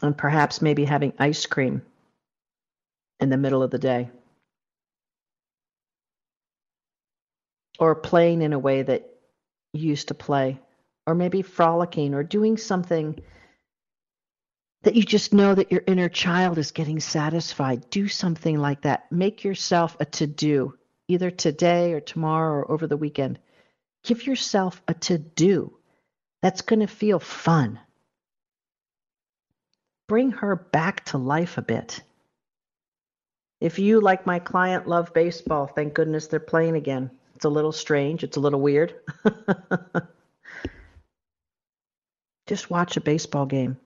and 0.04 0.16
perhaps 0.16 0.60
maybe 0.60 0.84
having 0.84 1.12
ice 1.18 1.46
cream 1.46 1.82
in 3.20 3.30
the 3.30 3.36
middle 3.36 3.62
of 3.62 3.70
the 3.70 3.78
day. 3.78 4.10
Or 7.78 7.94
playing 7.94 8.42
in 8.42 8.52
a 8.52 8.58
way 8.58 8.82
that 8.82 9.08
you 9.72 9.88
used 9.88 10.08
to 10.08 10.14
play, 10.14 10.60
or 11.06 11.14
maybe 11.14 11.42
frolicking 11.42 12.14
or 12.14 12.22
doing 12.22 12.56
something 12.56 13.20
that 14.84 14.94
you 14.94 15.02
just 15.02 15.32
know 15.32 15.54
that 15.54 15.72
your 15.72 15.82
inner 15.86 16.08
child 16.08 16.58
is 16.58 16.70
getting 16.70 17.00
satisfied. 17.00 17.90
Do 17.90 18.06
something 18.06 18.58
like 18.58 18.82
that. 18.82 19.10
Make 19.10 19.42
yourself 19.42 19.96
a 19.98 20.04
to 20.04 20.26
do, 20.26 20.78
either 21.08 21.30
today 21.30 21.94
or 21.94 22.00
tomorrow 22.00 22.60
or 22.60 22.70
over 22.70 22.86
the 22.86 22.96
weekend. 22.96 23.38
Give 24.04 24.24
yourself 24.26 24.80
a 24.86 24.94
to 24.94 25.18
do 25.18 25.76
that's 26.42 26.62
going 26.62 26.80
to 26.80 26.86
feel 26.86 27.18
fun. 27.18 27.80
Bring 30.06 30.30
her 30.32 30.54
back 30.54 31.06
to 31.06 31.18
life 31.18 31.56
a 31.56 31.62
bit. 31.62 32.02
If 33.60 33.78
you, 33.78 34.00
like 34.00 34.26
my 34.26 34.38
client, 34.38 34.86
love 34.86 35.14
baseball, 35.14 35.66
thank 35.66 35.94
goodness 35.94 36.26
they're 36.26 36.38
playing 36.40 36.76
again. 36.76 37.10
It's 37.36 37.44
a 37.44 37.50
little 37.50 37.72
strange, 37.72 38.22
it's 38.24 38.36
a 38.36 38.40
little 38.40 38.60
weird. 38.60 38.94
Just 42.46 42.70
watch 42.70 42.96
a 42.96 43.00
baseball 43.00 43.46
game. 43.46 43.76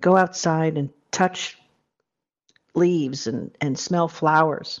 Go 0.00 0.16
outside 0.16 0.76
and 0.78 0.90
touch 1.10 1.58
leaves 2.74 3.26
and, 3.26 3.56
and 3.60 3.78
smell 3.78 4.08
flowers. 4.08 4.80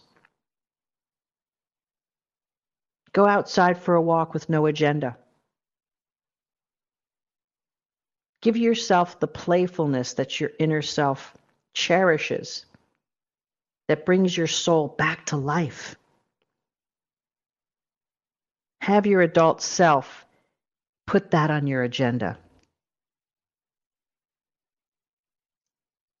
Go 3.12 3.26
outside 3.26 3.78
for 3.78 3.94
a 3.94 4.02
walk 4.02 4.34
with 4.34 4.48
no 4.48 4.66
agenda. 4.66 5.16
Give 8.42 8.56
yourself 8.56 9.20
the 9.20 9.28
playfulness 9.28 10.14
that 10.14 10.40
your 10.40 10.50
inner 10.58 10.82
self 10.82 11.36
cherishes, 11.74 12.66
that 13.88 14.04
brings 14.06 14.36
your 14.36 14.46
soul 14.46 14.88
back 14.88 15.26
to 15.26 15.36
life. 15.36 15.96
Have 18.84 19.06
your 19.06 19.22
adult 19.22 19.62
self 19.62 20.26
put 21.06 21.30
that 21.30 21.50
on 21.50 21.66
your 21.66 21.82
agenda. 21.82 22.36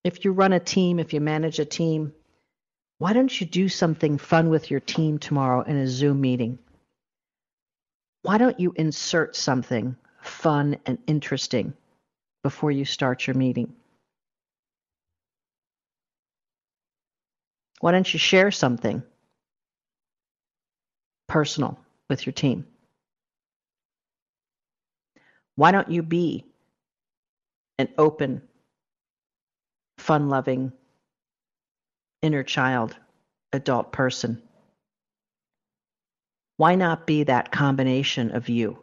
If 0.02 0.24
you 0.24 0.32
run 0.32 0.54
a 0.54 0.60
team, 0.60 0.98
if 0.98 1.12
you 1.12 1.20
manage 1.20 1.58
a 1.58 1.66
team, 1.66 2.14
why 2.96 3.12
don't 3.12 3.38
you 3.38 3.46
do 3.46 3.68
something 3.68 4.16
fun 4.16 4.48
with 4.48 4.70
your 4.70 4.80
team 4.80 5.18
tomorrow 5.18 5.60
in 5.60 5.76
a 5.76 5.86
Zoom 5.86 6.22
meeting? 6.22 6.58
Why 8.22 8.38
don't 8.38 8.58
you 8.58 8.72
insert 8.74 9.36
something 9.36 9.94
fun 10.22 10.78
and 10.86 10.96
interesting 11.06 11.74
before 12.42 12.70
you 12.70 12.86
start 12.86 13.26
your 13.26 13.36
meeting? 13.36 13.74
Why 17.80 17.92
don't 17.92 18.10
you 18.10 18.18
share 18.18 18.50
something 18.50 19.02
personal 21.28 21.83
with 22.08 22.26
your 22.26 22.32
team? 22.32 22.66
Why 25.56 25.70
don't 25.70 25.90
you 25.90 26.02
be 26.02 26.44
an 27.78 27.88
open, 27.96 28.42
fun 29.98 30.28
loving, 30.28 30.72
inner 32.22 32.42
child, 32.42 32.96
adult 33.52 33.92
person? 33.92 34.42
Why 36.56 36.74
not 36.74 37.06
be 37.06 37.24
that 37.24 37.50
combination 37.50 38.30
of 38.32 38.48
you? 38.48 38.78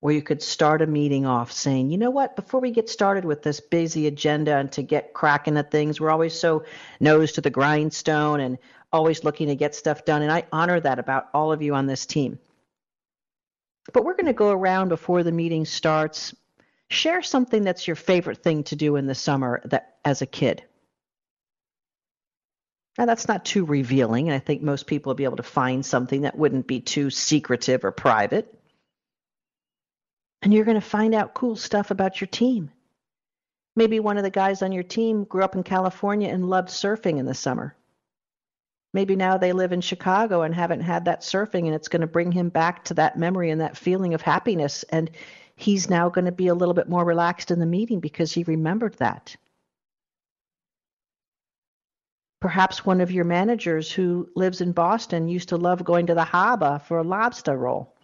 Where 0.00 0.14
you 0.14 0.22
could 0.22 0.42
start 0.42 0.80
a 0.80 0.86
meeting 0.86 1.26
off 1.26 1.52
saying, 1.52 1.90
you 1.90 1.98
know 1.98 2.10
what, 2.10 2.34
before 2.34 2.60
we 2.60 2.70
get 2.70 2.88
started 2.88 3.26
with 3.26 3.42
this 3.42 3.60
busy 3.60 4.06
agenda 4.06 4.56
and 4.56 4.72
to 4.72 4.82
get 4.82 5.12
cracking 5.12 5.58
at 5.58 5.70
things, 5.70 6.00
we're 6.00 6.10
always 6.10 6.32
so 6.38 6.64
nose 7.00 7.32
to 7.32 7.42
the 7.42 7.50
grindstone 7.50 8.40
and 8.40 8.56
always 8.92 9.24
looking 9.24 9.48
to 9.48 9.56
get 9.56 9.74
stuff 9.74 10.04
done. 10.04 10.22
And 10.22 10.32
I 10.32 10.46
honor 10.52 10.80
that 10.80 10.98
about 10.98 11.28
all 11.34 11.52
of 11.52 11.62
you 11.62 11.74
on 11.74 11.86
this 11.86 12.06
team. 12.06 12.38
But 13.92 14.04
we're 14.04 14.14
going 14.14 14.26
to 14.26 14.32
go 14.32 14.50
around 14.50 14.88
before 14.88 15.22
the 15.22 15.32
meeting 15.32 15.64
starts. 15.64 16.34
Share 16.88 17.22
something 17.22 17.62
that's 17.62 17.86
your 17.86 17.96
favorite 17.96 18.42
thing 18.42 18.64
to 18.64 18.76
do 18.76 18.96
in 18.96 19.06
the 19.06 19.14
summer 19.14 19.62
that 19.66 19.96
as 20.04 20.22
a 20.22 20.26
kid. 20.26 20.62
Now 22.98 23.06
that's 23.06 23.28
not 23.28 23.44
too 23.44 23.64
revealing, 23.64 24.28
and 24.28 24.34
I 24.34 24.40
think 24.40 24.62
most 24.62 24.86
people 24.86 25.10
will 25.10 25.14
be 25.14 25.24
able 25.24 25.36
to 25.36 25.42
find 25.42 25.86
something 25.86 26.22
that 26.22 26.36
wouldn't 26.36 26.66
be 26.66 26.80
too 26.80 27.10
secretive 27.10 27.84
or 27.84 27.92
private. 27.92 28.52
And 30.42 30.52
you're 30.52 30.64
going 30.64 30.80
to 30.80 30.86
find 30.86 31.14
out 31.14 31.34
cool 31.34 31.56
stuff 31.56 31.90
about 31.90 32.20
your 32.20 32.28
team. 32.28 32.70
Maybe 33.76 34.00
one 34.00 34.18
of 34.18 34.24
the 34.24 34.30
guys 34.30 34.62
on 34.62 34.72
your 34.72 34.82
team 34.82 35.24
grew 35.24 35.44
up 35.44 35.54
in 35.54 35.62
California 35.62 36.28
and 36.28 36.50
loved 36.50 36.68
surfing 36.68 37.18
in 37.18 37.26
the 37.26 37.34
summer. 37.34 37.76
Maybe 38.92 39.14
now 39.14 39.38
they 39.38 39.52
live 39.52 39.72
in 39.72 39.80
Chicago 39.80 40.42
and 40.42 40.54
haven't 40.54 40.80
had 40.80 41.04
that 41.04 41.20
surfing, 41.20 41.66
and 41.66 41.74
it's 41.74 41.88
going 41.88 42.00
to 42.00 42.08
bring 42.08 42.32
him 42.32 42.48
back 42.48 42.84
to 42.86 42.94
that 42.94 43.18
memory 43.18 43.50
and 43.50 43.60
that 43.60 43.76
feeling 43.76 44.14
of 44.14 44.22
happiness. 44.22 44.82
And 44.84 45.10
he's 45.54 45.88
now 45.88 46.08
going 46.08 46.24
to 46.24 46.32
be 46.32 46.48
a 46.48 46.54
little 46.54 46.74
bit 46.74 46.88
more 46.88 47.04
relaxed 47.04 47.50
in 47.50 47.60
the 47.60 47.66
meeting 47.66 48.00
because 48.00 48.32
he 48.32 48.42
remembered 48.42 48.94
that. 48.94 49.36
Perhaps 52.40 52.86
one 52.86 53.00
of 53.00 53.12
your 53.12 53.24
managers 53.24 53.92
who 53.92 54.28
lives 54.34 54.60
in 54.60 54.72
Boston 54.72 55.28
used 55.28 55.50
to 55.50 55.56
love 55.56 55.84
going 55.84 56.06
to 56.06 56.14
the 56.14 56.24
harbor 56.24 56.80
for 56.86 56.98
a 56.98 57.04
lobster 57.04 57.56
roll 57.56 57.94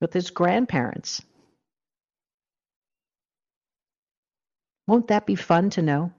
with 0.00 0.12
his 0.12 0.30
grandparents. 0.30 1.22
Won't 4.86 5.08
that 5.08 5.26
be 5.26 5.34
fun 5.34 5.70
to 5.70 5.82
know? 5.82 6.12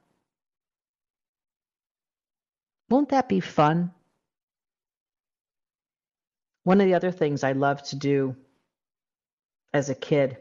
Won't 2.89 3.09
that 3.09 3.27
be 3.27 3.39
fun? 3.39 3.91
One 6.63 6.81
of 6.81 6.87
the 6.87 6.95
other 6.95 7.11
things 7.11 7.43
I 7.43 7.53
loved 7.53 7.85
to 7.89 7.95
do 7.95 8.35
as 9.73 9.89
a 9.89 9.95
kid 9.95 10.37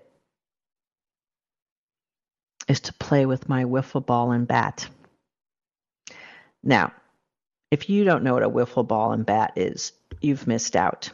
is 2.69 2.81
to 2.81 2.93
play 2.95 3.27
with 3.27 3.49
my 3.49 3.65
wiffle 3.65 4.05
ball 4.05 4.33
and 4.33 4.47
bat. 4.47 4.89
Now, 6.63 6.93
if 7.71 7.89
you 7.89 8.05
don't 8.05 8.25
know 8.25 8.35
what 8.35 8.43
a 8.43 8.51
wiffle 8.51 8.87
ball 8.87 9.13
and 9.13 9.25
bat 9.25 9.53
is, 9.57 9.93
you've 10.21 10.47
missed 10.47 10.77
out. 10.77 11.11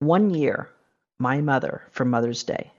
One 0.00 0.30
year, 0.30 0.70
my 1.18 1.40
mother, 1.40 1.82
for 1.90 2.04
Mother's 2.04 2.42
Day, 2.42 2.72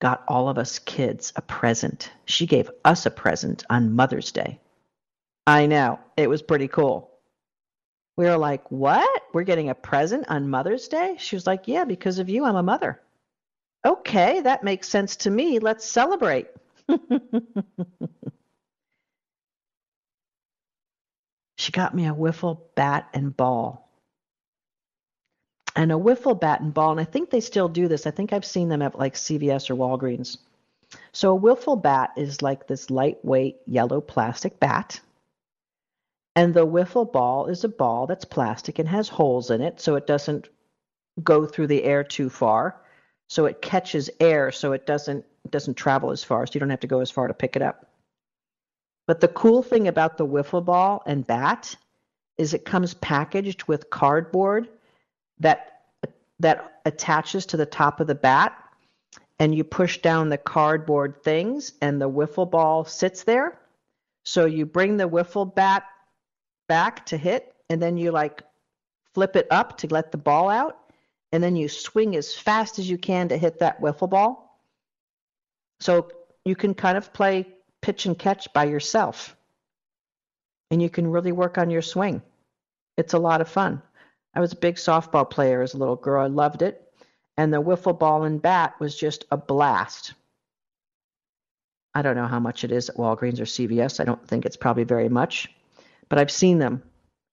got 0.00 0.24
all 0.28 0.48
of 0.48 0.58
us 0.58 0.78
kids 0.78 1.32
a 1.36 1.42
present. 1.42 2.10
She 2.24 2.46
gave 2.46 2.70
us 2.84 3.06
a 3.06 3.10
present 3.10 3.64
on 3.70 3.94
Mother's 3.94 4.32
Day. 4.32 4.60
I 5.48 5.64
know. 5.64 5.98
It 6.18 6.28
was 6.28 6.42
pretty 6.42 6.68
cool. 6.68 7.10
We 8.18 8.26
were 8.26 8.36
like, 8.36 8.70
What? 8.70 9.22
We're 9.32 9.44
getting 9.44 9.70
a 9.70 9.74
present 9.74 10.26
on 10.28 10.50
Mother's 10.50 10.88
Day? 10.88 11.16
She 11.18 11.36
was 11.36 11.46
like, 11.46 11.66
Yeah, 11.66 11.86
because 11.86 12.18
of 12.18 12.28
you, 12.28 12.44
I'm 12.44 12.56
a 12.56 12.62
mother. 12.62 13.00
Okay, 13.82 14.42
that 14.42 14.62
makes 14.62 14.90
sense 14.90 15.16
to 15.16 15.30
me. 15.30 15.58
Let's 15.58 15.86
celebrate. 15.86 16.48
she 21.56 21.72
got 21.72 21.94
me 21.94 22.06
a 22.06 22.12
wiffle 22.12 22.60
bat 22.74 23.08
and 23.14 23.34
ball. 23.34 23.88
And 25.74 25.90
a 25.90 25.94
wiffle 25.94 26.38
bat 26.38 26.60
and 26.60 26.74
ball, 26.74 26.90
and 26.90 27.00
I 27.00 27.04
think 27.04 27.30
they 27.30 27.40
still 27.40 27.70
do 27.70 27.88
this. 27.88 28.06
I 28.06 28.10
think 28.10 28.34
I've 28.34 28.44
seen 28.44 28.68
them 28.68 28.82
at 28.82 28.98
like 28.98 29.14
CVS 29.14 29.70
or 29.70 29.76
Walgreens. 29.76 30.36
So 31.12 31.34
a 31.34 31.40
wiffle 31.40 31.80
bat 31.82 32.12
is 32.18 32.42
like 32.42 32.66
this 32.66 32.90
lightweight 32.90 33.56
yellow 33.64 34.02
plastic 34.02 34.60
bat 34.60 35.00
and 36.38 36.54
the 36.54 36.64
wiffle 36.64 37.10
ball 37.10 37.46
is 37.46 37.64
a 37.64 37.68
ball 37.68 38.06
that's 38.06 38.24
plastic 38.24 38.78
and 38.78 38.88
has 38.88 39.08
holes 39.08 39.50
in 39.50 39.60
it 39.60 39.80
so 39.80 39.96
it 39.96 40.06
doesn't 40.06 40.48
go 41.24 41.44
through 41.44 41.66
the 41.66 41.82
air 41.82 42.04
too 42.04 42.30
far. 42.30 42.80
So 43.28 43.46
it 43.46 43.60
catches 43.60 44.08
air 44.20 44.52
so 44.52 44.70
it 44.70 44.86
doesn't 44.86 45.24
doesn't 45.50 45.74
travel 45.74 46.12
as 46.12 46.22
far, 46.22 46.46
so 46.46 46.52
you 46.54 46.60
don't 46.60 46.70
have 46.70 46.78
to 46.80 46.86
go 46.86 47.00
as 47.00 47.10
far 47.10 47.26
to 47.26 47.34
pick 47.34 47.56
it 47.56 47.62
up. 47.62 47.86
But 49.08 49.20
the 49.20 49.26
cool 49.26 49.64
thing 49.64 49.88
about 49.88 50.16
the 50.16 50.26
wiffle 50.26 50.64
ball 50.64 51.02
and 51.06 51.26
bat 51.26 51.74
is 52.36 52.54
it 52.54 52.64
comes 52.64 52.94
packaged 52.94 53.64
with 53.64 53.90
cardboard 53.90 54.68
that 55.40 55.80
that 56.38 56.80
attaches 56.84 57.46
to 57.46 57.56
the 57.56 57.66
top 57.66 57.98
of 57.98 58.06
the 58.06 58.14
bat 58.14 58.56
and 59.40 59.52
you 59.52 59.64
push 59.64 59.98
down 59.98 60.28
the 60.28 60.38
cardboard 60.38 61.24
things 61.24 61.72
and 61.82 62.00
the 62.00 62.08
wiffle 62.08 62.48
ball 62.48 62.84
sits 62.84 63.24
there. 63.24 63.58
So 64.24 64.44
you 64.44 64.66
bring 64.66 64.98
the 64.98 65.08
wiffle 65.08 65.52
bat 65.52 65.82
back 66.68 67.06
to 67.06 67.16
hit, 67.16 67.54
and 67.68 67.82
then 67.82 67.96
you 67.96 68.10
like 68.12 68.42
flip 69.14 69.36
it 69.36 69.46
up 69.50 69.78
to 69.78 69.86
let 69.88 70.12
the 70.12 70.18
ball 70.18 70.48
out, 70.48 70.78
and 71.32 71.42
then 71.42 71.56
you 71.56 71.68
swing 71.68 72.16
as 72.16 72.34
fast 72.34 72.78
as 72.78 72.88
you 72.88 72.98
can 72.98 73.28
to 73.28 73.36
hit 73.36 73.58
that 73.58 73.80
wiffle 73.80 74.08
ball. 74.08 74.60
So 75.80 76.10
you 76.44 76.54
can 76.54 76.74
kind 76.74 76.96
of 76.96 77.12
play 77.12 77.46
pitch 77.82 78.06
and 78.06 78.18
catch 78.18 78.52
by 78.52 78.64
yourself, 78.64 79.36
and 80.70 80.80
you 80.82 80.90
can 80.90 81.06
really 81.06 81.32
work 81.32 81.58
on 81.58 81.70
your 81.70 81.82
swing. 81.82 82.22
It's 82.96 83.14
a 83.14 83.18
lot 83.18 83.40
of 83.40 83.48
fun. 83.48 83.82
I 84.34 84.40
was 84.40 84.52
a 84.52 84.56
big 84.56 84.76
softball 84.76 85.28
player 85.28 85.62
as 85.62 85.74
a 85.74 85.78
little 85.78 85.96
girl. 85.96 86.22
I 86.22 86.26
loved 86.26 86.62
it. 86.62 86.82
And 87.36 87.52
the 87.52 87.62
wiffle 87.62 87.98
ball 87.98 88.24
and 88.24 88.42
bat 88.42 88.74
was 88.80 88.96
just 88.96 89.24
a 89.30 89.36
blast. 89.36 90.14
I 91.94 92.02
don't 92.02 92.16
know 92.16 92.26
how 92.26 92.40
much 92.40 92.64
it 92.64 92.72
is 92.72 92.88
at 92.88 92.96
Walgreens 92.96 93.40
or 93.40 93.44
CVS. 93.44 94.00
I 94.00 94.04
don't 94.04 94.26
think 94.26 94.44
it's 94.44 94.56
probably 94.56 94.84
very 94.84 95.08
much, 95.08 95.48
but 96.08 96.18
I've 96.18 96.30
seen 96.30 96.58
them. 96.58 96.82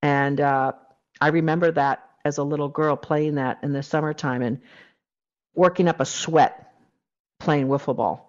And 0.02 0.40
uh, 0.42 0.74
I 1.22 1.28
remember 1.30 1.72
that 1.72 2.10
as 2.26 2.38
a 2.38 2.44
little 2.44 2.70
girl 2.70 2.96
playing 2.96 3.36
that 3.36 3.60
in 3.64 3.72
the 3.72 3.84
summertime 3.84 4.42
and 4.42 4.60
working 5.54 5.88
up 5.88 6.00
a 6.00 6.06
sweat 6.06 6.74
playing 7.40 7.68
wiffle 7.68 7.96
ball. 7.96 8.26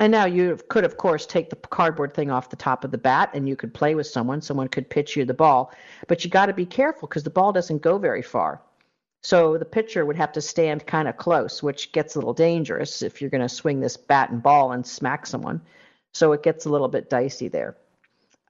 And 0.00 0.12
now 0.12 0.26
you 0.26 0.58
could, 0.68 0.84
of 0.84 0.96
course, 0.96 1.26
take 1.26 1.50
the 1.50 1.56
cardboard 1.56 2.14
thing 2.14 2.30
off 2.30 2.50
the 2.50 2.56
top 2.56 2.84
of 2.84 2.92
the 2.92 2.98
bat 2.98 3.30
and 3.34 3.48
you 3.48 3.56
could 3.56 3.74
play 3.74 3.94
with 3.94 4.06
someone. 4.06 4.40
Someone 4.40 4.68
could 4.68 4.88
pitch 4.88 5.16
you 5.16 5.24
the 5.24 5.34
ball, 5.34 5.72
but 6.06 6.24
you 6.24 6.30
got 6.30 6.46
to 6.46 6.52
be 6.52 6.66
careful 6.66 7.08
because 7.08 7.24
the 7.24 7.30
ball 7.30 7.52
doesn't 7.52 7.82
go 7.82 7.98
very 7.98 8.22
far. 8.22 8.62
So 9.22 9.58
the 9.58 9.64
pitcher 9.64 10.06
would 10.06 10.16
have 10.16 10.32
to 10.32 10.40
stand 10.40 10.86
kind 10.86 11.08
of 11.08 11.16
close, 11.16 11.62
which 11.62 11.90
gets 11.90 12.14
a 12.14 12.18
little 12.18 12.34
dangerous 12.34 13.02
if 13.02 13.20
you're 13.20 13.30
going 13.30 13.42
to 13.42 13.48
swing 13.48 13.80
this 13.80 13.96
bat 13.96 14.30
and 14.30 14.40
ball 14.40 14.70
and 14.70 14.86
smack 14.86 15.26
someone. 15.26 15.60
So 16.14 16.32
it 16.32 16.44
gets 16.44 16.66
a 16.66 16.70
little 16.70 16.88
bit 16.88 17.10
dicey 17.10 17.48
there. 17.48 17.76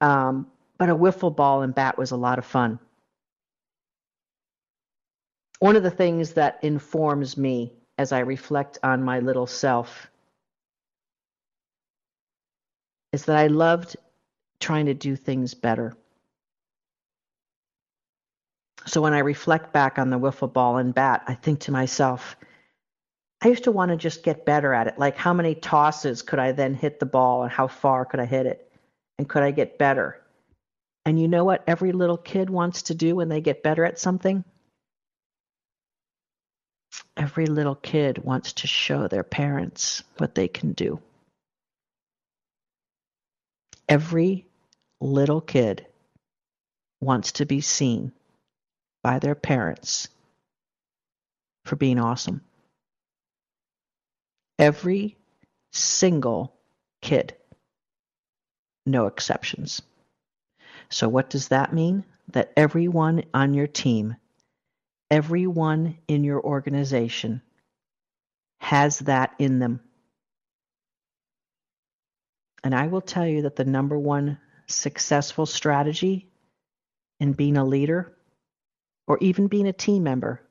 Um, 0.03 0.47
but 0.79 0.91
a 0.91 0.97
wiffle 0.97 1.35
ball 1.35 1.63
and 1.63 1.75
bat 1.75 1.99
was 1.99 2.13
a 2.13 2.17
lot 2.17 2.39
of 2.39 2.45
fun. 2.45 2.79
One 5.59 5.75
of 5.75 5.83
the 5.83 5.91
things 5.91 6.35
that 6.35 6.61
informs 6.63 7.37
me 7.37 7.73
as 7.99 8.13
I 8.13 8.21
reflect 8.21 8.79
on 8.83 9.03
my 9.03 9.19
little 9.19 9.47
self 9.47 10.09
is 13.13 13.25
that 13.25 13.37
I 13.37 13.49
loved 13.49 13.97
trying 14.61 14.87
to 14.87 14.95
do 14.95 15.17
things 15.17 15.55
better. 15.55 15.95
So 18.87 19.03
when 19.03 19.13
I 19.13 19.19
reflect 19.19 19.73
back 19.73 19.99
on 19.99 20.11
the 20.11 20.19
wiffle 20.19 20.53
ball 20.53 20.79
and 20.79 20.95
bat, 20.95 21.25
I 21.27 21.35
think 21.35 21.61
to 21.61 21.73
myself, 21.73 22.37
I 23.43 23.49
used 23.49 23.65
to 23.65 23.73
want 23.73 23.91
to 23.91 23.97
just 23.97 24.23
get 24.23 24.47
better 24.47 24.73
at 24.73 24.87
it. 24.87 24.99
Like, 24.99 25.17
how 25.17 25.33
many 25.33 25.55
tosses 25.55 26.23
could 26.23 26.39
I 26.39 26.53
then 26.53 26.75
hit 26.75 26.99
the 27.01 27.07
ball 27.07 27.43
and 27.43 27.53
how 27.53 27.69
far 27.69 28.05
could 28.05 28.21
I 28.21 28.25
hit 28.25 28.47
it? 28.47 28.71
And 29.19 29.29
could 29.29 29.43
I 29.43 29.51
get 29.51 29.79
better? 29.79 30.21
And 31.09 31.19
you 31.19 31.27
know 31.27 31.43
what 31.43 31.65
every 31.67 31.93
little 31.93 32.19
kid 32.19 32.51
wants 32.51 32.83
to 32.83 32.95
do 32.95 33.17
when 33.17 33.31
they 33.31 33.41
get 33.41 33.63
better 33.63 33.83
at 33.87 33.99
something? 33.99 34.45
Every 37.17 37.47
little 37.47 37.77
kid 37.77 38.19
wants 38.19 38.53
to 38.53 38.67
show 38.67 39.09
their 39.09 39.23
parents 39.23 40.03
what 40.19 40.35
they 40.35 40.49
can 40.49 40.73
do. 40.75 41.01
Every 43.89 44.45
little 45.01 45.41
kid 45.41 45.87
wants 47.01 47.33
to 47.33 47.47
be 47.47 47.63
seen 47.63 48.13
by 49.03 49.19
their 49.19 49.35
parents 49.35 50.09
for 51.65 51.77
being 51.77 51.99
awesome. 51.99 52.43
Every 54.59 55.17
single 55.73 56.53
kid, 57.01 57.35
no 58.85 59.07
exceptions. 59.07 59.81
So, 60.91 61.09
what 61.09 61.31
does 61.31 61.49
that 61.49 61.73
mean? 61.73 62.05
That 62.33 62.53
everyone 62.57 63.25
on 63.33 63.55
your 63.55 63.67
team, 63.67 64.17
everyone 65.11 65.99
in 66.09 66.25
your 66.25 66.41
organization 66.43 67.43
has 68.61 68.99
that 69.01 69.35
in 69.39 69.59
them. 69.59 69.81
And 72.65 72.75
I 72.75 72.89
will 72.89 73.01
tell 73.01 73.27
you 73.27 73.43
that 73.43 73.57
the 73.57 73.65
number 73.65 73.99
one 73.99 74.39
successful 74.67 75.47
strategy 75.47 76.29
in 77.21 77.33
being 77.33 77.57
a 77.57 77.65
leader 77.65 78.13
or 79.07 79.19
even 79.21 79.47
being 79.47 79.67
a 79.67 79.73
team 79.73 80.03
member 80.03 80.43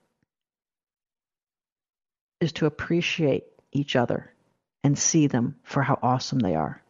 is 2.40 2.54
to 2.54 2.66
appreciate 2.66 3.46
each 3.72 3.96
other 3.96 4.34
and 4.84 4.98
see 4.98 5.28
them 5.28 5.56
for 5.64 5.84
how 5.84 6.00
awesome 6.02 6.40
they 6.40 6.56
are. 6.56 6.82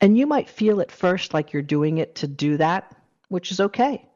And 0.00 0.16
you 0.16 0.26
might 0.26 0.48
feel 0.48 0.80
at 0.80 0.90
first 0.90 1.34
like 1.34 1.52
you're 1.52 1.62
doing 1.62 1.98
it 1.98 2.14
to 2.16 2.26
do 2.26 2.56
that, 2.56 2.96
which 3.28 3.50
is 3.50 3.60
okay. 3.60 4.06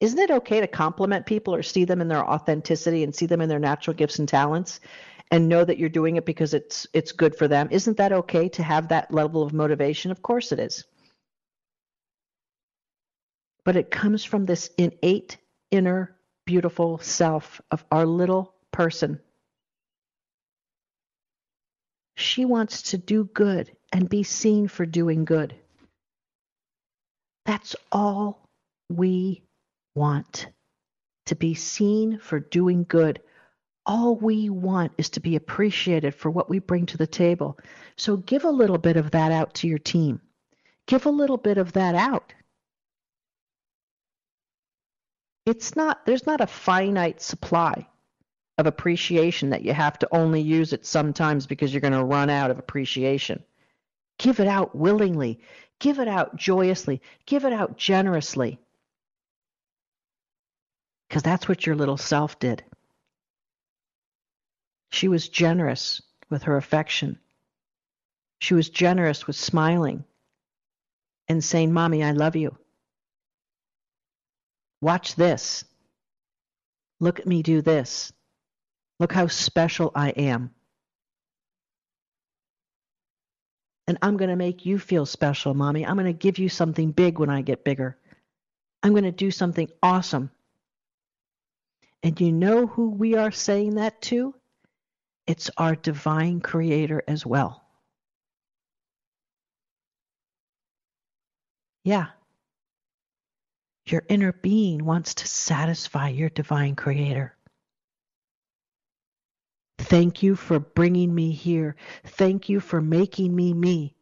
Isn't 0.00 0.18
it 0.18 0.30
okay 0.30 0.60
to 0.60 0.66
compliment 0.66 1.26
people 1.26 1.54
or 1.54 1.62
see 1.62 1.84
them 1.84 2.00
in 2.00 2.08
their 2.08 2.24
authenticity 2.24 3.02
and 3.02 3.14
see 3.14 3.26
them 3.26 3.40
in 3.40 3.48
their 3.48 3.58
natural 3.58 3.96
gifts 3.96 4.18
and 4.18 4.28
talents 4.28 4.80
and 5.30 5.48
know 5.48 5.64
that 5.64 5.78
you're 5.78 5.88
doing 5.88 6.16
it 6.16 6.24
because 6.24 6.54
it's 6.54 6.86
it's 6.92 7.12
good 7.12 7.34
for 7.34 7.48
them. 7.48 7.68
Isn't 7.70 7.96
that 7.96 8.12
okay 8.12 8.48
to 8.50 8.62
have 8.62 8.88
that 8.88 9.12
level 9.12 9.42
of 9.42 9.52
motivation? 9.52 10.10
Of 10.10 10.22
course 10.22 10.52
it 10.52 10.58
is. 10.58 10.84
But 13.64 13.76
it 13.76 13.90
comes 13.90 14.24
from 14.24 14.46
this 14.46 14.70
innate 14.78 15.36
inner 15.70 16.16
beautiful 16.46 16.98
self 16.98 17.60
of 17.70 17.84
our 17.90 18.06
little 18.06 18.54
person. 18.72 19.20
She 22.18 22.44
wants 22.44 22.82
to 22.90 22.98
do 22.98 23.24
good 23.24 23.70
and 23.92 24.08
be 24.08 24.22
seen 24.22 24.68
for 24.68 24.84
doing 24.84 25.24
good. 25.24 25.54
That's 27.46 27.74
all 27.90 28.46
we 28.90 29.42
want 29.94 30.48
to 31.26 31.34
be 31.34 31.54
seen 31.54 32.18
for 32.18 32.40
doing 32.40 32.84
good 32.88 33.20
all 33.88 34.14
we 34.16 34.50
want 34.50 34.92
is 34.98 35.08
to 35.08 35.20
be 35.20 35.34
appreciated 35.34 36.14
for 36.14 36.30
what 36.30 36.50
we 36.50 36.58
bring 36.58 36.84
to 36.86 36.98
the 36.98 37.06
table. 37.06 37.58
So 37.96 38.18
give 38.18 38.44
a 38.44 38.50
little 38.50 38.76
bit 38.76 38.98
of 38.98 39.12
that 39.12 39.32
out 39.32 39.54
to 39.54 39.66
your 39.66 39.78
team. 39.78 40.20
Give 40.86 41.06
a 41.06 41.10
little 41.10 41.38
bit 41.38 41.56
of 41.56 41.72
that 41.72 41.94
out. 41.94 42.34
It's 45.46 45.74
not 45.74 46.04
there's 46.04 46.26
not 46.26 46.42
a 46.42 46.46
finite 46.46 47.22
supply 47.22 47.88
of 48.58 48.66
appreciation 48.66 49.50
that 49.50 49.62
you 49.62 49.72
have 49.72 49.98
to 50.00 50.08
only 50.12 50.42
use 50.42 50.72
it 50.72 50.84
sometimes 50.84 51.46
because 51.46 51.72
you're 51.72 51.80
going 51.80 51.92
to 51.92 52.04
run 52.04 52.28
out 52.28 52.50
of 52.50 52.58
appreciation. 52.58 53.42
Give 54.18 54.40
it 54.40 54.48
out 54.48 54.74
willingly. 54.74 55.40
Give 55.78 56.00
it 56.00 56.08
out 56.08 56.34
joyously. 56.36 57.00
Give 57.24 57.44
it 57.44 57.52
out 57.52 57.78
generously. 57.78 58.58
Because 61.08 61.22
that's 61.22 61.48
what 61.48 61.64
your 61.64 61.76
little 61.76 61.96
self 61.96 62.38
did. 62.40 62.64
She 64.90 65.06
was 65.06 65.28
generous 65.28 66.02
with 66.28 66.42
her 66.44 66.56
affection. 66.56 67.18
She 68.40 68.54
was 68.54 68.68
generous 68.68 69.26
with 69.26 69.36
smiling 69.36 70.04
and 71.28 71.44
saying, 71.44 71.72
Mommy, 71.72 72.02
I 72.02 72.10
love 72.10 72.34
you. 72.34 72.56
Watch 74.80 75.14
this. 75.14 75.64
Look 77.00 77.20
at 77.20 77.26
me 77.26 77.42
do 77.42 77.62
this. 77.62 78.12
Look 78.98 79.12
how 79.12 79.26
special 79.26 79.92
I 79.94 80.10
am. 80.10 80.50
And 83.86 83.98
I'm 84.02 84.16
going 84.16 84.30
to 84.30 84.36
make 84.36 84.66
you 84.66 84.78
feel 84.78 85.06
special, 85.06 85.54
Mommy. 85.54 85.86
I'm 85.86 85.96
going 85.96 86.06
to 86.06 86.12
give 86.12 86.38
you 86.38 86.48
something 86.48 86.90
big 86.90 87.18
when 87.18 87.30
I 87.30 87.42
get 87.42 87.64
bigger. 87.64 87.96
I'm 88.82 88.92
going 88.92 89.04
to 89.04 89.12
do 89.12 89.30
something 89.30 89.68
awesome. 89.82 90.30
And 92.02 92.20
you 92.20 92.32
know 92.32 92.66
who 92.66 92.90
we 92.90 93.14
are 93.14 93.30
saying 93.30 93.76
that 93.76 94.00
to? 94.02 94.34
it's 95.28 95.50
our 95.58 95.76
divine 95.76 96.40
creator 96.40 97.02
as 97.06 97.24
well. 97.24 97.62
Yeah. 101.84 102.06
Your 103.86 104.04
inner 104.08 104.32
being 104.32 104.86
wants 104.86 105.16
to 105.16 105.28
satisfy 105.28 106.08
your 106.08 106.30
divine 106.30 106.76
creator. 106.76 107.36
Thank 109.88 110.22
you 110.22 110.36
for 110.36 110.58
bringing 110.60 111.14
me 111.14 111.30
here. 111.30 111.74
Thank 112.04 112.50
you 112.50 112.60
for 112.60 112.82
making 112.82 113.34
me 113.34 113.54
me. 113.54 113.96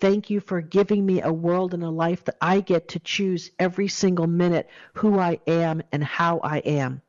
Thank 0.00 0.30
you 0.30 0.40
for 0.40 0.62
giving 0.62 1.04
me 1.04 1.20
a 1.20 1.30
world 1.30 1.74
and 1.74 1.82
a 1.82 1.90
life 1.90 2.24
that 2.24 2.38
I 2.40 2.60
get 2.60 2.88
to 2.88 2.98
choose 2.98 3.50
every 3.58 3.88
single 3.88 4.26
minute 4.26 4.70
who 4.94 5.18
I 5.18 5.38
am 5.46 5.82
and 5.92 6.02
how 6.02 6.38
I 6.38 6.60
am. 6.60 7.02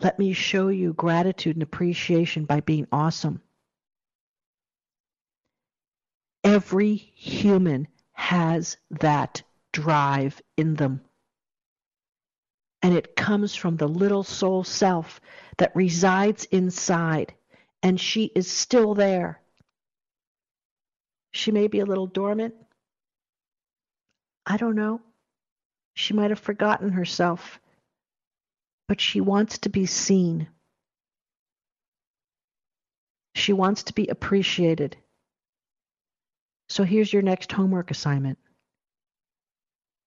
Let 0.00 0.18
me 0.18 0.32
show 0.32 0.68
you 0.68 0.94
gratitude 0.94 1.56
and 1.56 1.62
appreciation 1.62 2.46
by 2.46 2.60
being 2.60 2.86
awesome. 2.90 3.42
Every 6.42 6.94
human 6.94 7.86
has 8.12 8.78
that 9.02 9.42
drive 9.72 10.40
in 10.56 10.72
them. 10.76 11.02
And 12.82 12.94
it 12.94 13.16
comes 13.16 13.54
from 13.54 13.76
the 13.76 13.88
little 13.88 14.22
soul 14.22 14.64
self 14.64 15.20
that 15.56 15.74
resides 15.74 16.44
inside, 16.44 17.34
and 17.82 18.00
she 18.00 18.24
is 18.24 18.50
still 18.50 18.94
there. 18.94 19.40
She 21.32 21.50
may 21.50 21.66
be 21.66 21.80
a 21.80 21.86
little 21.86 22.06
dormant. 22.06 22.54
I 24.46 24.56
don't 24.56 24.76
know. 24.76 25.00
She 25.94 26.14
might 26.14 26.30
have 26.30 26.38
forgotten 26.38 26.90
herself 26.90 27.60
but 28.88 29.00
she 29.00 29.20
wants 29.20 29.58
to 29.58 29.68
be 29.68 29.86
seen. 29.86 30.48
She 33.34 33.52
wants 33.52 33.84
to 33.84 33.92
be 33.92 34.08
appreciated. 34.08 34.96
So 36.70 36.82
here's 36.84 37.12
your 37.12 37.22
next 37.22 37.52
homework 37.52 37.90
assignment 37.90 38.38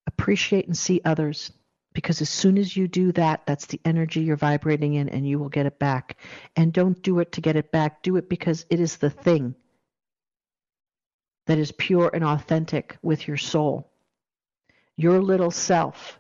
appreciate 0.08 0.66
and 0.66 0.78
see 0.78 1.00
others 1.06 1.52
Because 1.94 2.22
as 2.22 2.30
soon 2.30 2.58
as 2.58 2.76
you 2.76 2.88
do 2.88 3.12
that, 3.14 3.46
that's 3.46 3.66
the 3.66 3.82
energy 3.84 4.22
you're 4.22 4.38
vibrating 4.38 4.94
in, 4.94 5.10
and 5.10 5.28
you 5.28 5.40
will 5.40 5.50
get 5.50 5.66
it 5.66 5.78
back. 5.78 6.18
And 6.56 6.72
don't 6.72 7.02
do 7.02 7.20
it 7.20 7.34
to 7.34 7.42
get 7.42 7.56
it 7.56 7.72
back. 7.72 8.02
Do 8.02 8.16
it 8.16 8.30
because 8.30 8.66
it 8.70 8.80
is 8.80 8.98
the 8.98 9.10
thing 9.10 9.56
that 11.48 11.58
is 11.58 11.72
pure 11.72 12.10
and 12.14 12.24
authentic 12.24 12.98
with 13.02 13.28
your 13.28 13.38
soul. 13.38 13.92
Your 14.96 15.22
little 15.22 15.52
self 15.52 16.18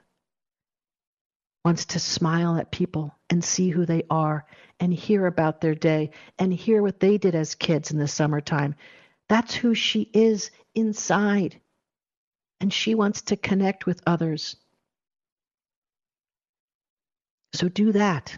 wants 1.63 1.85
to 1.85 1.99
smile 1.99 2.57
at 2.57 2.71
people 2.71 3.15
and 3.29 3.43
see 3.43 3.69
who 3.69 3.85
they 3.85 4.03
are 4.09 4.45
and 4.79 4.93
hear 4.93 5.27
about 5.27 5.61
their 5.61 5.75
day 5.75 6.11
and 6.39 6.51
hear 6.51 6.81
what 6.81 6.99
they 6.99 7.17
did 7.17 7.35
as 7.35 7.55
kids 7.55 7.91
in 7.91 7.99
the 7.99 8.07
summertime. 8.07 8.75
That's 9.29 9.53
who 9.53 9.75
she 9.75 10.09
is 10.13 10.51
inside. 10.73 11.61
And 12.59 12.73
she 12.73 12.95
wants 12.95 13.21
to 13.23 13.37
connect 13.37 13.85
with 13.85 14.01
others. 14.05 14.55
So 17.53 17.69
do 17.69 17.91
that. 17.91 18.37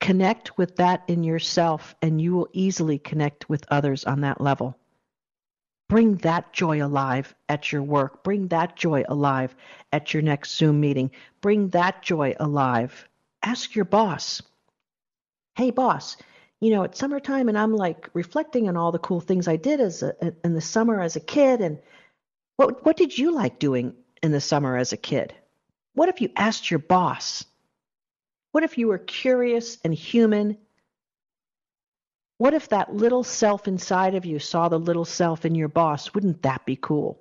Connect 0.00 0.56
with 0.56 0.76
that 0.76 1.02
in 1.08 1.24
yourself, 1.24 1.96
and 2.02 2.20
you 2.20 2.34
will 2.34 2.48
easily 2.52 2.98
connect 2.98 3.48
with 3.48 3.64
others 3.70 4.04
on 4.04 4.20
that 4.20 4.40
level. 4.40 4.76
Bring 5.88 6.16
that 6.16 6.52
joy 6.52 6.84
alive 6.84 7.34
at 7.48 7.72
your 7.72 7.82
work. 7.82 8.22
Bring 8.24 8.48
that 8.48 8.76
joy 8.76 9.04
alive 9.08 9.54
at 9.92 10.12
your 10.12 10.22
next 10.22 10.56
Zoom 10.56 10.80
meeting. 10.80 11.10
Bring 11.40 11.68
that 11.68 12.02
joy 12.02 12.34
alive. 12.38 13.08
Ask 13.42 13.74
your 13.74 13.84
boss, 13.84 14.42
hey, 15.54 15.70
boss, 15.70 16.16
you 16.60 16.70
know, 16.70 16.82
it's 16.82 16.98
summertime 16.98 17.48
and 17.48 17.58
I'm 17.58 17.74
like 17.74 18.10
reflecting 18.12 18.68
on 18.68 18.76
all 18.76 18.92
the 18.92 18.98
cool 18.98 19.20
things 19.20 19.46
I 19.46 19.56
did 19.56 19.80
as 19.80 20.02
a, 20.02 20.14
in 20.44 20.54
the 20.54 20.60
summer 20.60 21.00
as 21.00 21.16
a 21.16 21.20
kid. 21.20 21.60
And 21.60 21.78
what, 22.56 22.84
what 22.84 22.96
did 22.96 23.16
you 23.16 23.32
like 23.32 23.58
doing 23.58 23.94
in 24.22 24.32
the 24.32 24.40
summer 24.40 24.76
as 24.76 24.92
a 24.92 24.96
kid? 24.96 25.34
What 25.96 26.10
if 26.10 26.20
you 26.20 26.28
asked 26.36 26.70
your 26.70 26.78
boss? 26.78 27.42
What 28.52 28.64
if 28.64 28.76
you 28.76 28.88
were 28.88 28.98
curious 28.98 29.78
and 29.82 29.94
human? 29.94 30.58
What 32.36 32.52
if 32.52 32.68
that 32.68 32.94
little 32.94 33.24
self 33.24 33.66
inside 33.66 34.14
of 34.14 34.26
you 34.26 34.38
saw 34.38 34.68
the 34.68 34.78
little 34.78 35.06
self 35.06 35.46
in 35.46 35.54
your 35.54 35.68
boss? 35.68 36.12
Wouldn't 36.12 36.42
that 36.42 36.66
be 36.66 36.76
cool? 36.76 37.18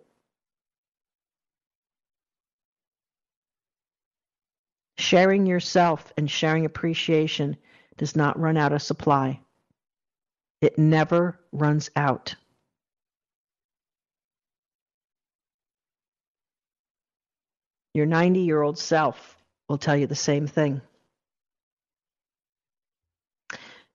Sharing 4.98 5.46
yourself 5.46 6.12
and 6.18 6.30
sharing 6.30 6.66
appreciation 6.66 7.56
does 7.96 8.14
not 8.14 8.38
run 8.38 8.58
out 8.58 8.74
of 8.74 8.82
supply. 8.82 9.40
It 10.60 10.78
never 10.78 11.40
runs 11.54 11.90
out. 11.96 12.36
Your 17.96 18.06
90 18.06 18.42
year 18.42 18.62
old 18.62 18.78
self 18.78 19.38
will 19.70 19.78
tell 19.78 19.96
you 19.96 20.06
the 20.06 20.16
same 20.16 20.48
thing. 20.48 20.82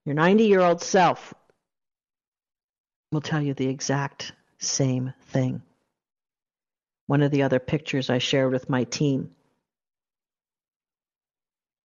Your 0.06 0.14
90 0.14 0.44
year 0.44 0.60
old 0.60 0.80
self 0.80 1.34
will 3.12 3.20
tell 3.20 3.42
you 3.42 3.52
the 3.52 3.68
exact 3.68 4.32
same 4.58 5.12
thing. 5.26 5.60
One 7.08 7.20
of 7.20 7.30
the 7.30 7.42
other 7.42 7.58
pictures 7.58 8.08
I 8.08 8.16
shared 8.16 8.50
with 8.52 8.70
my 8.70 8.84
team 8.84 9.32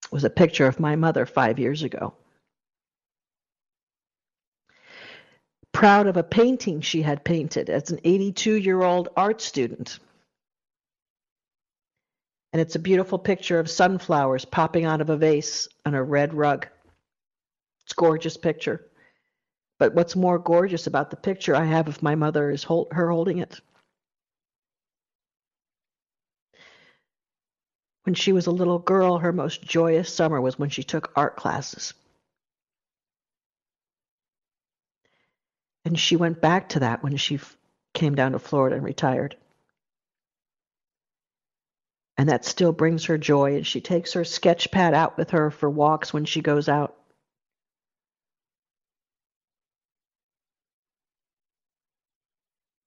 was 0.09 0.24
a 0.24 0.30
picture 0.30 0.68
of 0.68 0.80
my 0.80 0.95
mother 0.95 1.26
five 1.26 1.59
years 1.59 1.84
ago. 1.84 2.13
Proud 5.74 6.07
of 6.07 6.16
a 6.16 6.24
painting 6.24 6.80
she 6.80 7.01
had 7.01 7.26
painted 7.26 7.70
as 7.70 7.91
an 7.91 7.99
82 8.05 8.53
year 8.53 8.82
old 8.82 9.09
art 9.18 9.41
student. 9.41 9.99
And 12.55 12.61
it's 12.61 12.77
a 12.77 12.79
beautiful 12.79 13.19
picture 13.19 13.59
of 13.59 13.69
sunflowers 13.69 14.45
popping 14.45 14.85
out 14.85 15.01
of 15.01 15.09
a 15.09 15.17
vase 15.17 15.67
on 15.85 15.93
a 15.93 16.01
red 16.01 16.33
rug. 16.33 16.65
It's 17.83 17.91
a 17.91 17.95
gorgeous 17.95 18.37
picture. 18.37 18.87
But 19.77 19.93
what's 19.93 20.15
more 20.15 20.39
gorgeous 20.39 20.87
about 20.87 21.09
the 21.09 21.17
picture 21.17 21.53
I 21.53 21.65
have 21.65 21.89
of 21.89 22.01
my 22.01 22.15
mother 22.15 22.49
is 22.49 22.63
hold, 22.63 22.93
her 22.93 23.11
holding 23.11 23.39
it. 23.39 23.59
When 28.03 28.15
she 28.15 28.31
was 28.31 28.47
a 28.47 28.51
little 28.51 28.79
girl, 28.79 29.17
her 29.17 29.33
most 29.33 29.61
joyous 29.61 30.13
summer 30.13 30.39
was 30.39 30.57
when 30.57 30.69
she 30.69 30.83
took 30.83 31.11
art 31.13 31.35
classes. 31.35 31.93
And 35.83 35.99
she 35.99 36.15
went 36.15 36.39
back 36.39 36.69
to 36.69 36.79
that 36.79 37.03
when 37.03 37.17
she 37.17 37.37
came 37.93 38.15
down 38.15 38.31
to 38.31 38.39
Florida 38.39 38.77
and 38.77 38.85
retired. 38.85 39.35
And 42.18 42.30
that 42.30 42.45
still 42.45 42.72
brings 42.72 43.05
her 43.05 43.18
joy, 43.18 43.55
and 43.55 43.68
she 43.68 43.82
takes 43.82 44.13
her 44.13 44.24
sketch 44.24 44.72
pad 44.72 44.93
out 44.93 45.18
with 45.18 45.32
her 45.32 45.51
for 45.51 45.70
walks 45.70 46.13
when 46.13 46.26
she 46.26 46.41
goes 46.41 46.70
out. 46.70 46.95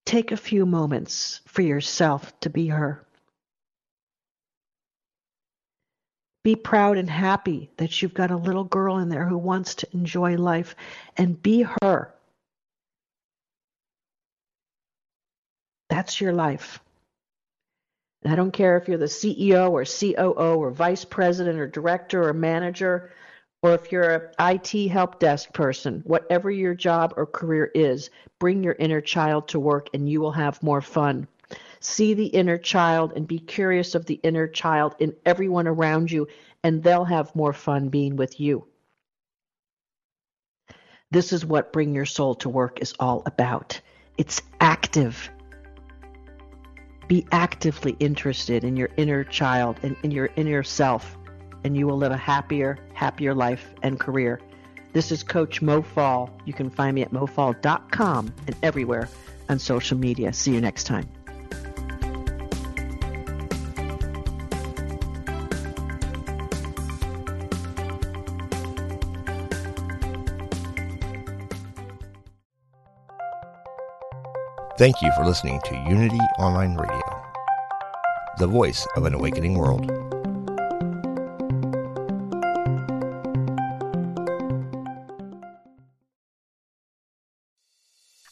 Take 0.07 0.33
a 0.33 0.39
few 0.39 0.65
moments 0.65 1.43
for 1.47 1.61
yourself 1.61 2.33
to 2.41 2.49
be 2.49 2.69
her. 2.69 3.07
Be 6.43 6.57
proud 6.57 6.97
and 6.97 7.11
happy 7.11 7.71
that 7.77 8.01
you've 8.01 8.15
got 8.15 8.31
a 8.31 8.37
little 8.37 8.65
girl 8.65 8.97
in 8.97 9.11
there 9.11 9.27
who 9.29 9.37
wants 9.37 9.75
to 9.75 9.89
enjoy 9.93 10.37
life 10.37 10.75
and 11.19 11.43
be 11.43 11.67
her. 11.83 12.15
That's 15.91 16.23
your 16.23 16.33
life. 16.33 16.81
I 18.25 18.35
don't 18.35 18.53
care 18.53 18.77
if 18.77 18.89
you're 18.89 18.99
the 18.99 19.05
CEO 19.05 19.71
or 19.71 19.85
COO 19.85 20.59
or 20.59 20.71
vice 20.71 21.05
president 21.05 21.59
or 21.59 21.69
director 21.69 22.29
or 22.29 22.33
manager, 22.33 23.13
or 23.63 23.75
if 23.75 23.93
you're 23.93 24.33
an 24.39 24.57
IT 24.57 24.89
help 24.89 25.19
desk 25.21 25.53
person, 25.53 26.03
whatever 26.05 26.51
your 26.51 26.75
job 26.75 27.15
or 27.17 27.27
career 27.27 27.71
is, 27.75 28.11
bring 28.39 28.63
your 28.63 28.77
inner 28.79 29.01
child 29.01 29.49
to 29.49 29.61
work 29.61 29.89
and 29.95 30.09
you 30.09 30.21
will 30.21 30.33
have 30.33 30.63
more 30.63 30.81
fun. 30.81 31.29
See 31.81 32.15
the 32.15 32.27
inner 32.27 32.59
child 32.59 33.13
and 33.15 33.27
be 33.27 33.39
curious 33.39 33.95
of 33.95 34.07
the 34.07 34.21
inner 34.23 34.49
child 34.49 34.97
in 34.99 35.15
everyone 35.25 35.69
around 35.69 36.11
you, 36.11 36.27
and 36.65 36.83
they'll 36.83 37.05
have 37.05 37.35
more 37.37 37.53
fun 37.53 37.89
being 37.89 38.17
with 38.17 38.41
you. 38.41 38.67
This 41.11 41.33
is 41.33 41.47
what 41.47 41.73
Bring 41.73 41.95
Your 41.95 42.05
Soul 42.05 42.35
to 42.37 42.49
Work 42.49 42.81
is 42.83 42.95
all 42.99 43.23
about. 43.27 43.81
It's 44.19 44.43
active. 44.61 45.31
Be 47.09 47.27
actively 47.33 47.97
interested 48.01 48.65
in 48.65 48.77
your 48.77 48.91
inner 48.99 49.25
child 49.25 49.81
and 49.83 49.97
in 50.03 50.11
your 50.11 50.29
inner 50.37 50.63
self, 50.63 51.17
and 51.65 51.77
you 51.77 51.87
will 51.87 51.97
live 51.97 52.13
a 52.13 52.17
happier, 52.17 52.79
happier 52.93 53.35
life 53.35 53.75
and 53.83 53.99
career. 53.99 54.41
This 54.93 55.11
is 55.11 55.23
Coach 55.23 55.63
Mo 55.63 55.81
Fall. 55.81 56.31
You 56.45 56.53
can 56.53 56.69
find 56.69 56.95
me 56.95 57.03
at 57.03 57.11
mofall.com 57.11 58.35
and 58.47 58.57
everywhere 58.63 59.09
on 59.49 59.59
social 59.59 59.97
media. 59.97 60.33
See 60.35 60.53
you 60.53 60.61
next 60.61 60.85
time. 60.85 61.09
Thank 74.79 75.03
you 75.03 75.11
for 75.17 75.25
listening 75.25 75.61
to 75.65 75.75
Unity 75.89 76.21
Online 76.39 76.77
Radio, 76.77 77.03
the 78.39 78.47
voice 78.47 78.87
of 78.95 79.07
an 79.07 79.13
awakening 79.13 79.59
world. 79.59 79.91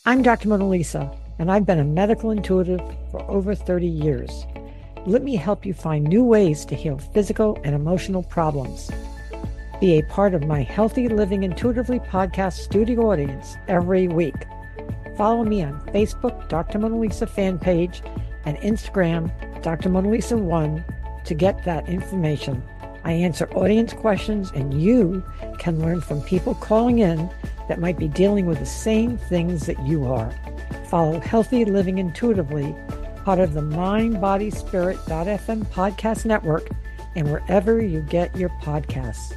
I'm 0.04 0.22
Dr. 0.22 0.48
Mona 0.48 0.68
Lisa, 0.68 1.10
and 1.40 1.50
I've 1.50 1.66
been 1.66 1.80
a 1.80 1.84
medical 1.84 2.30
intuitive 2.30 2.80
for 3.10 3.28
over 3.28 3.56
30 3.56 3.88
years. 3.88 4.46
Let 5.04 5.24
me 5.24 5.34
help 5.34 5.66
you 5.66 5.74
find 5.74 6.04
new 6.04 6.22
ways 6.22 6.64
to 6.66 6.76
heal 6.76 6.98
physical 6.98 7.58
and 7.64 7.74
emotional 7.74 8.22
problems. 8.22 8.88
Be 9.80 9.98
a 9.98 10.04
part 10.04 10.32
of 10.32 10.46
my 10.46 10.62
Healthy 10.62 11.08
Living 11.08 11.42
Intuitively 11.42 11.98
podcast 11.98 12.58
studio 12.58 13.10
audience 13.10 13.56
every 13.66 14.06
week. 14.06 14.36
Follow 15.16 15.44
me 15.44 15.62
on 15.62 15.80
Facebook, 15.92 16.35
Dr. 16.48 16.78
Mona 16.78 16.98
Lisa 16.98 17.26
fan 17.26 17.58
page, 17.58 18.02
and 18.44 18.56
Instagram, 18.58 19.30
Dr. 19.62 19.88
Mona 19.88 20.08
Lisa 20.08 20.36
1 20.36 20.84
to 21.24 21.34
get 21.34 21.64
that 21.64 21.88
information. 21.88 22.62
I 23.04 23.12
answer 23.12 23.48
audience 23.52 23.92
questions, 23.92 24.50
and 24.54 24.80
you 24.80 25.24
can 25.58 25.80
learn 25.80 26.00
from 26.00 26.22
people 26.22 26.54
calling 26.54 26.98
in 26.98 27.30
that 27.68 27.80
might 27.80 27.98
be 27.98 28.08
dealing 28.08 28.46
with 28.46 28.58
the 28.58 28.66
same 28.66 29.16
things 29.16 29.66
that 29.66 29.80
you 29.86 30.06
are. 30.06 30.32
Follow 30.88 31.20
Healthy 31.20 31.64
Living 31.64 31.98
Intuitively, 31.98 32.74
part 33.24 33.38
of 33.38 33.54
the 33.54 33.62
Mind, 33.62 34.20
Body, 34.20 34.50
Spirit.fm 34.50 35.66
podcast 35.66 36.24
network, 36.24 36.68
and 37.16 37.30
wherever 37.30 37.80
you 37.80 38.02
get 38.02 38.36
your 38.36 38.50
podcasts. 38.60 39.34